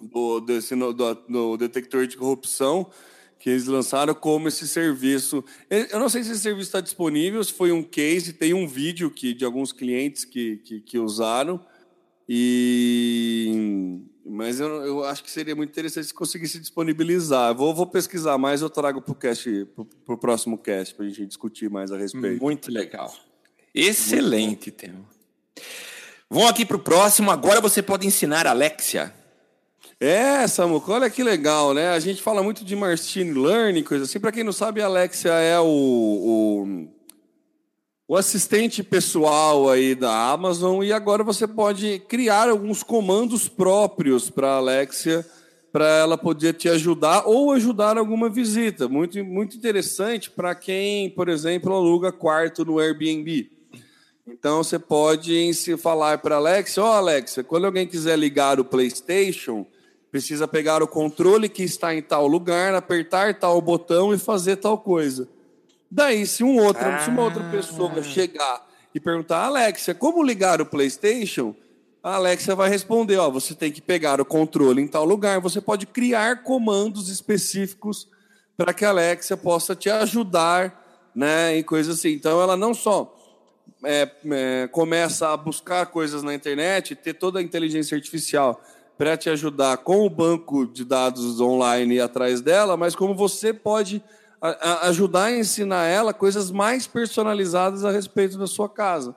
do, 0.00 0.40
desse, 0.40 0.74
do, 0.74 0.92
do 0.92 1.56
detector 1.58 2.06
de 2.06 2.16
corrupção 2.16 2.90
que 3.40 3.48
eles 3.48 3.66
lançaram 3.66 4.14
como 4.14 4.48
esse 4.48 4.68
serviço. 4.68 5.42
Eu 5.70 5.98
não 5.98 6.10
sei 6.10 6.22
se 6.22 6.30
esse 6.30 6.42
serviço 6.42 6.68
está 6.68 6.80
disponível, 6.80 7.42
se 7.42 7.52
foi 7.52 7.72
um 7.72 7.82
case, 7.82 8.34
tem 8.34 8.52
um 8.52 8.68
vídeo 8.68 9.10
que, 9.10 9.32
de 9.32 9.46
alguns 9.46 9.72
clientes 9.72 10.26
que, 10.26 10.58
que, 10.58 10.80
que 10.80 10.98
usaram. 10.98 11.58
E 12.28 13.98
mas 14.24 14.60
eu, 14.60 14.68
eu, 14.84 15.04
acho 15.04 15.24
que 15.24 15.30
seria 15.30 15.56
muito 15.56 15.70
interessante 15.70 16.06
se 16.06 16.14
conseguisse 16.14 16.60
disponibilizar. 16.60 17.52
Vou, 17.54 17.74
vou 17.74 17.86
pesquisar 17.86 18.36
mais, 18.38 18.60
eu 18.60 18.70
trago 18.70 19.00
para 19.00 19.10
o 19.10 19.14
cast, 19.14 19.66
pro, 20.04 20.18
próximo 20.18 20.56
cast, 20.56 20.94
para 20.94 21.06
a 21.06 21.08
gente 21.08 21.26
discutir 21.26 21.68
mais 21.68 21.90
a 21.90 21.96
respeito. 21.96 22.40
Muito 22.40 22.70
legal. 22.70 23.12
Excelente 23.74 24.70
tema. 24.70 25.04
Vamos 26.28 26.50
aqui 26.50 26.64
para 26.64 26.76
o 26.76 26.80
próximo. 26.80 27.30
Agora 27.30 27.60
você 27.60 27.82
pode 27.82 28.06
ensinar 28.06 28.46
a 28.46 28.50
Alexia 28.50 29.12
é, 30.02 30.46
Samuco, 30.46 30.90
olha 30.90 31.10
que 31.10 31.22
legal, 31.22 31.74
né? 31.74 31.90
A 31.90 32.00
gente 32.00 32.22
fala 32.22 32.42
muito 32.42 32.64
de 32.64 32.74
machine 32.74 33.32
learning, 33.32 33.82
coisa 33.82 34.04
assim. 34.04 34.18
Para 34.18 34.32
quem 34.32 34.42
não 34.42 34.52
sabe, 34.52 34.80
a 34.80 34.86
Alexia 34.86 35.32
é 35.32 35.60
o, 35.60 35.66
o, 35.66 36.88
o, 38.08 38.16
assistente 38.16 38.82
pessoal 38.82 39.68
aí 39.68 39.94
da 39.94 40.30
Amazon 40.30 40.82
e 40.82 40.90
agora 40.90 41.22
você 41.22 41.46
pode 41.46 41.98
criar 42.08 42.48
alguns 42.48 42.82
comandos 42.82 43.46
próprios 43.46 44.30
para 44.30 44.52
a 44.52 44.56
Alexia 44.56 45.22
para 45.70 45.86
ela 45.86 46.16
poder 46.16 46.54
te 46.54 46.68
ajudar 46.70 47.24
ou 47.26 47.52
ajudar 47.52 47.98
alguma 47.98 48.30
visita. 48.30 48.88
Muito, 48.88 49.22
muito 49.22 49.54
interessante 49.54 50.30
para 50.30 50.54
quem, 50.54 51.10
por 51.10 51.28
exemplo, 51.28 51.74
aluga 51.74 52.10
quarto 52.10 52.64
no 52.64 52.78
Airbnb. 52.78 53.50
Então 54.26 54.62
você 54.62 54.78
pode 54.78 55.52
se 55.52 55.76
falar 55.76 56.18
para 56.18 56.36
Alexa, 56.36 56.82
ó 56.82 56.88
oh, 56.88 56.92
Alexa, 56.92 57.44
quando 57.44 57.66
alguém 57.66 57.86
quiser 57.86 58.18
ligar 58.18 58.58
o 58.58 58.64
PlayStation, 58.64 59.66
precisa 60.10 60.48
pegar 60.48 60.82
o 60.82 60.88
controle 60.88 61.48
que 61.48 61.62
está 61.62 61.94
em 61.94 62.02
tal 62.02 62.26
lugar, 62.26 62.74
apertar 62.74 63.38
tal 63.38 63.60
botão 63.60 64.12
e 64.12 64.18
fazer 64.18 64.56
tal 64.56 64.76
coisa. 64.76 65.28
Daí, 65.90 66.26
se 66.26 66.42
um 66.42 66.56
outro, 66.58 66.84
ah. 66.84 67.00
se 67.00 67.10
uma 67.10 67.22
outra 67.22 67.42
pessoa 67.50 67.92
ah. 67.96 68.02
chegar 68.02 68.66
e 68.94 69.00
perguntar, 69.00 69.44
Alexa, 69.44 69.94
como 69.94 70.22
ligar 70.22 70.60
o 70.60 70.66
PlayStation? 70.66 71.54
A 72.02 72.14
Alexa 72.14 72.54
vai 72.54 72.68
responder, 72.68 73.18
ó, 73.18 73.30
você 73.30 73.54
tem 73.54 73.70
que 73.70 73.80
pegar 73.80 74.20
o 74.20 74.24
controle 74.24 74.80
em 74.80 74.88
tal 74.88 75.04
lugar. 75.04 75.40
Você 75.40 75.60
pode 75.60 75.86
criar 75.86 76.42
comandos 76.42 77.08
específicos 77.08 78.08
para 78.56 78.72
que 78.72 78.84
a 78.84 78.88
Alexa 78.88 79.36
possa 79.36 79.76
te 79.76 79.90
ajudar, 79.90 81.10
né, 81.14 81.56
em 81.56 81.62
coisas 81.62 81.98
assim. 81.98 82.10
Então, 82.10 82.40
ela 82.40 82.56
não 82.56 82.72
só 82.72 83.16
é, 83.84 84.10
é, 84.32 84.68
começa 84.68 85.28
a 85.28 85.36
buscar 85.36 85.86
coisas 85.86 86.22
na 86.22 86.34
internet, 86.34 86.94
ter 86.94 87.14
toda 87.14 87.38
a 87.38 87.42
inteligência 87.42 87.94
artificial 87.94 88.62
para 89.00 89.16
te 89.16 89.30
ajudar 89.30 89.78
com 89.78 90.04
o 90.04 90.10
banco 90.10 90.66
de 90.66 90.84
dados 90.84 91.40
online 91.40 91.98
atrás 91.98 92.42
dela, 92.42 92.76
mas 92.76 92.94
como 92.94 93.14
você 93.14 93.50
pode 93.50 94.02
a, 94.38 94.48
a 94.48 94.88
ajudar 94.88 95.24
a 95.24 95.38
ensinar 95.38 95.86
ela 95.86 96.12
coisas 96.12 96.50
mais 96.50 96.86
personalizadas 96.86 97.82
a 97.82 97.90
respeito 97.90 98.36
da 98.36 98.46
sua 98.46 98.68
casa. 98.68 99.16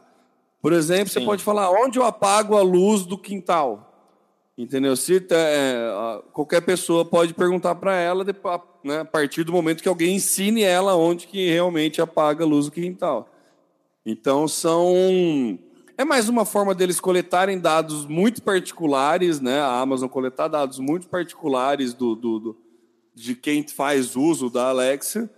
Por 0.62 0.72
exemplo, 0.72 1.10
Sim. 1.10 1.20
você 1.20 1.26
pode 1.26 1.44
falar 1.44 1.70
onde 1.70 2.00
eu 2.00 2.06
apago 2.06 2.56
a 2.56 2.62
luz 2.62 3.06
do 3.06 3.18
quintal. 3.18 4.16
Entendeu? 4.58 4.96
Se 4.96 5.18
é, 5.32 6.22
qualquer 6.32 6.62
pessoa 6.62 7.04
pode 7.04 7.34
perguntar 7.34 7.76
para 7.76 7.94
ela 7.94 8.26
né, 8.86 9.00
a 9.02 9.06
partir 9.06 9.44
do 9.44 9.52
momento 9.52 9.84
que 9.84 9.90
alguém 9.90 10.16
ensine 10.16 10.64
ela 10.64 10.96
onde 10.96 11.28
que 11.28 11.50
realmente 11.50 12.02
apaga 12.02 12.46
a 12.46 12.48
luz 12.48 12.68
do 12.68 12.72
quintal. 12.72 13.28
Então 14.06 14.48
são 14.48 15.60
é 15.98 16.04
mais 16.04 16.28
uma 16.28 16.46
forma 16.46 16.74
deles 16.74 17.00
coletarem 17.00 17.60
dados 17.60 18.06
muito 18.06 18.41
particulares, 18.41 19.39
né? 19.39 19.60
A 19.60 19.80
Amazon 19.80 20.10
coletar 20.10 20.48
dados 20.48 20.80
muito 20.80 21.08
particulares 21.08 21.94
do, 21.94 22.16
do, 22.16 22.39
do 22.39 22.58
de 23.14 23.36
quem 23.36 23.68
faz 23.68 24.16
uso 24.16 24.50
da 24.50 24.70
Alexa. 24.70 25.30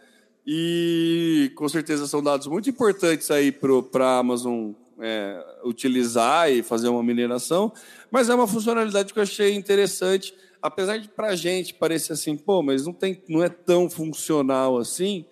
E 0.48 1.52
com 1.56 1.68
certeza 1.68 2.08
são 2.08 2.22
dados 2.22 2.48
muito 2.48 2.70
importantes 2.70 3.32
aí 3.32 3.52
para 3.52 4.06
a 4.06 4.20
Amazon 4.20 4.72
é, 5.00 5.44
utilizar 5.64 6.52
e 6.52 6.64
fazer 6.64 6.88
uma 6.88 7.04
mineração, 7.04 7.74
mas 8.10 8.30
é 8.30 8.36
uma 8.36 8.48
funcionalidade 8.48 9.12
que 9.12 9.20
eu 9.20 9.24
achei 9.24 9.56
interessante, 9.56 10.34
apesar 10.62 10.98
de 10.98 11.10
para 11.10 11.30
a 11.30 11.36
gente 11.36 11.74
parecer 11.74 12.14
assim, 12.14 12.38
pô, 12.38 12.62
mas 12.62 12.86
não, 12.86 12.94
tem, 12.94 13.22
não 13.28 13.44
é 13.44 13.50
tão 13.50 13.90
funcional 13.90 14.78
assim, 14.78 15.26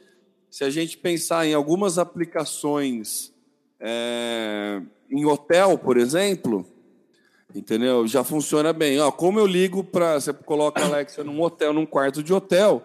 se 0.49 0.63
a 0.63 0.69
gente 0.69 0.97
pensar 0.97 1.45
em 1.45 1.53
algumas 1.53 1.97
aplicações 1.97 3.31
é, 3.79 4.81
em 5.09 5.25
hotel, 5.25 5.77
por 5.77 5.97
exemplo, 5.97 6.65
entendeu? 7.53 8.07
Já 8.07 8.23
funciona 8.23 8.73
bem. 8.73 8.99
Ó, 8.99 9.11
como 9.11 9.39
eu 9.39 9.45
ligo 9.45 9.83
para. 9.83 10.19
Você 10.19 10.33
coloca 10.33 10.81
a 10.81 10.85
Alexa 10.85 11.23
num 11.23 11.41
hotel, 11.41 11.73
num 11.73 11.85
quarto 11.85 12.23
de 12.23 12.33
hotel, 12.33 12.83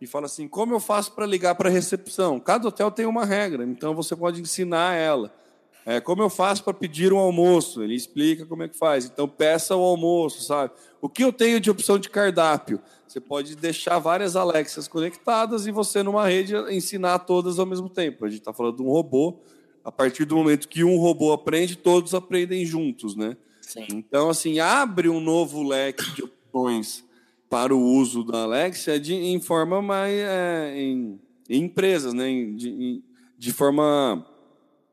e 0.00 0.06
fala 0.06 0.26
assim: 0.26 0.48
como 0.48 0.74
eu 0.74 0.80
faço 0.80 1.12
para 1.12 1.26
ligar 1.26 1.54
para 1.54 1.68
a 1.68 1.72
recepção? 1.72 2.40
Cada 2.40 2.68
hotel 2.68 2.90
tem 2.90 3.06
uma 3.06 3.24
regra, 3.24 3.64
então 3.64 3.94
você 3.94 4.14
pode 4.14 4.40
ensinar 4.40 4.94
ela. 4.94 5.32
É, 5.88 6.00
como 6.00 6.20
eu 6.20 6.28
faço 6.28 6.64
para 6.64 6.74
pedir 6.74 7.12
um 7.12 7.18
almoço? 7.18 7.80
Ele 7.80 7.94
explica 7.94 8.44
como 8.44 8.64
é 8.64 8.68
que 8.68 8.76
faz. 8.76 9.04
Então, 9.04 9.28
peça 9.28 9.76
o 9.76 9.80
almoço, 9.80 10.42
sabe? 10.42 10.72
O 11.00 11.08
que 11.08 11.22
eu 11.22 11.32
tenho 11.32 11.60
de 11.60 11.70
opção 11.70 11.96
de 11.96 12.10
cardápio? 12.10 12.80
Você 13.06 13.20
pode 13.20 13.54
deixar 13.54 14.00
várias 14.00 14.34
Alexas 14.34 14.88
conectadas 14.88 15.64
e 15.64 15.70
você, 15.70 16.02
numa 16.02 16.26
rede, 16.26 16.56
ensinar 16.74 17.20
todas 17.20 17.60
ao 17.60 17.66
mesmo 17.66 17.88
tempo. 17.88 18.24
A 18.24 18.28
gente 18.28 18.40
está 18.40 18.52
falando 18.52 18.78
de 18.78 18.82
um 18.82 18.88
robô. 18.88 19.38
A 19.86 19.92
partir 19.92 20.24
do 20.24 20.34
momento 20.34 20.66
que 20.66 20.82
um 20.82 20.98
robô 20.98 21.32
aprende, 21.32 21.76
todos 21.76 22.12
aprendem 22.12 22.66
juntos, 22.66 23.14
né? 23.14 23.36
Sim. 23.60 23.86
Então, 23.88 24.28
assim, 24.28 24.58
abre 24.58 25.08
um 25.08 25.20
novo 25.20 25.62
leque 25.62 26.10
de 26.12 26.24
opções 26.24 27.04
para 27.48 27.72
o 27.72 27.80
uso 27.80 28.24
da 28.24 28.42
Alexa 28.42 28.98
de, 28.98 29.14
em 29.14 29.40
forma 29.40 29.80
mais. 29.80 30.12
É, 30.12 30.74
em, 30.76 31.20
em, 31.48 31.62
empresas, 31.62 32.12
né? 32.12 32.26
de, 32.56 32.68
em, 32.68 33.04
de 33.38 33.52
forma 33.52 34.26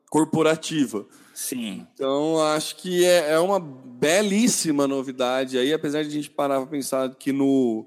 corporativa. 0.08 1.04
Sim. 1.34 1.84
Então, 1.92 2.40
acho 2.40 2.76
que 2.76 3.04
é, 3.04 3.32
é 3.32 3.38
uma 3.40 3.58
belíssima 3.58 4.86
novidade 4.86 5.58
aí, 5.58 5.72
apesar 5.72 6.02
de 6.02 6.08
a 6.08 6.12
gente 6.12 6.30
parar 6.30 6.60
para 6.60 6.70
pensar 6.70 7.12
que 7.16 7.32
no, 7.32 7.84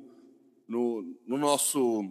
no, 0.68 1.06
no 1.26 1.38
nosso 1.38 2.04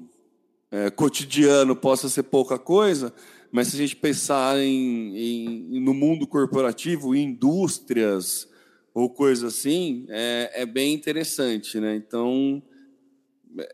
é, 0.70 0.88
cotidiano 0.88 1.76
possa 1.76 2.08
ser 2.08 2.22
pouca 2.22 2.58
coisa, 2.58 3.12
mas 3.56 3.68
se 3.68 3.76
a 3.76 3.78
gente 3.78 3.96
pensar 3.96 4.58
em, 4.58 5.16
em 5.16 5.80
no 5.80 5.94
mundo 5.94 6.26
corporativo, 6.26 7.16
indústrias 7.16 8.46
ou 8.92 9.08
coisa 9.08 9.46
assim, 9.46 10.04
é, 10.10 10.50
é 10.56 10.66
bem 10.66 10.92
interessante, 10.92 11.80
né? 11.80 11.96
Então, 11.96 12.62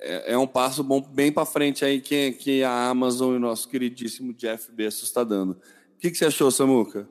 é, 0.01 0.35
é 0.35 0.39
um 0.39 0.47
passo 0.47 0.85
bom 0.85 1.01
bem 1.01 1.33
para 1.33 1.45
frente 1.45 1.85
aí 1.85 2.01
que, 2.01 2.31
que 2.31 2.63
a 2.63 2.91
Amazon 2.91 3.33
e 3.33 3.37
o 3.39 3.41
nosso 3.41 3.69
queridíssimo 3.69 4.33
Jeff 4.35 4.71
Bezos 4.71 5.03
está 5.03 5.25
dando. 5.25 5.55
O 5.55 5.99
que, 5.99 6.13
que 6.13 6.17
você 6.17 6.27
achou, 6.27 6.49
Samuca? 6.53 7.09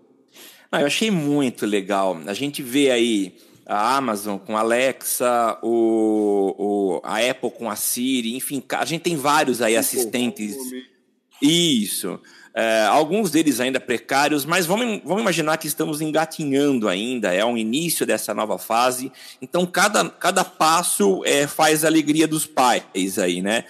Ah, 0.72 0.80
eu 0.80 0.88
achei 0.88 1.12
muito 1.12 1.66
legal. 1.66 2.18
A 2.26 2.34
gente 2.34 2.64
vê 2.64 2.90
aí 2.90 3.36
a 3.66 3.98
Amazon 3.98 4.38
com 4.38 4.56
a 4.56 4.62
Alexa, 4.62 5.60
o, 5.62 6.56
o, 6.58 7.02
a 7.04 7.18
Apple 7.20 7.52
com 7.52 7.70
a 7.70 7.76
Siri, 7.76 8.34
enfim, 8.34 8.64
a 8.70 8.86
gente 8.86 9.02
tem 9.02 9.18
vários 9.18 9.62
aí 9.62 9.76
assistentes. 9.76 10.56
Isso. 11.42 12.18
É, 12.54 12.84
alguns 12.84 13.32
deles 13.32 13.62
ainda 13.62 13.80
precários, 13.80 14.44
mas 14.44 14.66
vamos, 14.66 15.02
vamos 15.06 15.22
imaginar 15.22 15.58
que 15.58 15.68
estamos 15.68 16.02
engatinhando 16.02 16.90
ainda, 16.90 17.34
é 17.34 17.46
o 17.46 17.58
início 17.58 18.06
dessa 18.06 18.34
nova 18.34 18.58
fase. 18.58 19.12
Então, 19.42 19.66
cada, 19.66 20.10
cada 20.10 20.44
passo 20.44 21.24
é, 21.26 21.48
faz 21.48 21.86
a 21.86 21.88
alegria 21.88 22.28
dos 22.28 22.46
pais 22.46 23.18
aí, 23.18 23.42
né? 23.42 23.64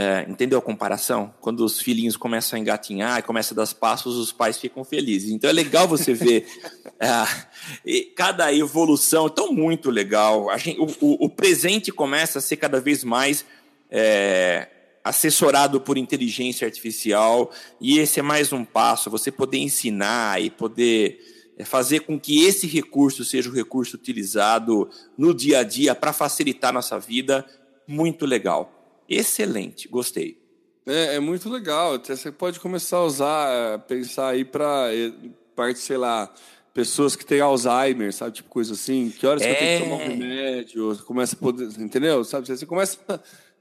É, 0.00 0.24
entendeu 0.28 0.60
a 0.60 0.62
comparação? 0.62 1.34
Quando 1.40 1.64
os 1.64 1.80
filhinhos 1.80 2.16
começam 2.16 2.56
a 2.56 2.60
engatinhar 2.60 3.18
e 3.18 3.22
começam 3.22 3.56
a 3.56 3.64
dar 3.64 3.74
passos, 3.74 4.16
os 4.16 4.30
pais 4.30 4.56
ficam 4.56 4.84
felizes. 4.84 5.32
Então 5.32 5.50
é 5.50 5.52
legal 5.52 5.88
você 5.88 6.14
ver 6.14 6.46
é, 7.00 8.04
cada 8.14 8.54
evolução, 8.54 9.26
então 9.26 9.52
muito 9.52 9.90
legal. 9.90 10.56
Gente, 10.56 10.80
o, 10.80 10.86
o, 11.00 11.26
o, 11.26 11.28
presente 11.28 11.90
começa 11.90 12.38
a 12.38 12.42
ser 12.42 12.58
cada 12.58 12.80
vez 12.80 13.02
mais 13.02 13.44
é, 13.90 14.68
assessorado 15.02 15.80
por 15.80 15.96
inteligência 15.96 16.66
artificial 16.66 17.50
e 17.80 17.98
esse 17.98 18.20
é 18.20 18.22
mais 18.22 18.52
um 18.52 18.64
passo, 18.64 19.10
você 19.10 19.30
poder 19.30 19.58
ensinar 19.58 20.42
e 20.42 20.50
poder 20.50 21.18
é, 21.56 21.64
fazer 21.64 22.00
com 22.00 22.18
que 22.18 22.44
esse 22.44 22.66
recurso 22.66 23.24
seja 23.24 23.48
o 23.48 23.54
recurso 23.54 23.96
utilizado 23.96 24.88
no 25.16 25.34
dia 25.34 25.60
a 25.60 25.62
dia 25.62 25.94
para 25.94 26.12
facilitar 26.12 26.72
nossa 26.72 26.98
vida, 26.98 27.46
muito 27.86 28.26
legal 28.26 28.74
excelente, 29.08 29.88
gostei. 29.88 30.38
É, 30.86 31.16
é, 31.16 31.20
muito 31.20 31.48
legal. 31.48 31.98
Você 31.98 32.30
pode 32.30 32.60
começar 32.60 32.98
a 32.98 33.04
usar, 33.04 33.50
é, 33.50 33.78
pensar 33.78 34.28
aí 34.28 34.44
para 34.44 34.94
é, 34.94 35.12
parte, 35.56 35.78
sei 35.78 35.96
lá, 35.96 36.32
pessoas 36.74 37.16
que 37.16 37.24
têm 37.24 37.40
Alzheimer, 37.40 38.12
sabe, 38.12 38.32
tipo 38.32 38.48
coisa 38.48 38.74
assim. 38.74 39.10
Que 39.10 39.26
horas 39.26 39.42
é... 39.42 39.46
que 39.46 39.52
eu 39.52 39.58
tenho 39.58 39.78
que 39.78 39.88
tomar 39.88 39.96
um 39.96 40.08
remédio? 40.08 41.04
Começa 41.04 41.34
a 41.34 41.38
poder, 41.38 41.68
entendeu? 41.78 42.22
Sabe, 42.24 42.46
você 42.46 42.66
começa 42.66 42.98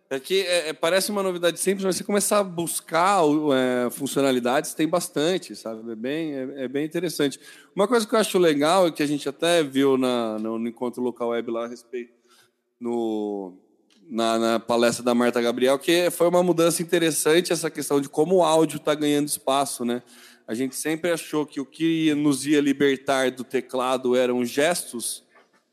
é 0.10 0.20
que 0.20 0.42
é, 0.42 0.72
parece 0.72 1.12
uma 1.12 1.22
novidade 1.22 1.60
simples, 1.60 1.84
mas 1.84 1.98
você 1.98 2.04
começar 2.04 2.40
a 2.40 2.44
buscar 2.44 3.24
é, 3.54 3.90
funcionalidades, 3.90 4.74
tem 4.74 4.88
bastante, 4.88 5.54
sabe? 5.54 5.92
É 5.92 5.96
bem, 5.96 6.34
é, 6.34 6.64
é, 6.64 6.68
bem 6.68 6.86
interessante. 6.86 7.38
Uma 7.76 7.88
coisa 7.88 8.08
que 8.08 8.16
eu 8.16 8.20
acho 8.20 8.38
legal, 8.38 8.92
que 8.92 9.04
a 9.04 9.06
gente 9.06 9.28
até 9.28 9.62
viu 9.62 9.98
na, 9.98 10.40
no, 10.40 10.58
no 10.58 10.68
encontro 10.68 11.04
local 11.04 11.30
web 11.30 11.52
lá 11.52 11.66
a 11.66 11.68
respeito, 11.68 12.14
no, 12.80 13.58
na, 14.10 14.40
na, 14.40 14.60
palestra 14.60 15.04
da 15.04 15.14
Marta 15.14 15.42
Gabriel, 15.42 15.78
que 15.78 16.10
foi 16.10 16.30
uma 16.30 16.42
mudança 16.42 16.82
interessante 16.82 17.52
essa 17.52 17.70
questão 17.70 18.00
de 18.00 18.08
como 18.08 18.36
o 18.36 18.44
áudio 18.44 18.78
está 18.78 18.96
ganhando 18.96 19.28
espaço, 19.28 19.84
né? 19.84 20.02
A 20.48 20.54
gente 20.54 20.78
sempre 20.78 21.12
achou 21.12 21.46
que 21.46 21.60
o 21.60 21.66
que 21.66 22.14
nos 22.16 22.46
ia 22.46 22.62
libertar 22.62 23.30
do 23.32 23.44
teclado 23.44 24.16
eram 24.16 24.46
gestos, 24.46 25.26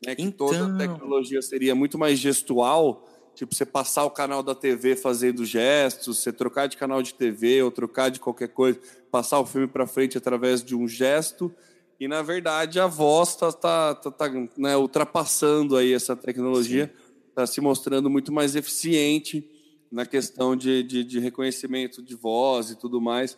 né? 0.05 0.13
Que 0.13 0.21
então... 0.21 0.47
toda 0.47 0.73
a 0.73 0.77
tecnologia 0.77 1.41
seria 1.41 1.73
muito 1.73 1.97
mais 1.97 2.19
gestual, 2.19 3.07
tipo 3.35 3.53
você 3.53 3.65
passar 3.65 4.05
o 4.05 4.09
canal 4.09 4.41
da 4.41 4.55
TV 4.55 4.95
fazendo 4.95 5.45
gestos, 5.45 6.17
você 6.17 6.31
trocar 6.31 6.67
de 6.67 6.77
canal 6.77 7.03
de 7.03 7.13
TV 7.13 7.61
ou 7.61 7.69
trocar 7.69 8.09
de 8.09 8.19
qualquer 8.19 8.47
coisa, 8.47 8.79
passar 9.11 9.39
o 9.39 9.45
filme 9.45 9.67
para 9.67 9.85
frente 9.85 10.17
através 10.17 10.63
de 10.63 10.75
um 10.75 10.87
gesto. 10.87 11.53
E 11.99 12.07
na 12.07 12.21
verdade 12.21 12.79
a 12.79 12.87
voz 12.87 13.29
está 13.29 13.51
tá, 13.51 13.95
tá, 13.95 14.11
tá, 14.11 14.31
né, 14.57 14.75
ultrapassando 14.77 15.75
aí 15.75 15.93
essa 15.93 16.15
tecnologia. 16.15 16.91
Está 17.29 17.45
se 17.45 17.59
mostrando 17.59 18.09
muito 18.09 18.31
mais 18.31 18.55
eficiente 18.55 19.49
na 19.91 20.05
questão 20.05 20.55
de, 20.55 20.81
de, 20.83 21.03
de 21.03 21.19
reconhecimento 21.19 22.01
de 22.01 22.15
voz 22.15 22.69
e 22.69 22.75
tudo 22.77 23.01
mais. 23.01 23.37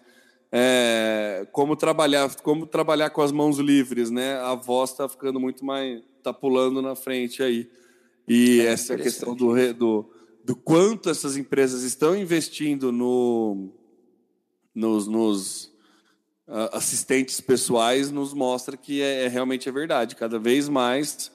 É, 0.51 1.45
como 1.51 1.75
trabalhar 1.75 2.33
como 2.37 2.65
trabalhar 2.65 3.09
com 3.09 3.21
as 3.21 3.33
mãos 3.33 3.57
livres 3.57 4.09
né 4.09 4.35
a 4.35 4.55
voz 4.55 4.91
está 4.91 5.09
ficando 5.09 5.41
muito 5.41 5.65
mais 5.65 6.01
está 6.17 6.31
pulando 6.31 6.81
na 6.81 6.95
frente 6.95 7.43
aí 7.43 7.69
e 8.27 8.61
é 8.61 8.65
essa 8.65 8.95
questão 8.97 9.35
do, 9.35 9.73
do 9.73 10.09
do 10.47 10.55
quanto 10.55 11.09
essas 11.09 11.35
empresas 11.35 11.83
estão 11.83 12.15
investindo 12.15 12.89
no 12.89 13.69
nos, 14.73 15.07
nos 15.07 15.73
assistentes 16.71 17.41
pessoais 17.41 18.09
nos 18.09 18.33
mostra 18.33 18.77
que 18.77 19.01
é, 19.01 19.25
é, 19.25 19.27
realmente 19.27 19.67
é 19.67 19.71
verdade. 19.71 20.15
Cada 20.15 20.39
vez 20.39 20.69
mais 20.69 21.31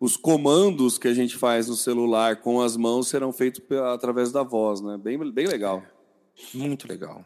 os 0.00 0.16
comandos 0.16 0.98
que 0.98 1.06
a 1.06 1.14
gente 1.14 1.36
faz 1.36 1.68
no 1.68 1.76
celular 1.76 2.36
com 2.36 2.60
as 2.60 2.76
mãos 2.76 3.08
serão 3.08 3.32
feitos 3.32 3.62
através 3.92 4.32
da 4.32 4.42
voz, 4.42 4.80
né? 4.80 4.98
Bem, 4.98 5.16
bem 5.30 5.46
legal. 5.46 5.82
Muito 6.52 6.88
legal. 6.88 7.24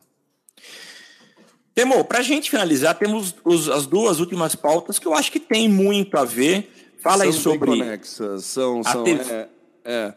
Temo, 1.75 2.05
para 2.05 2.19
a 2.19 2.23
gente 2.23 2.51
finalizar, 2.51 2.99
temos 2.99 3.35
os, 3.45 3.69
as 3.71 3.87
duas 3.87 4.21
últimas 4.21 4.55
pautas 4.55 4.99
que 4.99 5.07
eu 5.07 5.15
acho 5.15 5.33
que 5.33 5.41
tem 5.41 5.69
muito 5.69 6.19
a 6.19 6.25
ver. 6.25 6.71
Fala 7.01 7.25
são 7.25 7.27
aí 7.27 7.33
sobre. 7.33 7.71
Conexas, 7.71 8.45
são, 8.45 8.83
são 8.85 9.05
é, 9.07 9.49
é. 9.85 10.15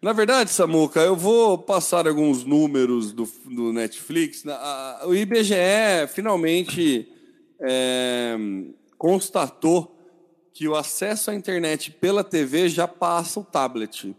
Na 0.00 0.12
verdade, 0.12 0.50
Samuca, 0.50 1.00
eu 1.00 1.16
vou 1.16 1.58
passar 1.58 2.06
alguns 2.06 2.44
números 2.44 3.12
do, 3.12 3.28
do 3.46 3.72
Netflix. 3.72 4.44
O 5.06 5.14
IBGE 5.14 6.06
finalmente 6.14 7.08
é, 7.60 8.36
constatou 8.98 9.96
que 10.52 10.68
o 10.68 10.74
acesso 10.74 11.30
à 11.30 11.34
internet 11.34 11.90
pela 11.90 12.22
TV 12.22 12.68
já 12.68 12.86
passa 12.86 13.40
o 13.40 13.44
tablet. 13.44 14.14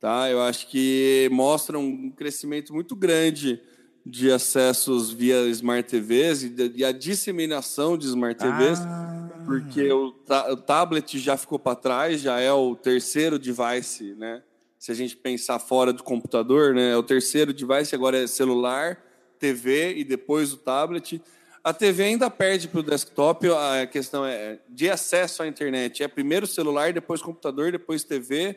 Tá? 0.00 0.30
Eu 0.30 0.40
acho 0.40 0.66
que 0.68 1.28
mostra 1.30 1.78
um 1.78 2.10
crescimento 2.10 2.72
muito 2.72 2.96
grande 2.96 3.60
de 4.04 4.30
acessos 4.32 5.10
via 5.10 5.46
Smart 5.48 5.88
TVs 5.88 6.42
e, 6.42 6.48
de, 6.48 6.72
e 6.76 6.84
a 6.84 6.92
disseminação 6.92 7.98
de 7.98 8.06
Smart 8.06 8.38
TVs, 8.38 8.80
ah. 8.80 9.19
Porque 9.44 9.92
o, 9.92 10.12
ta, 10.12 10.52
o 10.52 10.56
tablet 10.56 11.18
já 11.18 11.36
ficou 11.36 11.58
para 11.58 11.76
trás, 11.76 12.20
já 12.20 12.40
é 12.40 12.52
o 12.52 12.74
terceiro 12.74 13.38
device, 13.38 14.14
né? 14.14 14.42
Se 14.78 14.90
a 14.90 14.94
gente 14.94 15.16
pensar 15.16 15.58
fora 15.58 15.92
do 15.92 16.02
computador, 16.02 16.74
né? 16.74 16.92
É 16.92 16.96
o 16.96 17.02
terceiro 17.02 17.52
device, 17.52 17.94
agora 17.94 18.22
é 18.22 18.26
celular, 18.26 18.98
TV 19.38 19.96
e 19.96 20.04
depois 20.04 20.52
o 20.52 20.56
tablet. 20.56 21.20
A 21.62 21.74
TV 21.74 22.04
ainda 22.04 22.30
perde 22.30 22.68
para 22.68 22.80
o 22.80 22.82
desktop, 22.82 23.46
a 23.48 23.86
questão 23.86 24.24
é 24.24 24.58
de 24.68 24.88
acesso 24.88 25.42
à 25.42 25.46
internet. 25.46 26.02
É 26.02 26.08
primeiro 26.08 26.46
celular, 26.46 26.92
depois 26.92 27.20
computador, 27.20 27.70
depois 27.70 28.02
TV 28.02 28.56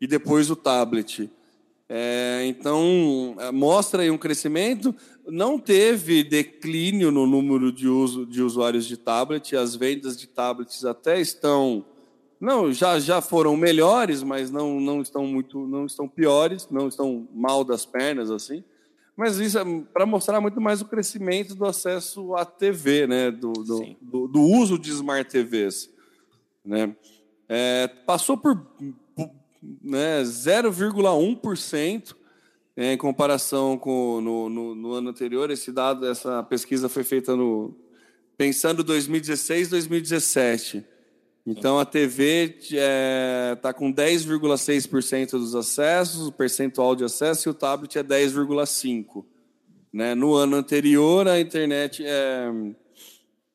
e 0.00 0.06
depois 0.06 0.50
o 0.50 0.56
tablet. 0.56 1.30
É, 1.94 2.46
então, 2.46 3.36
é, 3.38 3.52
mostra 3.52 4.02
aí 4.02 4.10
um 4.10 4.16
crescimento. 4.16 4.94
Não 5.26 5.58
teve 5.58 6.24
declínio 6.24 7.10
no 7.10 7.26
número 7.26 7.70
de, 7.70 7.86
uso, 7.86 8.24
de 8.24 8.40
usuários 8.40 8.86
de 8.86 8.96
tablet. 8.96 9.54
As 9.54 9.76
vendas 9.76 10.16
de 10.16 10.26
tablets 10.26 10.86
até 10.86 11.20
estão. 11.20 11.84
Não, 12.40 12.72
já, 12.72 12.98
já 12.98 13.20
foram 13.20 13.54
melhores, 13.58 14.22
mas 14.22 14.50
não, 14.50 14.80
não 14.80 15.02
estão 15.02 15.26
muito, 15.26 15.66
não 15.66 15.84
estão 15.84 16.08
piores, 16.08 16.66
não 16.70 16.88
estão 16.88 17.28
mal 17.30 17.62
das 17.62 17.84
pernas 17.84 18.30
assim. 18.30 18.64
Mas 19.14 19.38
isso 19.38 19.58
é 19.58 19.64
para 19.92 20.06
mostrar 20.06 20.40
muito 20.40 20.62
mais 20.62 20.80
o 20.80 20.86
crescimento 20.86 21.54
do 21.54 21.66
acesso 21.66 22.34
à 22.34 22.46
TV, 22.46 23.06
né? 23.06 23.30
do, 23.30 23.52
do, 23.52 23.96
do, 24.00 24.28
do 24.28 24.40
uso 24.40 24.78
de 24.78 24.90
smart 24.90 25.30
TVs. 25.30 25.90
Né? 26.64 26.96
É, 27.46 27.86
passou 27.86 28.38
por 28.38 28.66
né, 29.62 30.22
0,1% 30.22 32.16
em 32.76 32.96
comparação 32.96 33.78
com 33.78 34.20
no, 34.20 34.48
no, 34.48 34.74
no, 34.74 34.92
ano 34.92 35.10
anterior. 35.10 35.50
Esse 35.50 35.70
dado, 35.70 36.06
essa 36.06 36.42
pesquisa 36.42 36.88
foi 36.88 37.04
feita 37.04 37.36
no 37.36 37.76
pensando 38.36 38.82
2016, 38.82 39.68
2017. 39.68 40.84
Então 41.46 41.78
a 41.78 41.84
TV 41.84 42.56
está 42.60 42.76
é, 42.76 43.54
tá 43.60 43.72
com 43.72 43.92
10,6% 43.92 45.32
dos 45.32 45.54
acessos, 45.54 46.28
o 46.28 46.32
percentual 46.32 46.96
de 46.96 47.04
acesso, 47.04 47.48
e 47.48 47.50
o 47.50 47.54
tablet 47.54 47.98
é 47.98 48.02
10,5%. 48.02 49.24
Né? 49.92 50.14
No 50.14 50.34
ano 50.34 50.56
anterior, 50.56 51.28
a 51.28 51.38
internet 51.38 52.04
é, 52.06 52.50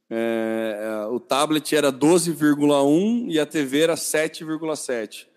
é, 0.10 0.80
é 0.82 1.06
o 1.08 1.20
tablet 1.20 1.76
era 1.76 1.92
12,1% 1.92 3.26
e 3.30 3.40
a 3.40 3.46
TV 3.46 3.82
era 3.82 3.96
7,7% 3.96 5.28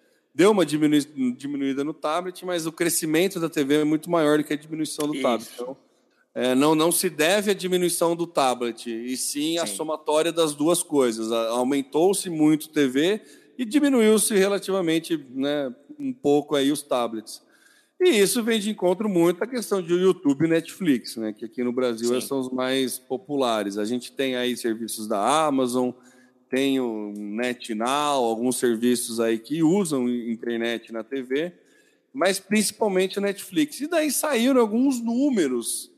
deu 0.41 0.53
uma 0.53 0.65
diminuída 0.65 1.85
no 1.85 1.93
tablet, 1.93 2.47
mas 2.47 2.65
o 2.65 2.73
crescimento 2.73 3.39
da 3.39 3.51
TV 3.51 3.75
é 3.75 3.85
muito 3.85 4.11
maior 4.11 4.39
do 4.39 4.45
que 4.45 4.55
a 4.55 4.57
diminuição 4.57 5.07
do 5.07 5.13
Isso. 5.13 5.23
tablet. 5.23 5.51
Então, 5.53 5.77
é, 6.35 6.55
não, 6.55 6.75
não 6.75 6.91
se 6.91 7.11
deve 7.11 7.51
à 7.51 7.55
diminuição 7.55 8.17
do 8.17 8.27
tablet, 8.27 8.89
e 8.89 9.15
sim 9.19 9.59
à 9.59 9.67
somatória 9.67 10.33
das 10.33 10.55
duas 10.55 10.83
coisas. 10.83 11.31
Aumentou-se 11.31 12.31
muito 12.31 12.71
TV 12.71 13.21
e 13.59 13.67
diminuiu-se 13.67 14.35
relativamente 14.35 15.23
né, 15.35 15.71
um 15.99 16.11
pouco 16.11 16.57
aí 16.57 16.73
os 16.73 16.81
tablets. 16.81 17.43
E 18.01 18.09
isso 18.09 18.43
vem 18.43 18.59
de 18.59 18.71
encontro 18.71 19.11
muito 19.11 19.45
à 19.45 19.47
questão 19.47 19.83
de 19.83 19.93
YouTube 19.93 20.47
e 20.47 20.49
Netflix, 20.49 21.17
né, 21.17 21.35
que 21.35 21.45
aqui 21.45 21.63
no 21.63 21.71
Brasil 21.71 22.19
são 22.23 22.41
os 22.41 22.49
mais 22.49 22.99
populares. 22.99 23.77
A 23.77 23.85
gente 23.85 24.11
tem 24.11 24.37
aí 24.37 24.57
serviços 24.57 25.07
da 25.07 25.47
Amazon, 25.47 25.91
tem 26.51 26.81
o 26.81 27.13
NetNow, 27.17 28.25
alguns 28.25 28.57
serviços 28.57 29.21
aí 29.21 29.39
que 29.39 29.63
usam 29.63 30.09
internet 30.09 30.93
na 30.93 31.05
TV, 31.05 31.53
mas 32.13 32.41
principalmente 32.41 33.19
o 33.19 33.23
Netflix. 33.23 33.81
E 33.81 33.87
daí 33.87 34.11
saíram 34.11 34.61
alguns 34.61 35.01
números 35.01 35.91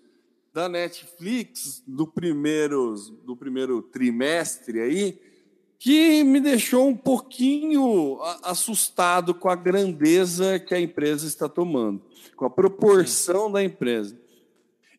da 0.52 0.68
Netflix 0.68 1.82
do 1.86 2.06
primeiro, 2.06 2.94
do 3.24 3.34
primeiro 3.34 3.80
trimestre 3.80 4.80
aí, 4.80 5.18
que 5.78 6.22
me 6.22 6.38
deixou 6.38 6.86
um 6.86 6.94
pouquinho 6.94 8.18
assustado 8.42 9.34
com 9.34 9.48
a 9.48 9.56
grandeza 9.56 10.60
que 10.60 10.74
a 10.74 10.80
empresa 10.80 11.26
está 11.26 11.48
tomando, 11.48 12.00
com 12.36 12.44
a 12.44 12.50
proporção 12.50 13.50
da 13.50 13.64
empresa. 13.64 14.21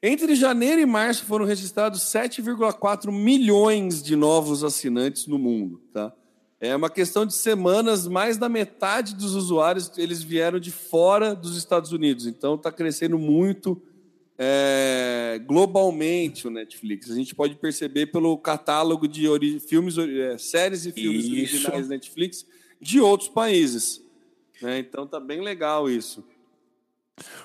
Entre 0.06 0.36
janeiro 0.36 0.82
e 0.82 0.86
março 0.86 1.24
foram 1.24 1.45
registrados 1.45 2.01
7,4 2.01 3.10
milhões 3.10 4.04
de 4.04 4.18
novos 4.18 4.62
assinantes 4.62 5.28
no 5.28 5.39
mundo. 5.39 5.80
Tá? 5.93 6.12
É 6.60 6.76
uma 6.76 6.89
questão 6.89 7.26
de 7.26 7.34
semanas, 7.34 8.06
mais 8.06 8.38
da 8.38 8.49
metade 8.49 9.16
dos 9.16 9.34
usuários 9.34 9.89
eles 9.97 10.22
vieram 10.22 10.60
de 10.60 10.72
fora 10.72 11.34
dos 11.34 11.56
Estados 11.56 11.93
Unidos. 11.93 12.28
Então 12.28 12.56
está 12.56 12.70
crescendo 12.70 13.18
muito 13.18 13.82
é, 14.38 15.41
globalmente 15.47 16.49
o 16.49 16.51
Netflix. 16.51 17.10
A 17.10 17.16
gente 17.16 17.34
pode 17.34 17.56
perceber 17.56 18.08
pelo 18.08 18.38
catálogo 18.38 19.08
de 19.08 19.58
filmes, 19.62 19.97
é, 19.97 20.38
séries 20.38 20.86
e 20.86 20.91
filmes 20.91 21.24
isso. 21.24 21.56
originais 21.56 21.88
Netflix 21.88 22.45
de 22.82 22.99
outros 22.99 23.30
países. 23.30 24.04
Né? 24.62 24.80
Então 24.80 25.08
tá 25.08 25.18
bem 25.18 25.39
legal 25.39 25.89
isso. 25.89 26.26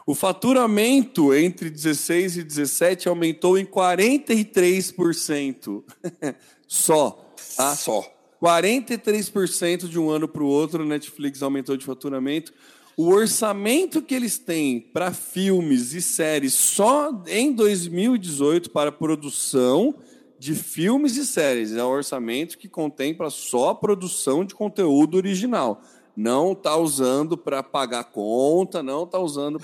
O 0.06 0.14
faturamento 0.14 1.34
entre 1.34 1.68
16 1.68 2.38
e 2.38 2.42
17 2.42 3.06
aumentou 3.08 3.58
em 3.58 3.66
43%. 3.66 5.84
Só. 6.66 7.34
Tá? 7.56 7.76
Só. 7.76 8.02
43% 8.42 9.88
de 9.88 9.98
um 9.98 10.10
ano 10.10 10.28
para 10.28 10.42
o 10.42 10.46
outro, 10.46 10.82
a 10.82 10.86
Netflix 10.86 11.42
aumentou 11.42 11.76
de 11.76 11.84
faturamento. 11.84 12.52
O 12.96 13.08
orçamento 13.08 14.00
que 14.00 14.14
eles 14.14 14.38
têm 14.38 14.80
para 14.80 15.12
filmes 15.12 15.92
e 15.92 16.00
séries 16.02 16.54
só 16.54 17.22
em 17.26 17.52
2018 17.52 18.70
para 18.70 18.90
produção 18.90 19.94
de 20.38 20.54
filmes 20.54 21.16
e 21.16 21.26
séries 21.26 21.72
é 21.72 21.84
um 21.84 21.88
orçamento 21.88 22.58
que 22.58 22.68
contempla 22.68 23.28
só 23.30 23.70
a 23.70 23.74
produção 23.74 24.44
de 24.44 24.54
conteúdo 24.54 25.16
original 25.16 25.82
não 26.18 26.50
está 26.50 26.76
usando 26.76 27.38
para 27.38 27.62
pagar 27.62 28.02
conta, 28.02 28.82
não 28.82 29.04
está 29.04 29.20
usando 29.20 29.60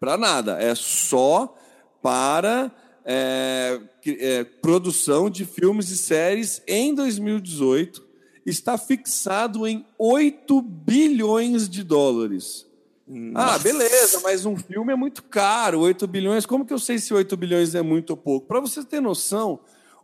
para 0.00 0.16
nada. 0.16 0.60
É 0.60 0.74
só 0.74 1.54
para 2.02 2.72
é, 3.04 3.80
é, 4.04 4.42
produção 4.42 5.30
de 5.30 5.44
filmes 5.44 5.90
e 5.90 5.96
séries 5.96 6.60
em 6.66 6.92
2018. 6.92 8.04
Está 8.44 8.76
fixado 8.76 9.68
em 9.68 9.86
8 9.96 10.60
bilhões 10.62 11.68
de 11.68 11.84
dólares. 11.84 12.66
Ah, 13.06 13.12
Nossa. 13.14 13.54
Ah, 13.54 13.58
beleza, 13.60 14.20
mas 14.24 14.44
um 14.44 14.56
filme 14.56 14.92
é 14.92 14.96
muito 14.96 15.22
caro, 15.22 15.78
8 15.78 16.08
bilhões. 16.08 16.44
Como 16.44 16.66
que 16.66 16.72
eu 16.72 16.78
sei 16.80 16.98
se 16.98 17.14
8 17.14 17.36
bilhões 17.36 17.76
é 17.76 17.82
muito 17.82 18.10
ou 18.10 18.16
pouco? 18.16 18.48
Para 18.48 18.58
você 18.58 18.82
ter 18.82 19.00
noção, 19.00 19.60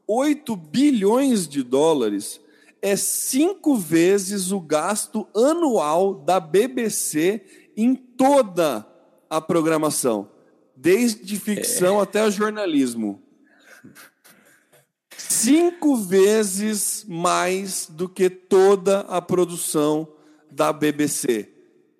8 0.07 0.55
bilhões 0.55 1.49
de 1.49 1.65
dólares 1.65 2.44
é 2.85 2.97
cinco 2.97 3.79
vezes 3.79 4.53
o 4.53 4.61
gasto 4.61 5.27
anual 5.35 6.17
da 6.17 6.39
BBC 6.39 7.41
em 7.75 7.95
toda 7.95 8.87
a 9.31 9.41
programação, 9.41 10.29
desde 10.77 11.41
ficção 11.41 11.99
é. 11.99 12.03
até 12.03 12.23
o 12.23 12.31
jornalismo. 12.31 13.23
Cinco 15.17 15.97
vezes 15.97 17.07
mais 17.09 17.89
do 17.91 18.07
que 18.07 18.29
toda 18.29 19.01
a 19.01 19.23
produção 19.23 20.07
da 20.51 20.71
BBC. 20.71 21.49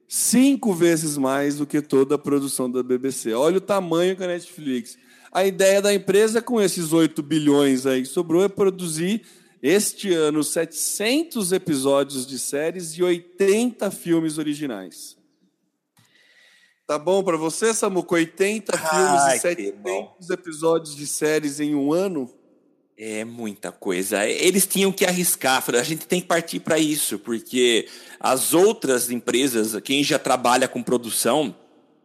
Cinco 0.07 0.75
vezes 0.75 1.17
mais 1.17 1.57
do 1.57 1.67
que 1.67 1.81
toda 1.81 2.17
a 2.17 2.19
produção 2.19 2.71
da 2.71 2.83
BBC. 2.83 3.33
Olha 3.33 3.57
o 3.57 3.63
tamanho 3.63 4.15
da 4.15 4.27
Netflix. 4.27 4.99
A 5.33 5.47
ideia 5.47 5.81
da 5.81 5.95
empresa 5.95 6.43
com 6.43 6.61
esses 6.61 6.93
8 6.93 7.23
bilhões 7.23 7.87
aí 7.87 8.03
que 8.03 8.09
sobrou 8.09 8.45
é 8.45 8.49
produzir 8.49 9.23
este 9.67 10.13
ano, 10.13 10.45
700 10.45 11.51
episódios 11.51 12.27
de 12.27 12.39
séries 12.39 12.91
e 12.99 13.03
80 13.03 13.91
filmes 13.91 14.37
originais. 14.37 15.17
Tá 16.87 16.99
bom 16.99 17.25
para 17.25 17.39
você, 17.39 17.73
Samuco? 17.73 18.15
80 18.15 18.77
filmes 18.77 19.23
e 19.23 19.39
700 19.39 20.29
episódios 20.29 20.95
de 20.95 21.07
séries 21.07 21.61
em 21.61 21.75
um 21.75 21.95
ano? 21.95 22.31
É 22.95 23.25
muita 23.25 23.73
coisa. 23.73 24.29
Eles 24.29 24.67
tinham 24.67 24.93
que 24.93 25.07
arriscar. 25.07 25.65
A 25.75 25.83
gente 25.83 26.07
tem 26.07 26.21
que 26.21 26.27
partir 26.27 26.61
para 26.61 26.79
isso, 26.79 27.19
porque 27.19 27.89
as 28.21 28.53
outras 28.53 29.11
empresas, 29.11 29.81
quem 29.81 30.05
já 30.05 30.19
trabalha 30.19 30.69
com 30.69 30.83
produção, 30.83 31.57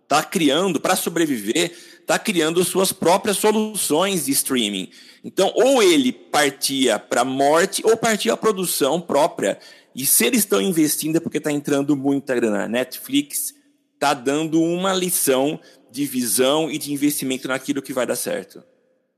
está 0.03 0.23
criando, 0.23 0.79
para 0.79 0.95
sobreviver, 0.95 1.75
está 2.09 2.17
criando 2.17 2.63
suas 2.63 2.91
próprias 2.91 3.37
soluções 3.37 4.25
de 4.25 4.31
streaming. 4.31 4.89
Então, 5.23 5.51
ou 5.53 5.83
ele 5.83 6.11
partia 6.11 6.97
para 6.97 7.21
a 7.21 7.25
morte, 7.25 7.85
ou 7.85 7.95
partia 7.95 8.33
a 8.33 8.37
produção 8.37 8.99
própria. 8.99 9.59
E 9.93 10.03
se 10.07 10.25
eles 10.25 10.39
estão 10.39 10.59
investindo 10.59 11.17
é 11.17 11.19
porque 11.19 11.37
está 11.37 11.51
entrando 11.51 11.95
muita 11.95 12.33
grana. 12.33 12.67
Netflix 12.67 13.53
está 13.93 14.15
dando 14.15 14.59
uma 14.59 14.91
lição 14.91 15.59
de 15.91 16.03
visão 16.07 16.71
e 16.71 16.79
de 16.79 16.91
investimento 16.91 17.47
naquilo 17.47 17.79
que 17.79 17.93
vai 17.93 18.07
dar 18.07 18.15
certo. 18.15 18.63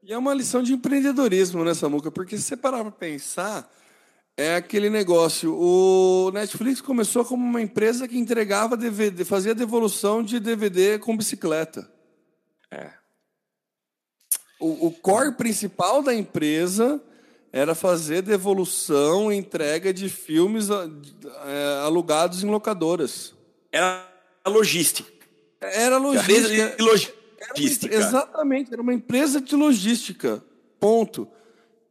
E 0.04 0.12
é 0.12 0.18
uma 0.18 0.34
lição 0.34 0.62
de 0.62 0.74
empreendedorismo, 0.74 1.64
né, 1.64 1.74
Samuca? 1.74 2.12
Porque 2.12 2.36
se 2.36 2.44
você 2.44 2.58
parar 2.58 2.82
para 2.82 2.92
pensar, 2.92 3.72
é 4.36 4.56
aquele 4.56 4.90
negócio. 4.90 5.56
O 5.58 6.30
Netflix 6.34 6.82
começou 6.82 7.24
como 7.24 7.42
uma 7.42 7.62
empresa 7.62 8.06
que 8.06 8.18
entregava 8.18 8.76
DVD, 8.76 9.24
fazia 9.24 9.56
devolução 9.56 10.22
de 10.22 10.42
DVD 10.42 11.00
com 11.00 11.16
bicicleta. 11.16 11.90
É. 12.72 12.90
O, 14.60 14.88
o 14.88 14.92
core 14.92 15.34
principal 15.34 16.02
da 16.02 16.14
empresa 16.14 17.02
era 17.52 17.76
fazer 17.76 18.22
devolução, 18.22 19.32
entrega 19.32 19.94
de 19.94 20.08
filmes 20.08 20.70
é, 20.70 21.82
alugados 21.84 22.44
em 22.44 22.48
locadoras. 22.50 23.34
Era 23.72 24.08
logística. 24.48 25.12
Era 25.60 25.98
logística. 25.98 26.76
Logística. 26.80 27.94
Era, 27.94 28.06
exatamente, 28.06 28.72
era 28.72 28.82
uma 28.82 28.94
empresa 28.94 29.42
de 29.42 29.56
logística. 29.56 30.44
Ponto. 30.80 31.28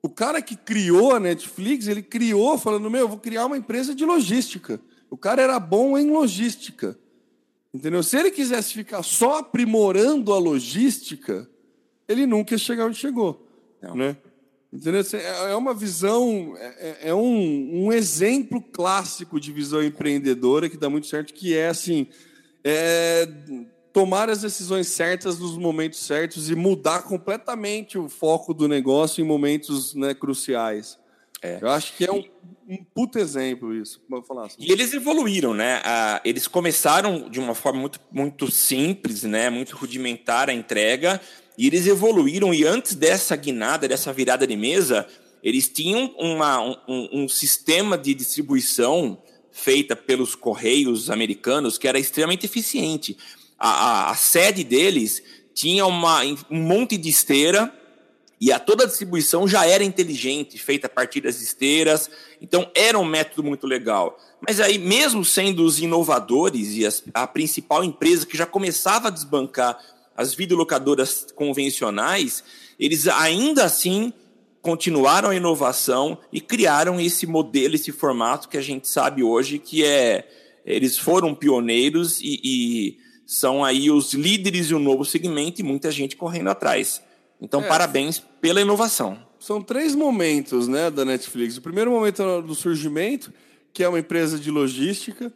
O 0.02 0.08
cara 0.08 0.40
que 0.40 0.56
criou 0.56 1.14
a 1.14 1.20
Netflix, 1.20 1.86
ele 1.86 2.02
criou 2.02 2.56
falando: 2.56 2.90
Meu, 2.90 3.02
eu 3.02 3.08
vou 3.08 3.18
criar 3.18 3.46
uma 3.46 3.56
empresa 3.56 3.94
de 3.94 4.04
logística. 4.04 4.80
O 5.10 5.16
cara 5.16 5.42
era 5.42 5.58
bom 5.60 5.98
em 5.98 6.10
logística. 6.10 6.98
Entendeu? 7.72 8.02
Se 8.02 8.18
ele 8.18 8.30
quisesse 8.30 8.72
ficar 8.74 9.02
só 9.02 9.38
aprimorando 9.38 10.32
a 10.32 10.38
logística, 10.38 11.48
ele 12.08 12.26
nunca 12.26 12.54
ia 12.54 12.58
chegar 12.58 12.86
onde 12.86 12.98
chegou. 12.98 13.46
Não. 13.80 13.94
Né? 13.94 14.16
Entendeu? 14.72 15.02
É, 15.14 15.52
é 15.52 15.56
uma 15.56 15.74
visão, 15.74 16.54
é, 16.56 16.66
é, 16.66 17.08
é 17.08 17.14
um, 17.14 17.86
um 17.86 17.92
exemplo 17.92 18.60
clássico 18.60 19.40
de 19.40 19.50
visão 19.50 19.82
empreendedora 19.82 20.68
que 20.68 20.76
dá 20.76 20.88
muito 20.88 21.08
certo, 21.08 21.34
que 21.34 21.56
é 21.56 21.68
assim, 21.68 22.06
é, 22.62 23.28
tomar 23.92 24.30
as 24.30 24.42
decisões 24.42 24.86
certas 24.86 25.40
nos 25.40 25.56
momentos 25.56 25.98
certos 25.98 26.50
e 26.50 26.54
mudar 26.54 27.02
completamente 27.02 27.98
o 27.98 28.08
foco 28.08 28.54
do 28.54 28.68
negócio 28.68 29.22
em 29.22 29.26
momentos 29.26 29.94
né, 29.94 30.14
cruciais. 30.14 30.99
É. 31.42 31.58
Eu 31.60 31.70
acho 31.70 31.96
que 31.96 32.04
é 32.04 32.12
um, 32.12 32.22
um 32.68 32.84
puto 32.94 33.18
exemplo 33.18 33.74
isso. 33.74 34.00
Vou 34.08 34.22
falar 34.22 34.46
assim. 34.46 34.56
E 34.58 34.70
eles 34.70 34.92
evoluíram, 34.92 35.54
né? 35.54 35.80
Ah, 35.84 36.20
eles 36.24 36.46
começaram 36.46 37.28
de 37.28 37.40
uma 37.40 37.54
forma 37.54 37.80
muito, 37.80 38.00
muito 38.12 38.50
simples, 38.50 39.22
né? 39.22 39.48
Muito 39.48 39.76
rudimentar 39.76 40.50
a 40.50 40.54
entrega, 40.54 41.20
e 41.56 41.66
eles 41.66 41.86
evoluíram. 41.86 42.52
E 42.52 42.64
antes 42.64 42.94
dessa 42.94 43.34
guinada, 43.36 43.88
dessa 43.88 44.12
virada 44.12 44.46
de 44.46 44.56
mesa, 44.56 45.06
eles 45.42 45.68
tinham 45.68 46.14
uma, 46.18 46.60
um, 46.86 47.08
um 47.24 47.28
sistema 47.28 47.96
de 47.96 48.14
distribuição 48.14 49.22
feita 49.50 49.96
pelos 49.96 50.34
correios 50.34 51.10
americanos 51.10 51.76
que 51.76 51.88
era 51.88 51.98
extremamente 51.98 52.46
eficiente 52.46 53.16
a, 53.60 53.68
a, 53.68 54.10
a 54.10 54.14
sede 54.14 54.64
deles 54.64 55.22
tinha 55.54 55.84
uma, 55.84 56.22
um 56.50 56.62
monte 56.62 56.96
de 56.96 57.10
esteira 57.10 57.72
e 58.40 58.50
a 58.50 58.58
toda 58.58 58.84
a 58.84 58.86
distribuição 58.86 59.46
já 59.46 59.66
era 59.66 59.84
inteligente, 59.84 60.58
feita 60.58 60.86
a 60.86 60.90
partir 60.90 61.20
das 61.20 61.42
esteiras. 61.42 62.10
Então 62.40 62.70
era 62.74 62.98
um 62.98 63.04
método 63.04 63.44
muito 63.44 63.66
legal. 63.66 64.18
Mas 64.40 64.58
aí, 64.60 64.78
mesmo 64.78 65.22
sendo 65.24 65.62
os 65.62 65.78
inovadores 65.78 66.74
e 66.74 66.86
as, 66.86 67.04
a 67.12 67.26
principal 67.26 67.84
empresa 67.84 68.24
que 68.24 68.38
já 68.38 68.46
começava 68.46 69.08
a 69.08 69.10
desbancar 69.10 69.78
as 70.16 70.34
videolocadoras 70.34 71.26
convencionais, 71.34 72.42
eles 72.78 73.06
ainda 73.08 73.64
assim 73.64 74.10
continuaram 74.62 75.28
a 75.28 75.36
inovação 75.36 76.16
e 76.32 76.40
criaram 76.40 76.98
esse 76.98 77.26
modelo, 77.26 77.74
esse 77.74 77.92
formato 77.92 78.48
que 78.48 78.56
a 78.56 78.62
gente 78.62 78.88
sabe 78.88 79.22
hoje 79.22 79.58
que 79.58 79.84
é. 79.84 80.26
Eles 80.64 80.96
foram 80.96 81.34
pioneiros 81.34 82.20
e, 82.20 82.40
e 82.42 82.98
são 83.26 83.64
aí 83.64 83.90
os 83.90 84.14
líderes 84.14 84.68
de 84.68 84.74
um 84.74 84.78
novo 84.78 85.04
segmento 85.04 85.60
e 85.60 85.64
muita 85.64 85.90
gente 85.90 86.16
correndo 86.16 86.48
atrás. 86.48 87.02
Então, 87.40 87.62
é. 87.62 87.66
parabéns 87.66 88.18
pela 88.40 88.60
inovação. 88.60 89.18
São 89.38 89.62
três 89.62 89.94
momentos 89.94 90.68
né, 90.68 90.90
da 90.90 91.04
Netflix. 91.04 91.56
O 91.56 91.62
primeiro 91.62 91.90
momento 91.90 92.22
é 92.22 92.42
do 92.42 92.54
surgimento, 92.54 93.32
que 93.72 93.82
é 93.82 93.88
uma 93.88 93.98
empresa 93.98 94.38
de 94.38 94.50
logística. 94.50 95.32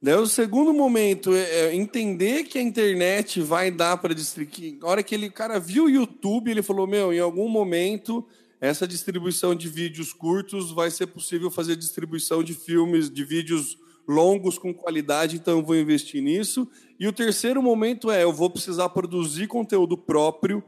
Né? 0.00 0.14
O 0.16 0.26
segundo 0.26 0.74
momento 0.74 1.32
é, 1.32 1.40
é 1.42 1.74
entender 1.74 2.44
que 2.44 2.58
a 2.58 2.62
internet 2.62 3.40
vai 3.40 3.70
dar 3.70 3.96
para 3.96 4.14
distribuir. 4.14 4.78
Na 4.80 4.88
hora 4.88 5.02
que 5.02 5.14
ele, 5.14 5.30
cara 5.30 5.58
viu 5.58 5.84
o 5.84 5.90
YouTube, 5.90 6.50
ele 6.50 6.62
falou: 6.62 6.86
Meu, 6.86 7.12
em 7.12 7.18
algum 7.18 7.48
momento 7.48 8.26
essa 8.60 8.86
distribuição 8.86 9.54
de 9.54 9.68
vídeos 9.68 10.12
curtos 10.12 10.70
vai 10.70 10.90
ser 10.90 11.06
possível 11.06 11.50
fazer 11.50 11.76
distribuição 11.76 12.42
de 12.42 12.54
filmes, 12.54 13.10
de 13.10 13.24
vídeos 13.24 13.78
longos 14.08 14.58
com 14.58 14.72
qualidade, 14.72 15.36
então 15.36 15.58
eu 15.58 15.64
vou 15.64 15.76
investir 15.76 16.22
nisso. 16.22 16.68
E 16.98 17.06
o 17.06 17.12
terceiro 17.12 17.62
momento 17.62 18.10
é: 18.10 18.22
eu 18.22 18.32
vou 18.32 18.50
precisar 18.50 18.88
produzir 18.90 19.46
conteúdo 19.46 19.96
próprio 19.96 20.62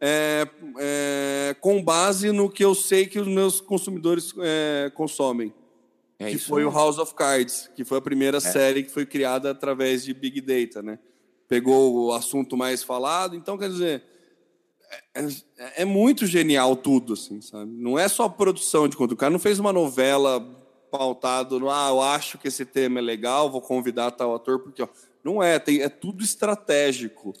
é, 0.00 0.48
é, 0.78 1.56
com 1.60 1.82
base 1.82 2.30
no 2.32 2.48
que 2.48 2.64
eu 2.64 2.74
sei 2.74 3.06
que 3.06 3.18
os 3.18 3.26
meus 3.26 3.60
consumidores 3.60 4.32
é, 4.40 4.90
consomem. 4.94 5.52
É 6.18 6.30
que 6.30 6.38
foi 6.38 6.64
o 6.64 6.70
House 6.70 6.98
of 6.98 7.14
Cards, 7.14 7.70
que 7.76 7.84
foi 7.84 7.98
a 7.98 8.02
primeira 8.02 8.38
é. 8.38 8.40
série 8.40 8.82
que 8.82 8.90
foi 8.90 9.06
criada 9.06 9.50
através 9.50 10.04
de 10.04 10.12
Big 10.12 10.40
Data, 10.40 10.82
né? 10.82 10.98
Pegou 11.48 12.06
o 12.06 12.12
assunto 12.12 12.56
mais 12.56 12.82
falado, 12.82 13.36
então 13.36 13.56
quer 13.56 13.68
dizer 13.68 14.02
é, 15.14 15.20
é, 15.22 15.82
é 15.82 15.84
muito 15.84 16.26
genial 16.26 16.74
tudo, 16.74 17.12
assim, 17.12 17.40
sabe? 17.40 17.70
Não 17.70 17.98
é 17.98 18.08
só 18.08 18.28
produção 18.28 18.88
de 18.88 18.96
conteúdo. 18.96 19.12
O 19.12 19.16
cara 19.16 19.30
não 19.30 19.38
fez 19.38 19.58
uma 19.58 19.72
novela 19.72 20.40
pautado 20.90 21.60
no, 21.60 21.70
ah, 21.70 21.88
eu 21.90 22.00
acho 22.00 22.38
que 22.38 22.48
esse 22.48 22.64
tema 22.64 22.98
é 22.98 23.02
legal, 23.02 23.50
vou 23.50 23.60
convidar 23.60 24.10
tal 24.10 24.34
ator, 24.34 24.60
porque 24.60 24.82
ó, 24.82 24.88
não 25.22 25.42
é, 25.42 25.58
tem, 25.58 25.82
é 25.82 25.88
tudo 25.88 26.24
estratégico. 26.24 27.34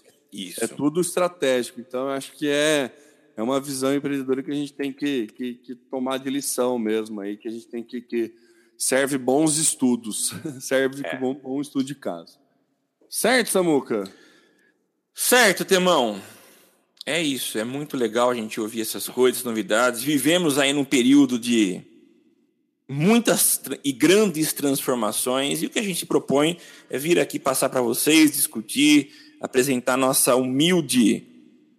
Isso. 0.46 0.62
É 0.62 0.66
tudo 0.66 1.00
estratégico. 1.00 1.80
Então, 1.80 2.02
eu 2.02 2.10
acho 2.10 2.32
que 2.32 2.48
é, 2.48 2.94
é 3.36 3.42
uma 3.42 3.60
visão 3.60 3.94
empreendedora 3.94 4.42
que 4.42 4.50
a 4.50 4.54
gente 4.54 4.72
tem 4.72 4.92
que, 4.92 5.26
que, 5.28 5.54
que 5.54 5.74
tomar 5.74 6.18
de 6.18 6.30
lição 6.30 6.78
mesmo, 6.78 7.20
aí, 7.20 7.36
que 7.36 7.48
a 7.48 7.50
gente 7.50 7.66
tem 7.66 7.82
que. 7.82 8.00
que 8.00 8.32
serve 8.76 9.18
bons 9.18 9.56
estudos. 9.56 10.32
serve 10.60 11.02
é. 11.04 11.16
bom, 11.16 11.34
bom 11.34 11.60
estudo 11.60 11.84
de 11.84 11.94
caso. 11.94 12.38
Certo, 13.10 13.48
Samuca? 13.48 14.04
Certo, 15.14 15.64
Temão. 15.64 16.20
É 17.04 17.22
isso, 17.22 17.58
é 17.58 17.64
muito 17.64 17.96
legal 17.96 18.30
a 18.30 18.34
gente 18.34 18.60
ouvir 18.60 18.82
essas 18.82 19.08
coisas, 19.08 19.42
novidades. 19.42 20.02
Vivemos 20.02 20.58
aí 20.58 20.74
num 20.74 20.84
período 20.84 21.38
de 21.38 21.82
muitas 22.86 23.60
e 23.82 23.92
grandes 23.92 24.52
transformações, 24.52 25.62
e 25.62 25.66
o 25.66 25.70
que 25.70 25.78
a 25.78 25.82
gente 25.82 26.06
propõe 26.06 26.58
é 26.88 26.98
vir 26.98 27.18
aqui 27.18 27.38
passar 27.38 27.68
para 27.68 27.82
vocês, 27.82 28.32
discutir, 28.32 29.10
apresentar 29.40 29.96
nossa 29.96 30.34
humilde 30.36 31.26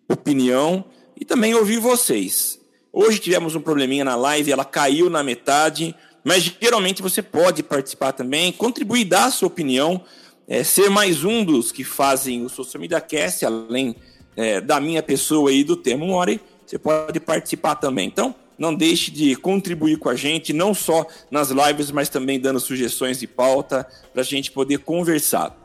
opinião 0.08 0.86
e 1.20 1.26
também 1.26 1.54
ouvir 1.54 1.80
vocês. 1.80 2.60
Hoje 2.92 3.20
tivemos 3.20 3.56
um 3.56 3.62
probleminha 3.62 4.04
na 4.04 4.16
live, 4.16 4.52
ela 4.52 4.66
caiu 4.66 5.10
na 5.10 5.22
metade, 5.24 5.96
mas 6.24 6.52
geralmente 6.60 7.02
você 7.02 7.22
pode 7.22 7.62
participar 7.62 8.14
também, 8.14 8.52
contribuir, 8.52 9.06
dar 9.06 9.26
a 9.26 9.32
sua 9.32 9.48
opinião, 9.48 10.04
é, 10.48 10.64
ser 10.64 10.90
mais 10.90 11.24
um 11.24 11.44
dos 11.44 11.72
que 11.72 11.84
fazem 11.84 12.44
o 12.44 12.50
Social 12.50 12.82
Media 12.82 13.00
Cast, 13.00 13.46
além 13.46 13.96
é, 14.36 14.60
da 14.60 14.80
minha 14.80 15.04
pessoa 15.04 15.52
e 15.52 15.64
do 15.64 15.76
Temo 15.76 16.08
Mori, 16.08 16.42
você 16.66 16.80
pode 16.80 17.20
participar 17.20 17.76
também. 17.76 18.08
Então, 18.08 18.34
não 18.58 18.76
deixe 18.76 19.10
de 19.12 19.36
contribuir 19.36 19.98
com 19.98 20.10
a 20.10 20.16
gente, 20.16 20.52
não 20.52 20.74
só 20.74 21.06
nas 21.32 21.50
lives, 21.50 21.92
mas 21.92 22.10
também 22.10 22.40
dando 22.40 22.60
sugestões 22.60 23.20
de 23.20 23.28
pauta 23.28 23.88
para 24.12 24.22
a 24.22 24.26
gente 24.26 24.52
poder 24.52 24.80
conversar. 24.80 25.56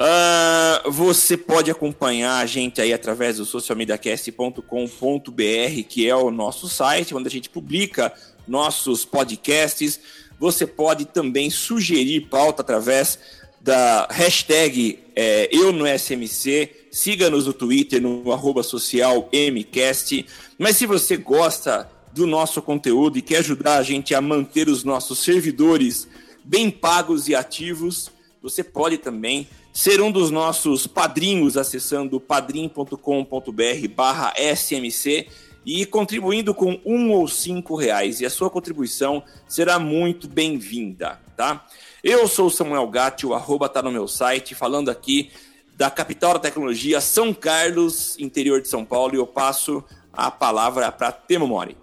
Uh, 0.00 0.90
você 0.90 1.36
pode 1.36 1.70
acompanhar 1.70 2.38
a 2.38 2.46
gente 2.46 2.80
aí 2.80 2.90
através 2.90 3.36
do 3.36 3.44
socialmediacast.com.br, 3.44 5.82
que 5.86 6.08
é 6.08 6.16
o 6.16 6.30
nosso 6.30 6.70
site, 6.70 7.14
onde 7.14 7.28
a 7.28 7.30
gente 7.30 7.50
publica 7.50 8.10
nossos 8.48 9.04
podcasts. 9.04 10.00
Você 10.38 10.66
pode 10.66 11.04
também 11.04 11.50
sugerir 11.50 12.28
pauta 12.30 12.62
através 12.62 13.18
da 13.60 14.08
hashtag 14.10 15.00
é, 15.14 15.50
Eu 15.52 15.70
no 15.70 15.84
SMC. 15.86 16.88
Siga-nos 16.90 17.46
no 17.46 17.52
Twitter, 17.52 18.00
no 18.00 18.32
arroba 18.32 18.62
social 18.62 19.28
MCast. 19.30 20.24
Mas 20.58 20.78
se 20.78 20.86
você 20.86 21.18
gosta 21.18 21.86
do 22.10 22.26
nosso 22.26 22.62
conteúdo 22.62 23.18
e 23.18 23.22
quer 23.22 23.40
ajudar 23.40 23.76
a 23.76 23.82
gente 23.82 24.14
a 24.14 24.20
manter 24.22 24.66
os 24.66 24.82
nossos 24.82 25.18
servidores 25.18 26.08
bem 26.42 26.70
pagos 26.70 27.28
e 27.28 27.34
ativos, 27.34 28.10
você 28.42 28.64
pode 28.64 28.98
também 28.98 29.48
ser 29.72 30.00
um 30.00 30.10
dos 30.10 30.30
nossos 30.30 30.86
padrinhos 30.86 31.56
acessando 31.56 32.18
padrim.com.br 32.18 33.88
barra 33.94 34.32
SMC 34.36 35.28
e 35.64 35.84
contribuindo 35.84 36.54
com 36.54 36.80
um 36.84 37.10
ou 37.12 37.28
cinco 37.28 37.76
reais. 37.76 38.20
E 38.20 38.26
a 38.26 38.30
sua 38.30 38.48
contribuição 38.48 39.22
será 39.46 39.78
muito 39.78 40.26
bem-vinda, 40.26 41.20
tá? 41.36 41.66
Eu 42.02 42.26
sou 42.26 42.46
o 42.46 42.50
Samuel 42.50 42.86
Gatti, 42.88 43.26
o 43.26 43.34
arroba 43.34 43.68
tá 43.68 43.82
no 43.82 43.92
meu 43.92 44.08
site, 44.08 44.54
falando 44.54 44.90
aqui 44.90 45.30
da 45.76 45.90
capital 45.90 46.34
da 46.34 46.40
tecnologia, 46.40 47.00
São 47.00 47.32
Carlos, 47.32 48.18
interior 48.18 48.60
de 48.60 48.68
São 48.68 48.84
Paulo, 48.84 49.14
e 49.14 49.18
eu 49.18 49.26
passo 49.26 49.84
a 50.12 50.30
palavra 50.30 50.90
para 50.90 51.12
Temo 51.12 51.46
Mori. 51.46 51.76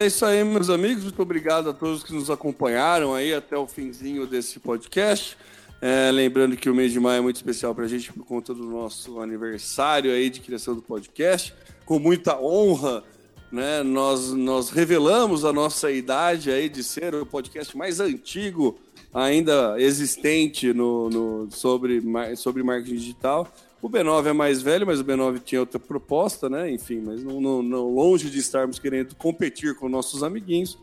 É 0.00 0.06
isso 0.06 0.24
aí, 0.24 0.44
meus 0.44 0.70
amigos. 0.70 1.02
Muito 1.02 1.20
obrigado 1.20 1.70
a 1.70 1.72
todos 1.72 2.04
que 2.04 2.12
nos 2.12 2.30
acompanharam 2.30 3.14
aí 3.14 3.34
até 3.34 3.56
o 3.56 3.66
finzinho 3.66 4.26
desse 4.26 4.60
podcast. 4.60 5.36
É, 5.80 6.10
lembrando 6.10 6.56
que 6.56 6.68
o 6.68 6.74
mês 6.74 6.92
de 6.92 6.98
maio 6.98 7.18
é 7.18 7.20
muito 7.20 7.36
especial 7.36 7.74
para 7.74 7.84
a 7.84 7.88
gente 7.88 8.12
por 8.12 8.24
conta 8.24 8.52
do 8.52 8.64
nosso 8.64 9.20
aniversário 9.20 10.10
aí 10.10 10.28
de 10.28 10.40
criação 10.40 10.74
do 10.74 10.82
podcast. 10.82 11.54
Com 11.84 11.98
muita 12.00 12.40
honra, 12.40 13.04
né, 13.50 13.82
nós, 13.82 14.32
nós 14.32 14.70
revelamos 14.70 15.44
a 15.44 15.52
nossa 15.52 15.90
idade 15.90 16.50
aí 16.50 16.68
de 16.68 16.82
ser 16.82 17.14
o 17.14 17.24
podcast 17.24 17.76
mais 17.76 18.00
antigo 18.00 18.78
ainda 19.14 19.76
existente 19.78 20.72
no, 20.72 21.08
no 21.08 21.48
sobre, 21.50 22.02
sobre 22.36 22.62
marketing 22.62 22.96
digital. 22.96 23.50
O 23.80 23.88
B9 23.88 24.26
é 24.26 24.32
mais 24.32 24.60
velho, 24.60 24.84
mas 24.84 24.98
o 24.98 25.04
B9 25.04 25.40
tinha 25.44 25.60
outra 25.60 25.78
proposta, 25.78 26.50
né? 26.50 26.70
Enfim, 26.70 27.00
mas 27.06 27.22
não, 27.22 27.40
não, 27.40 27.62
não 27.62 27.94
longe 27.94 28.28
de 28.28 28.38
estarmos 28.38 28.78
querendo 28.78 29.14
competir 29.14 29.76
com 29.76 29.88
nossos 29.88 30.24
amiguinhos, 30.24 30.76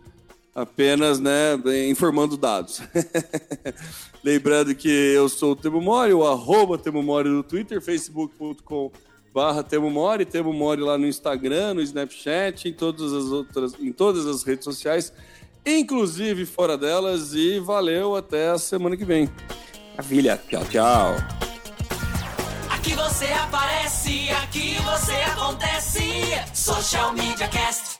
apenas, 0.55 1.19
né, 1.19 1.59
informando 1.89 2.37
dados. 2.37 2.81
Lembrando 4.23 4.73
que 4.73 4.89
eu 4.89 5.27
sou 5.27 5.51
o 5.51 5.55
Temo 5.55 5.81
Mori, 5.81 6.13
o 6.13 6.25
arroba 6.25 6.77
Temo 6.77 7.03
Mori 7.03 7.27
no 7.27 7.43
Twitter, 7.43 7.81
facebook.com 7.81 8.91
barra 9.33 9.61
Temo 9.61 9.89
Mori, 9.91 10.23
Temo 10.23 10.53
Mori 10.53 10.81
lá 10.81 10.97
no 10.97 11.05
Instagram, 11.05 11.73
no 11.73 11.81
Snapchat, 11.81 12.69
em 12.69 12.73
todas 12.73 13.11
as 13.11 13.25
outras, 13.25 13.73
em 13.81 13.91
todas 13.91 14.25
as 14.25 14.43
redes 14.43 14.63
sociais, 14.63 15.11
inclusive 15.65 16.45
fora 16.45 16.77
delas, 16.77 17.33
e 17.33 17.59
valeu 17.59 18.15
até 18.15 18.49
a 18.51 18.57
semana 18.57 18.95
que 18.95 19.03
vem. 19.03 19.29
Maravilha, 19.91 20.41
tchau, 20.49 20.63
tchau. 20.71 21.15
Aqui 22.69 22.93
você 22.93 23.25
aparece, 23.25 24.29
aqui 24.41 24.75
você 24.83 25.15
acontece. 25.31 26.01
Social 26.53 27.13
Media 27.13 27.47
Cast. 27.49 27.94